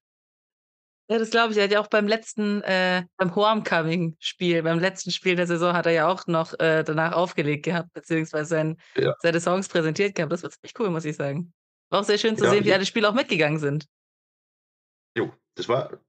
Ja, 1.13 1.19
das 1.19 1.29
glaube 1.31 1.53
ich. 1.53 1.59
Er 1.59 1.65
hat 1.65 1.73
ja 1.73 1.81
auch 1.81 1.89
beim 1.89 2.09
letzten 2.09 2.63
äh, 2.63 3.05
beim 3.19 3.35
Homecoming-Spiel 3.35 4.63
beim 4.63 4.79
letzten 4.79 5.11
Spiel 5.11 5.37
der 5.37 5.47
Saison 5.47 5.75
hat 5.75 5.85
er 5.85 5.93
ja 5.93 6.09
auch 6.09 6.27
noch, 6.27 6.59
äh, 6.59 6.83
danach 6.85 7.13
aufgelegt 7.13 7.67
gehabt, 7.67 7.93
beziehungsweise 7.93 8.49
sein 8.49 8.77
Ja. 8.97 9.15
seine 9.21 9.39
Songs 9.39 9.69
präsentiert 9.69 10.15
gehabt. 10.15 10.33
Das 10.33 10.43
war 10.43 10.49
ziemlich 10.51 10.73
cool, 10.79 10.89
muss 10.89 11.05
ich 11.05 11.17
sagen. 11.17 11.53
War 11.91 12.01
auch 12.01 12.05
sehr 12.05 12.17
schön 12.17 12.39
zu 12.39 12.45
Ja, 12.45 12.51
sehen, 12.51 12.65
wie 12.65 12.73
alle 12.73 12.87
Spieler 12.87 13.11
auch 13.11 13.15
mitgegangen 13.15 13.59
sind. 13.59 13.87
Jo, 15.15 15.31
das 15.55 15.69
war 15.69 16.01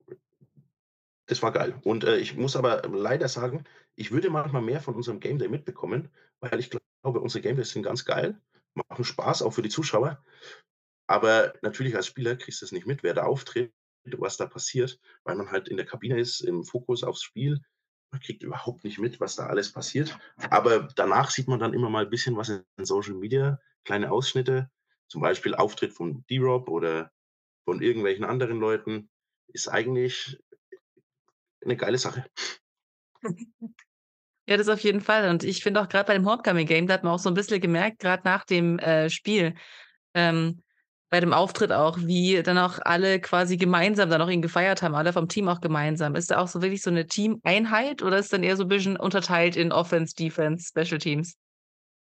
das 1.25 1.41
war 1.41 1.51
geil. 1.51 1.75
Und, 1.83 2.05
äh, 2.05 2.17
ich 2.17 2.35
muss 2.37 2.55
aber 2.55 2.87
leider 2.87 3.27
sagen, 3.27 3.65
ich 3.95 4.11
würde 4.11 4.29
manchmal 4.29 4.61
mehr 4.61 4.79
von 4.79 4.95
unserem 4.95 5.19
Game 5.19 5.37
Day 5.37 5.49
mitbekommen, 5.49 6.09
weil 6.39 6.59
ich 6.61 6.69
glaube, 6.69 7.19
unsere 7.19 7.41
Game 7.41 7.57
Days 7.57 7.71
sind 7.71 7.83
ganz 7.83 8.05
geil, 8.05 8.39
machen 8.73 9.03
Spaß, 9.03 9.41
auch 9.41 9.51
für 9.51 9.61
die 9.61 9.69
Zuschauer. 9.69 10.23
Aber 11.07 11.53
natürlich 11.61 11.95
als 11.97 12.07
Spieler 12.07 12.37
kriegst 12.37 12.61
du's 12.61 12.71
nicht 12.71 12.87
mit, 12.87 13.03
wer 13.03 13.13
da 13.13 13.23
auftritt, 13.23 13.73
was 14.05 14.37
da 14.37 14.45
passiert, 14.47 14.99
weil 15.23 15.35
man 15.35 15.51
halt 15.51 15.67
in 15.69 15.77
der 15.77 15.85
Kabine 15.85 16.19
ist, 16.19 16.41
im 16.41 16.63
Fokus 16.63 17.03
aufs 17.03 17.23
Spiel. 17.23 17.61
Man 18.11 18.21
kriegt 18.21 18.43
überhaupt 18.43 18.83
nicht 18.83 18.99
mit, 18.99 19.19
was 19.19 19.35
da 19.35 19.47
alles 19.47 19.71
passiert. 19.71 20.17
Aber 20.49 20.89
danach 20.95 21.31
sieht 21.31 21.47
man 21.47 21.59
dann 21.59 21.73
immer 21.73 21.89
mal 21.89 22.05
bisschen 22.07 22.37
was 22.37 22.49
in 22.49 22.63
Social 22.85 23.15
Media, 23.15 23.59
kleine 23.85 24.11
Ausschnitte, 24.11 24.69
zum 25.07 25.21
Beispiel 25.21 25.55
Auftritt 25.55 25.93
von 25.93 26.25
D-Rob 26.29 26.69
oder 26.69 27.11
von 27.65 27.81
irgendwelchen 27.81 28.25
anderen 28.25 28.59
Leuten. 28.59 29.09
Ist 29.47 29.67
eigentlich 29.69 30.39
'ne 31.65 31.77
geile 31.77 31.97
Sache. 31.97 32.25
Ja, 34.49 34.57
das 34.57 34.69
auf 34.69 34.79
jeden 34.81 35.01
Fall. 35.01 35.29
Und 35.29 35.43
ich 35.43 35.63
finde 35.63 35.81
auch 35.81 35.89
grad 35.89 36.07
bei 36.07 36.13
dem 36.15 36.27
Homecoming 36.29 36.67
Game, 36.67 36.87
da 36.87 36.95
hat 36.95 37.03
man 37.03 37.13
auch 37.13 37.19
so 37.19 37.29
'n 37.29 37.35
bisschen 37.35 37.61
gemerkt, 37.61 37.99
grad 37.99 38.25
nach 38.25 38.45
dem, 38.45 38.79
äh, 38.79 39.09
Spiel, 39.09 39.55
ähm, 40.15 40.63
bei 41.13 41.19
dem 41.19 41.31
Auftritt 41.33 41.71
auch, 41.71 41.99
wie 41.99 42.41
dann 42.43 42.57
auch 42.57 42.79
alle 42.83 43.21
quasi 43.21 43.57
gemeinsam 43.57 44.09
dann 44.09 44.21
auch 44.23 44.29
ihn 44.29 44.41
gefeiert 44.41 44.81
haben, 44.81 44.95
alle 44.95 45.13
vom 45.13 45.29
Team 45.29 45.47
auch 45.47 45.61
gemeinsam. 45.61 46.15
Ist 46.15 46.31
da 46.31 46.39
auch 46.39 46.47
so 46.49 46.63
wirklich 46.63 46.81
so 46.81 46.91
'ne 46.91 47.07
Teameinheit 47.07 48.01
oder 48.01 48.17
ist 48.17 48.33
dann 48.33 48.43
eher 48.43 48.57
so 48.57 48.63
'n 48.63 48.69
bisschen 48.69 48.97
unterteilt 48.97 49.55
in 49.55 49.71
Offense, 49.71 50.15
Defense, 50.15 50.69
Special 50.69 50.97
Teams? 50.99 51.35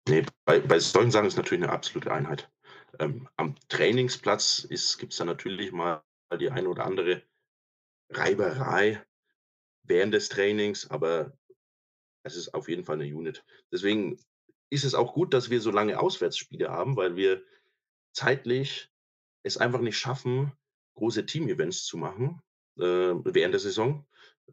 Ne, 0.08 0.24
bei 0.46 0.60
bei 0.60 0.78
solchen 0.78 1.10
Sachen 1.10 1.26
ist 1.26 1.36
natürlich 1.36 1.60
'ne 1.64 1.70
absolute 1.70 2.10
Einheit. 2.12 2.50
Ähm, 2.98 3.28
am 3.36 3.54
Trainingsplatz 3.68 4.60
ist 4.68 4.98
gibt's 4.98 5.16
da 5.16 5.24
natürlich 5.24 5.72
mal 5.72 6.02
die 6.40 6.50
eine 6.50 6.68
oder 6.68 6.84
andere 6.86 7.22
Reiberei 8.10 9.04
während 9.84 10.14
des 10.14 10.28
Trainings, 10.30 10.90
aber 10.90 11.38
es 12.24 12.36
ist 12.36 12.54
auf 12.54 12.68
jeden 12.68 12.84
Fall 12.84 12.98
'ne 12.98 13.06
Unit. 13.14 13.44
Deswegen 13.72 14.18
ist 14.70 14.84
es 14.84 14.94
auch 14.94 15.14
gut, 15.14 15.34
dass 15.34 15.50
wir 15.50 15.60
so 15.62 15.70
lange 15.72 16.00
Auswärtsspiele 16.00 16.70
haben, 16.70 16.96
weil 16.96 17.16
wir 17.16 17.44
zeitlich 18.14 18.89
es 19.42 19.56
einfach 19.58 19.80
nicht 19.80 19.98
schaffen, 19.98 20.52
große 20.94 21.26
Team-Events 21.26 21.84
zu 21.86 21.98
machen, 21.98 22.40
äh, 22.78 22.82
während 22.84 23.54
der 23.54 23.60
Saison. 23.60 24.06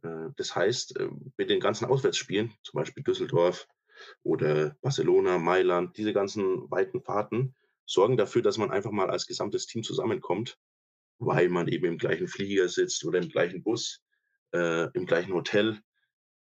Äh, 0.03 0.29
das 0.37 0.55
heißt, 0.55 0.97
äh, 0.99 1.09
mit 1.37 1.49
den 1.49 1.59
ganzen 1.59 1.85
Auswärtsspielen, 1.85 2.53
zum 2.63 2.77
Beispiel 2.79 3.03
Düsseldorf 3.03 3.67
oder 4.23 4.75
Barcelona, 4.81 5.39
Mailand, 5.39 5.97
diese 5.97 6.13
ganzen 6.13 6.69
weiten 6.71 7.01
Fahrten 7.01 7.55
sorgen 7.85 8.17
dafür, 8.17 8.41
dass 8.43 8.57
man 8.57 8.71
einfach 8.71 8.91
mal 8.91 9.09
als 9.09 9.27
gesamtes 9.27 9.67
Team 9.67 9.83
zusammenkommt, 9.83 10.57
weil 11.19 11.49
man 11.49 11.67
eben 11.69 11.85
im 11.87 11.97
gleichen 11.99 12.27
Flieger 12.27 12.69
sitzt 12.69 13.05
oder 13.05 13.19
im 13.19 13.29
gleichen 13.29 13.63
Bus, 13.63 14.01
äh, 14.53 14.89
im 14.93 15.05
gleichen 15.07 15.33
Hotel. 15.33 15.81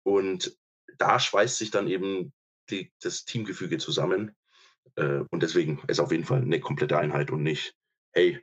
Und 0.04 0.58
da 1.00 1.20
schweißt 1.20 1.58
sich 1.58 1.72
dann 1.72 1.88
eben 1.88 2.34
die 2.72 2.92
das 3.02 3.26
Teamgefüge 3.26 3.78
zusammen. 3.80 4.36
Äh, 4.98 5.22
und 5.32 5.44
deswegen 5.44 5.82
ist 5.88 6.00
auf 6.02 6.12
jeden 6.12 6.26
Fall 6.26 6.44
'ne 6.46 6.60
komplette 6.62 6.98
Einheit 7.00 7.32
und 7.32 7.44
nicht: 7.44 7.74
„Hey, 8.14 8.40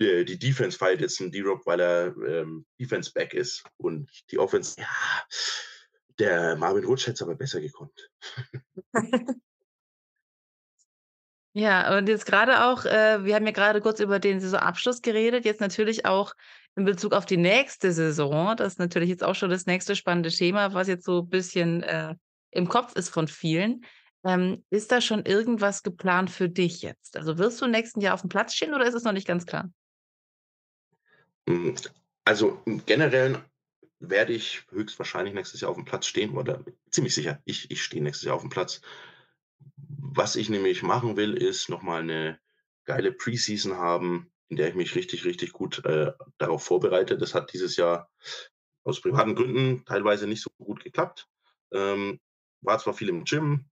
äh, 0.00 0.24
die 0.24 0.38
Defense 0.38 0.78
feiert 0.78 1.00
jetzt 1.00 1.20
'n 1.20 1.30
D-Rob, 1.32 1.66
weil 1.66 1.80
er, 1.80 2.14
ähm, 2.26 2.66
Defense 2.80 3.12
Back 3.12 3.34
ist 3.34 3.64
und 3.78 4.10
die 4.30 4.38
Offense, 4.38 4.80
ja, 4.80 4.88
der 6.18 6.56
Marvin 6.56 6.84
Rutsch 6.84 7.06
hätte 7.06 7.14
es 7.14 7.22
aber 7.22 7.34
besser 7.36 7.60
gekonnt.“ 7.60 8.10
Ja, 11.54 11.96
und 11.96 12.08
jetzt 12.08 12.26
grade 12.26 12.64
auch 12.66 12.84
äh, 12.84 13.24
wir 13.24 13.34
haben 13.34 13.46
ja 13.46 13.52
grade 13.52 13.80
kurz 13.80 14.00
über 14.00 14.18
den 14.18 14.38
Saisonabschluss 14.40 15.02
geredet, 15.02 15.44
jetzt 15.44 15.60
natürlich 15.60 16.04
auch 16.04 16.34
in 16.76 16.84
Bezug 16.84 17.12
auf 17.14 17.26
die 17.26 17.36
nächste 17.38 17.90
Saison. 17.92 18.54
Das 18.56 18.74
ist 18.74 18.78
natürlich 18.78 19.08
jetzt 19.08 19.24
auch 19.24 19.34
schon 19.34 19.50
das 19.50 19.66
nächste 19.66 19.96
spannende 19.96 20.30
Thema, 20.30 20.74
was 20.74 20.88
jetzt 20.88 21.04
so 21.04 21.22
bisschen, 21.22 21.82
äh, 21.82 22.14
im 22.50 22.68
Kopf 22.68 22.94
ist 22.94 23.08
von 23.08 23.26
vielen. 23.28 23.84
Ähm, 24.24 24.64
ist 24.70 24.90
da 24.92 25.00
schon 25.00 25.24
irgendwas 25.24 25.82
geplant 25.82 26.30
für 26.30 26.48
dich 26.48 26.82
jetzt? 26.82 27.16
Also, 27.16 27.38
wirst 27.38 27.60
du 27.60 27.66
im 27.66 27.70
nächsten 27.70 28.00
Jahr 28.00 28.14
aufm 28.14 28.28
Platz 28.28 28.54
stehen 28.54 28.74
oder 28.74 28.86
ist 28.86 28.94
es 28.94 29.04
noch 29.04 29.12
nicht 29.12 29.26
ganz 29.26 29.46
klar? 29.46 29.70
Hm, 31.48 31.74
also, 32.24 32.60
im 32.66 32.84
Generellen 32.84 33.38
werde 34.00 34.32
ich 34.32 34.64
höchstwahrscheinlich 34.70 35.34
nächstes 35.34 35.60
Jahr 35.60 35.70
aufm 35.70 35.84
Platz 35.84 36.06
stehen 36.06 36.36
oder 36.36 36.64
ziemlich 36.90 37.14
sicher, 37.14 37.40
ich 37.44 37.70
ich 37.70 37.82
stehe 37.82 38.02
nächstes 38.02 38.26
Jahr 38.26 38.36
aufm 38.36 38.50
Platz. 38.50 38.80
Was 39.76 40.36
ich 40.36 40.50
nämlich 40.50 40.82
machen 40.82 41.16
will, 41.16 41.34
ist 41.36 41.68
noch 41.68 41.82
mal 41.82 42.04
'ne 42.04 42.38
geile 42.84 43.12
Preseason 43.12 43.76
haben, 43.76 44.32
in 44.48 44.56
der 44.56 44.68
ich 44.68 44.74
mich 44.74 44.94
richtig, 44.94 45.24
richtig 45.24 45.52
gut, 45.52 45.84
äh, 45.84 46.12
darauf 46.38 46.64
vorbereite. 46.64 47.18
Das 47.18 47.34
hat 47.34 47.52
dieses 47.52 47.76
Jahr 47.76 48.10
aus 48.84 49.00
privaten 49.00 49.34
Gründen 49.34 49.84
teilweise 49.86 50.26
nicht 50.26 50.42
so 50.42 50.50
gut 50.58 50.84
geklappt. 50.84 51.28
Ähm, 51.72 52.20
war 52.62 52.78
zwar 52.78 52.94
viel 52.94 53.08
im 53.10 53.24
Gym 53.24 53.66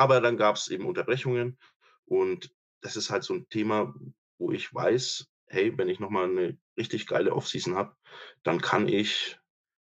aber 0.00 0.20
dann 0.22 0.36
gab's 0.38 0.68
eben 0.68 0.86
Unterbrechungen 0.86 1.58
und 2.06 2.54
das 2.82 2.96
ist 2.96 3.10
halt 3.10 3.24
so 3.24 3.34
'n 3.34 3.48
Thema, 3.50 3.94
wo 4.38 4.52
ich 4.52 4.72
weiß: 4.74 5.28
„Hey, 5.46 5.76
wenn 5.78 5.88
ich 5.90 6.00
noch 6.00 6.10
mal 6.10 6.28
'ne 6.28 6.58
richtig 6.78 7.06
geile 7.06 7.34
Offseason 7.34 7.76
habe, 7.76 7.96
dann 8.44 8.60
kann 8.62 8.88
ich 8.88 9.38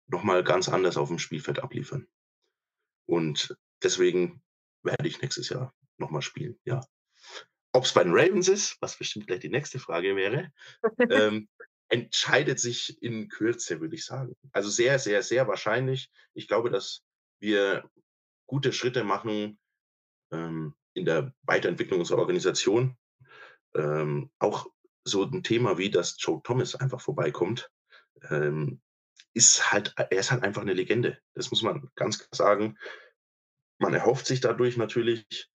noch 0.09 0.24
mal 0.24 0.44
ganz 0.44 0.68
anders 0.70 0.96
aufm 0.98 1.18
Spielfeld 1.20 1.61
abliefern.“ 1.61 2.09
Und 3.09 3.57
deswegen 3.82 4.42
werde 4.82 5.09
ich 5.09 5.20
nächstes 5.22 5.48
Jahr 5.48 5.74
noch 5.98 6.11
mal 6.11 6.22
spielen, 6.22 6.59
ja. 6.64 6.80
Ob's 7.72 7.94
bei 7.94 8.05
den 8.05 8.14
Ravens 8.14 8.48
ist, 8.48 8.78
was 8.80 8.98
bestimmt 8.98 9.26
gleich 9.28 9.40
die 9.40 9.50
nächste 9.50 9.78
Frage 9.80 10.16
wäre, 10.16 10.53
ähm, 11.11 11.48
entscheidet 11.90 12.61
sich 12.61 13.03
in 13.03 13.28
Kürze, 13.28 13.80
würde 13.80 13.96
ich 13.96 14.05
sagen. 14.07 14.34
Also, 14.53 14.70
sehr, 14.70 14.98
sehr, 14.98 15.22
sehr 15.22 15.48
wahrscheinlich. 15.48 16.11
Ich 16.34 16.48
glaube, 16.48 16.70
dass 16.70 17.03
wir 17.40 17.90
gute 18.46 18.72
Schritte 18.72 19.05
machen, 19.05 19.59
ähm, 20.32 20.74
in 20.94 21.06
der 21.06 21.34
Weiterentwicklung 21.44 22.00
unserer 22.00 22.18
Organisation. 22.20 22.96
Ähm, 23.76 24.30
auch 24.40 24.68
so 25.04 25.24
'n 25.24 25.42
Thema 25.44 25.78
wie, 25.78 25.90
dass 25.90 26.16
Joe 26.20 26.40
Thomas 26.44 26.74
einfach 26.76 27.00
vorbeikommt, 27.02 27.70
ähm, 28.30 28.80
ist 29.34 29.72
halt 29.72 29.94
er 29.98 30.12
ist 30.12 30.30
halt 30.32 30.42
einfach 30.44 30.64
'ne 30.64 30.74
Legende. 30.74 31.18
Das 31.34 31.50
muss 31.52 31.62
man 31.62 31.90
ganz 31.96 32.18
klar 32.20 32.30
sagen. 32.34 32.78
Man 33.80 33.94
erhofft 33.94 34.26
sich 34.26 34.40
dadurch 34.40 34.76
natürlich 34.76 35.46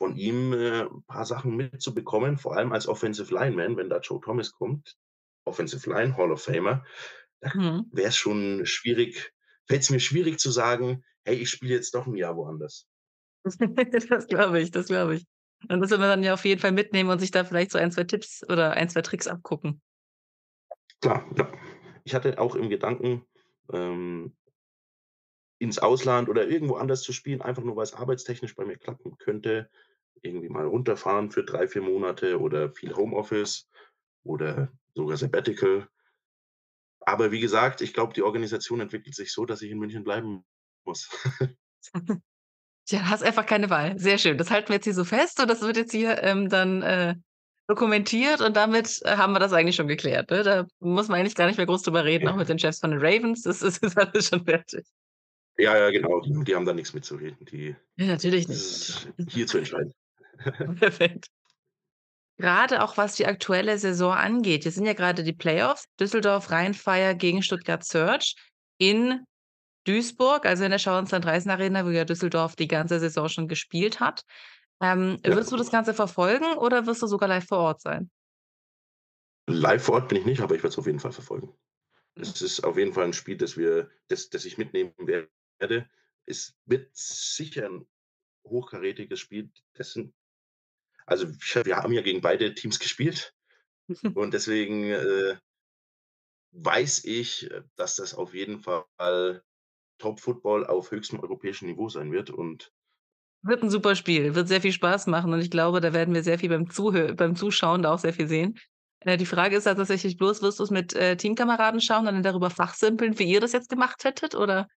von 0.00 0.16
ihm, 0.16 0.52
äh, 0.52 0.82
'n 0.82 1.04
paar 1.06 1.24
Sachen 1.26 1.56
mitzubekommen, 1.56 2.38
vor 2.38 2.56
allem 2.56 2.72
als 2.72 2.88
Offensive 2.88 3.32
Lineman, 3.32 3.76
wenn 3.76 3.88
da 3.90 3.98
Joe 4.00 4.20
Thomas 4.20 4.52
kommt, 4.52 4.96
Offensive 5.44 5.88
Line 5.90 6.16
Hall 6.16 6.32
of 6.32 6.42
Famer, 6.42 6.84
da 7.40 7.52
Mhm. 7.54 7.92
wäre 7.92 8.08
es 8.08 8.16
schon 8.16 8.66
schwierig 8.66 9.32
fällt's 9.68 9.90
mir 9.90 10.00
schwierig 10.00 10.38
zu 10.40 10.50
sagen: 10.50 11.04
„Hey, 11.24 11.36
ich 11.36 11.50
spiele 11.50 11.74
jetzt 11.74 11.94
doch 11.94 12.06
'n 12.06 12.16
Jahr 12.16 12.36
woanders.“ 12.36 12.84
Das 14.08 14.26
glaube 14.26 14.60
ich, 14.60 14.70
das 14.70 14.86
glaube 14.86 15.16
ich. 15.16 15.24
Und 15.68 15.80
das 15.80 15.90
will 15.90 15.98
man 15.98 16.08
dann 16.08 16.22
ja 16.22 16.34
auf 16.34 16.44
jeden 16.44 16.60
Fall 16.60 16.72
mitnehmen 16.72 17.10
und 17.10 17.18
sich 17.20 17.30
da 17.30 17.44
vielleicht 17.44 17.70
so 17.70 17.78
1, 17.78 17.94
2 17.94 18.04
Tipps 18.04 18.42
oder 18.48 18.72
1, 18.72 18.92
2 18.92 19.02
Tricks 19.02 19.26
abgucken. 19.26 19.80
Klar, 21.00 21.28
ja. 21.36 21.50
Ich 22.04 22.14
hatte 22.14 22.38
auch 22.38 22.56
im 22.56 22.68
Gedanken, 22.68 23.24
ähm 23.72 24.34
ins 25.62 25.78
Ausland 25.78 26.28
oder 26.28 26.48
irgendwo 26.48 26.74
anders 26.74 27.02
zu 27.02 27.12
spielen, 27.12 27.40
einfach 27.40 27.62
nur 27.62 27.76
weil's 27.76 27.92
arbeitstechnisch 27.92 28.56
bei 28.56 28.64
mir 28.64 28.78
klappen 28.78 29.16
könnte. 29.18 29.70
Irgendwie 30.20 30.48
mal 30.48 30.66
runterfahren 30.66 31.30
für 31.30 31.44
3, 31.44 31.68
4 31.68 31.82
Monate 31.82 32.40
oder 32.40 32.72
viel 32.72 32.96
Homeoffice 32.96 33.68
oder 34.24 34.72
sogar 34.96 35.16
Sabbatical. 35.16 35.88
Aber 37.00 37.30
wie 37.30 37.38
gesagt, 37.38 37.80
ich 37.80 37.94
glaube, 37.94 38.12
die 38.12 38.22
Organisation 38.22 38.80
entwickelt 38.80 39.14
sich 39.14 39.32
so, 39.32 39.44
dass 39.44 39.62
ich 39.62 39.70
in 39.70 39.78
München 39.78 40.02
bleiben 40.02 40.44
muss. 40.84 41.08
Tja, 42.86 43.00
hast 43.08 43.22
einfach 43.22 43.46
keine 43.46 43.70
Wahl. 43.70 43.98
Sehr 43.98 44.18
schön. 44.18 44.38
Das 44.38 44.50
halten 44.50 44.68
wir 44.68 44.76
jetzt 44.76 44.84
hier 44.84 44.94
so 44.94 45.04
fest 45.04 45.40
und 45.40 45.48
das 45.48 45.60
wird 45.62 45.76
jetzt 45.76 45.92
hier, 45.92 46.22
ähm, 46.22 46.48
dann, 46.48 46.82
äh, 46.82 47.14
dokumentiert 47.68 48.40
und 48.40 48.56
damit, 48.56 49.00
äh, 49.04 49.16
haben 49.16 49.32
wir 49.32 49.38
das 49.38 49.52
eigentlich 49.52 49.76
schon 49.76 49.86
geklärt, 49.88 50.30
ne? 50.30 50.42
Da 50.42 50.66
muss 50.80 51.08
man 51.08 51.20
eigentlich 51.20 51.36
gar 51.36 51.46
nicht 51.46 51.56
mehr 51.56 51.66
groß 51.66 51.82
drüber 51.82 52.04
reden, 52.04 52.26
auch 52.28 52.34
mit 52.36 52.48
Ja. 52.48 52.54
den 52.54 52.58
Chefs 52.58 52.80
von 52.80 52.90
den 52.90 53.00
Ravens. 53.00 53.42
Das 53.42 53.62
ist 53.62 53.82
ist 53.82 53.96
alles 53.96 54.28
schon 54.28 54.44
fertig. 54.44 54.84
Ja, 55.58 55.76
ja, 55.78 55.90
genau. 55.90 56.20
Die 56.22 56.54
haben 56.56 56.64
da 56.66 56.72
nix 56.74 56.92
mitzureden. 56.92 57.36
Die 57.46 57.76
Ja, 57.96 58.06
natürlich 58.06 58.48
nicht. 58.48 59.08
hier 59.28 59.46
zu 59.46 59.58
entscheiden. 59.58 59.92
Perfekt. 60.80 61.26
Grade 62.38 62.82
auch 62.82 62.96
was 62.96 63.14
die 63.14 63.26
aktuelle 63.26 63.78
Saison 63.78 64.12
angeht. 64.12 64.64
Jetzt 64.64 64.74
sind 64.74 64.86
ja 64.86 64.94
grade 64.94 65.22
die 65.22 65.32
Playoffs. 65.32 65.84
Düsseldorf 66.00 66.50
Rhein-Fire 66.50 67.14
gegen 67.14 67.42
Stuttgart 67.42 67.84
Surge 67.84 68.34
in 68.78 69.20
Duisburg, 69.86 70.46
also 70.46 70.64
in 70.64 70.70
der 70.70 70.78
Schauinsland-Dreißen-Arena, 70.78 71.84
wo 71.84 71.90
ja 71.90 72.04
Düsseldorf 72.04 72.56
die 72.56 72.68
ganze 72.68 73.00
Saison 73.00 73.28
schon 73.28 73.48
gespielt 73.48 74.00
hat. 74.00 74.22
Ähm, 74.82 75.18
Ja. 75.24 75.36
wirst 75.36 75.52
du 75.52 75.56
das 75.56 75.70
Ganze 75.70 75.94
verfolgen 75.94 76.56
oder 76.58 76.86
wirst 76.86 77.02
du 77.02 77.06
sogar 77.08 77.28
live 77.28 77.46
vor 77.46 77.58
Ort 77.58 77.80
sein? 77.82 78.10
Live 79.48 79.84
vor 79.84 79.96
Ort 79.96 80.08
bin 80.08 80.18
ich 80.18 80.24
nicht, 80.24 80.40
aber 80.40 80.54
ich 80.54 80.62
werde 80.62 80.72
es 80.72 80.78
auf 80.78 80.86
jeden 80.86 81.00
Fall 81.00 81.12
verfolgen. 81.12 81.54
Mhm. 82.16 82.34
Es 82.34 82.42
ist 82.42 82.62
auf 82.64 82.78
jeden 82.78 82.92
Fall 82.94 83.06
'n 83.06 83.12
Spiel, 83.14 83.36
das 83.38 83.56
wir 83.58 83.90
das 84.08 84.30
das 84.30 84.44
ich 84.46 84.58
mitnehmen 84.58 84.94
werde. 84.98 85.90
Es 86.26 86.56
wird 86.66 86.90
sicher 86.96 87.66
'n 87.68 87.86
hochkarätiges 88.46 89.20
Spiel. 89.20 89.50
Das 89.74 89.92
sind 89.94 90.14
also, 91.06 91.28
wir 91.64 91.76
haben 91.76 91.92
ja 91.94 92.02
gegen 92.02 92.20
beide 92.22 92.54
Teams 92.54 92.78
gespielt 92.80 93.34
und 94.14 94.34
deswegen, 94.34 94.84
äh 94.92 95.36
weiß 96.54 97.04
ich, 97.06 97.48
dass 97.76 97.96
das 97.96 98.14
auf 98.14 98.34
jeden 98.34 98.60
Fall 98.60 99.42
Top-Football 100.02 100.66
auf 100.66 100.92
höchstem 100.92 101.20
europäischen 101.20 101.66
Niveau 101.68 101.88
sein 101.90 102.12
wird 102.12 102.30
und 102.30 102.72
Wird 103.44 103.62
'n 103.64 103.70
super 103.70 103.96
Spiel, 103.96 104.34
wird 104.36 104.46
sehr 104.46 104.60
viel 104.60 104.70
Spaß 104.72 105.08
machen 105.08 105.32
und 105.32 105.40
ich 105.40 105.50
glaube, 105.50 105.80
da 105.80 105.92
werden 105.92 106.14
wir 106.14 106.22
sehr 106.22 106.38
viel 106.38 106.48
beim 106.48 106.70
Zuhö 106.70 107.14
beim 107.14 107.34
Zuschauen 107.34 107.82
da 107.82 107.92
auch 107.92 107.98
sehr 107.98 108.12
viel 108.12 108.28
sehen. 108.28 108.56
Äh, 109.00 109.16
die 109.16 109.26
Frage 109.26 109.56
ist 109.56 109.64
tatsächlich 109.64 110.16
bloß, 110.16 110.42
wirst 110.42 110.60
du's 110.60 110.70
mit, 110.70 110.94
äh, 110.94 111.16
Teamkameraden 111.16 111.80
schauen 111.80 112.06
und 112.06 112.14
dann 112.14 112.22
darüber 112.22 112.50
fachsimpeln, 112.50 113.18
wie 113.18 113.24
ihr 113.24 113.40
das 113.40 113.50
jetzt 113.52 113.68
gemacht 113.68 114.04
hättet 114.04 114.36
oder 114.36 114.68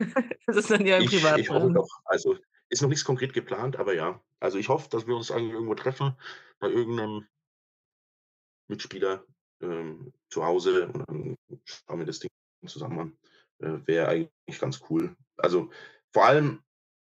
ist 0.46 0.56
es 0.56 0.68
dann 0.68 0.86
eher 0.86 0.98
im 0.98 1.06
Ich 1.06 1.22
ich 1.34 1.50
hoffe 1.50 1.70
doch. 1.74 1.88
Also, 2.04 2.38
ist 2.68 2.82
noch 2.82 2.88
nix 2.88 3.04
konkret 3.04 3.32
geplant, 3.34 3.76
aber 3.76 3.94
ja. 3.94 4.22
Also, 4.40 4.58
ich 4.58 4.68
hoffe, 4.68 4.88
dass 4.90 5.06
wir 5.06 5.16
uns 5.16 5.30
eigentlich 5.30 5.52
irgendwo 5.52 5.74
treffen 5.74 6.16
bei 6.60 6.68
irgend 6.68 6.96
'nem 6.96 7.26
Mitspieler, 8.68 9.24
ähm, 9.60 10.12
zu 10.28 10.44
Hause 10.44 10.88
und 10.88 11.04
dann 11.08 11.36
schauen 11.64 11.98
wir 11.98 12.06
das 12.06 12.18
Ding 12.20 12.30
zusammen 12.66 12.98
an. 13.00 13.18
Äh, 13.62 13.86
wäre 13.86 14.08
eigentlich 14.08 14.60
ganz 14.60 14.80
cool. 14.90 15.16
Also, 15.36 15.70
vor 16.12 16.26
allem 16.26 16.62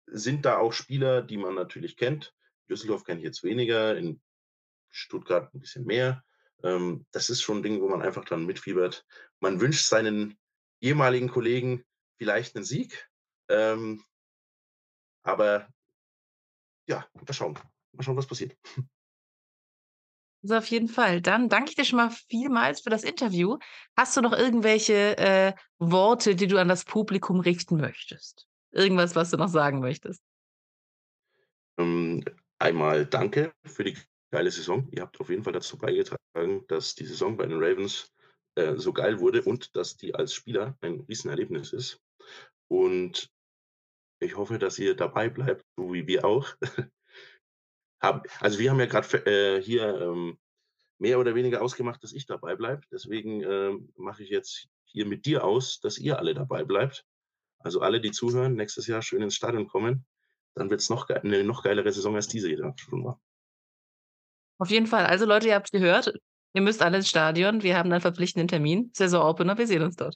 sind 0.08 0.46
da 0.46 0.58
auch 0.58 0.74
Spieler, 0.74 1.22
die 1.22 1.38
man 1.38 1.56
natürlich 1.56 1.98
kennt. 1.98 2.36
Düsseldorf 2.70 3.04
kenne 3.06 3.20
ich 3.22 3.26
jetzt 3.26 3.44
weniger. 3.44 3.98
In 3.98 4.22
Stuttgart 4.92 5.54
ein 5.54 5.60
bisschen 5.62 5.86
mehr. 5.86 6.24
Ähm, 6.64 7.06
das 7.12 7.30
ist 7.30 7.42
schon 7.44 7.60
'n 7.60 7.64
Ding, 7.64 7.82
wo 7.82 7.90
man 7.90 8.02
einfach 8.02 8.26
dann 8.26 8.46
mitfiebert. 8.46 9.06
Man 9.42 9.62
wünscht 9.62 9.86
seinen 9.88 10.38
ehemaligen 10.82 11.30
Kollegen 11.30 11.86
vielleicht 12.18 12.56
'nen 12.56 12.66
Sieg, 12.66 13.10
ähm 13.50 14.04
aber 15.26 15.68
ja, 16.88 17.06
mal 17.14 17.34
schauen. 17.34 17.60
Mal 17.94 18.04
schauen, 18.04 18.18
was 18.18 18.28
passiert. 18.28 18.58
Also, 20.44 20.56
auf 20.56 20.68
jeden 20.68 20.90
Fall. 20.90 21.22
Dann 21.22 21.48
danke 21.48 21.70
ich 21.70 21.76
dir 21.76 21.86
schon 21.86 21.98
mal 21.98 22.12
vielmals 22.12 22.82
für 22.82 22.90
das 22.90 23.04
Interview. 23.04 23.58
Hast 23.98 24.16
du 24.18 24.22
noch 24.22 24.34
irgendwelche, 24.34 25.18
äh, 25.18 25.54
Worte, 25.80 26.36
die 26.36 26.48
du 26.48 26.58
an 26.58 26.68
das 26.68 26.84
Publikum 26.86 27.40
richten 27.40 27.78
möchtest? 27.78 28.48
Irgendwas, 28.72 29.16
was 29.16 29.30
du 29.30 29.38
noch 29.38 29.48
sagen 29.48 29.80
möchtest? 29.80 30.22
Ähm, 31.80 32.24
einmal 32.60 33.06
danke 33.06 33.54
für 33.66 33.84
die 33.84 33.98
geile 34.32 34.52
Saison. 34.52 34.88
Ihr 34.92 35.02
habt 35.04 35.20
auf 35.20 35.30
jeden 35.30 35.44
Fall 35.44 35.54
dazu 35.54 35.78
beigetragen, 35.78 36.66
dass 36.68 36.96
die 36.96 37.06
Saison 37.06 37.38
bei 37.38 37.46
den 37.46 37.64
Ravens, 37.64 38.12
äh, 38.56 38.76
so 38.76 38.94
geil 38.94 39.20
wurde 39.20 39.44
und 39.44 39.76
dass 39.76 39.96
die 39.98 40.14
als 40.14 40.34
Spieler 40.34 40.78
ein 40.82 41.02
Riesenerlebnis 41.02 41.74
ist. 41.74 42.02
Und 42.68 43.30
ich 44.20 44.36
hoffe, 44.38 44.58
dass 44.58 44.80
ihr 44.80 44.96
dabei 44.96 45.30
bleibt, 45.30 45.64
so 45.78 45.94
wie 45.94 46.08
wir 46.08 46.26
auch. 46.26 46.56
Haben 48.04 48.22
also, 48.42 48.60
wir 48.60 48.70
haben 48.70 48.80
ja 48.82 48.86
grad 48.86 49.06
f 49.06 49.26
äh, 49.26 49.62
hier, 49.62 49.84
ähm, 50.02 50.38
mehr 51.00 51.20
oder 51.20 51.36
weniger 51.36 51.62
ausgemacht, 51.62 52.04
dass 52.04 52.14
ich 52.14 52.26
dabei 52.28 52.56
bleibe. 52.56 52.84
Deswegen, 52.92 53.42
ähm, 53.44 53.94
mache 53.98 54.24
ich 54.24 54.30
jetzt 54.30 54.68
hier 54.86 55.06
mit 55.08 55.26
dir 55.26 55.44
aus, 55.46 55.80
dass 55.82 55.98
ihr 56.00 56.20
alle 56.20 56.34
dabei 56.34 56.66
bleibt. 56.66 57.06
Also, 57.60 57.82
alle, 57.82 58.02
die 58.02 58.12
zuhören, 58.12 58.56
nächstes 58.56 58.88
Jahr 58.88 59.02
schön 59.04 59.22
ins 59.24 59.36
Stadion 59.36 59.68
kommen. 59.68 60.06
Dann 60.56 60.70
wird's 60.72 60.90
noch 60.90 61.08
gei 61.08 61.22
'ne 61.24 61.44
noch 61.46 61.64
geilere 61.64 61.92
Saison 61.94 62.16
als 62.16 62.28
diese 62.30 62.50
hier 62.50 62.74
schon 62.78 63.06
war. 63.06 63.20
Auf 64.60 64.70
jeden 64.70 64.88
Fall. 64.88 65.06
Also, 65.06 65.26
Leute, 65.26 65.48
ihr 65.48 65.56
habt's 65.56 65.72
gehört. 65.72 66.14
Ihr 66.54 66.62
müsst 66.62 66.82
alle 66.84 66.98
ins 66.98 67.10
Stadion. 67.10 67.64
Wir 67.64 67.78
haben 67.78 67.90
'nen 67.90 68.02
verpflichtenden 68.02 68.48
Termin, 68.48 68.92
Saisonopener. 68.94 69.58
Wir 69.58 69.68
sehen 69.68 69.82
uns 69.82 69.96
dort. 69.96 70.16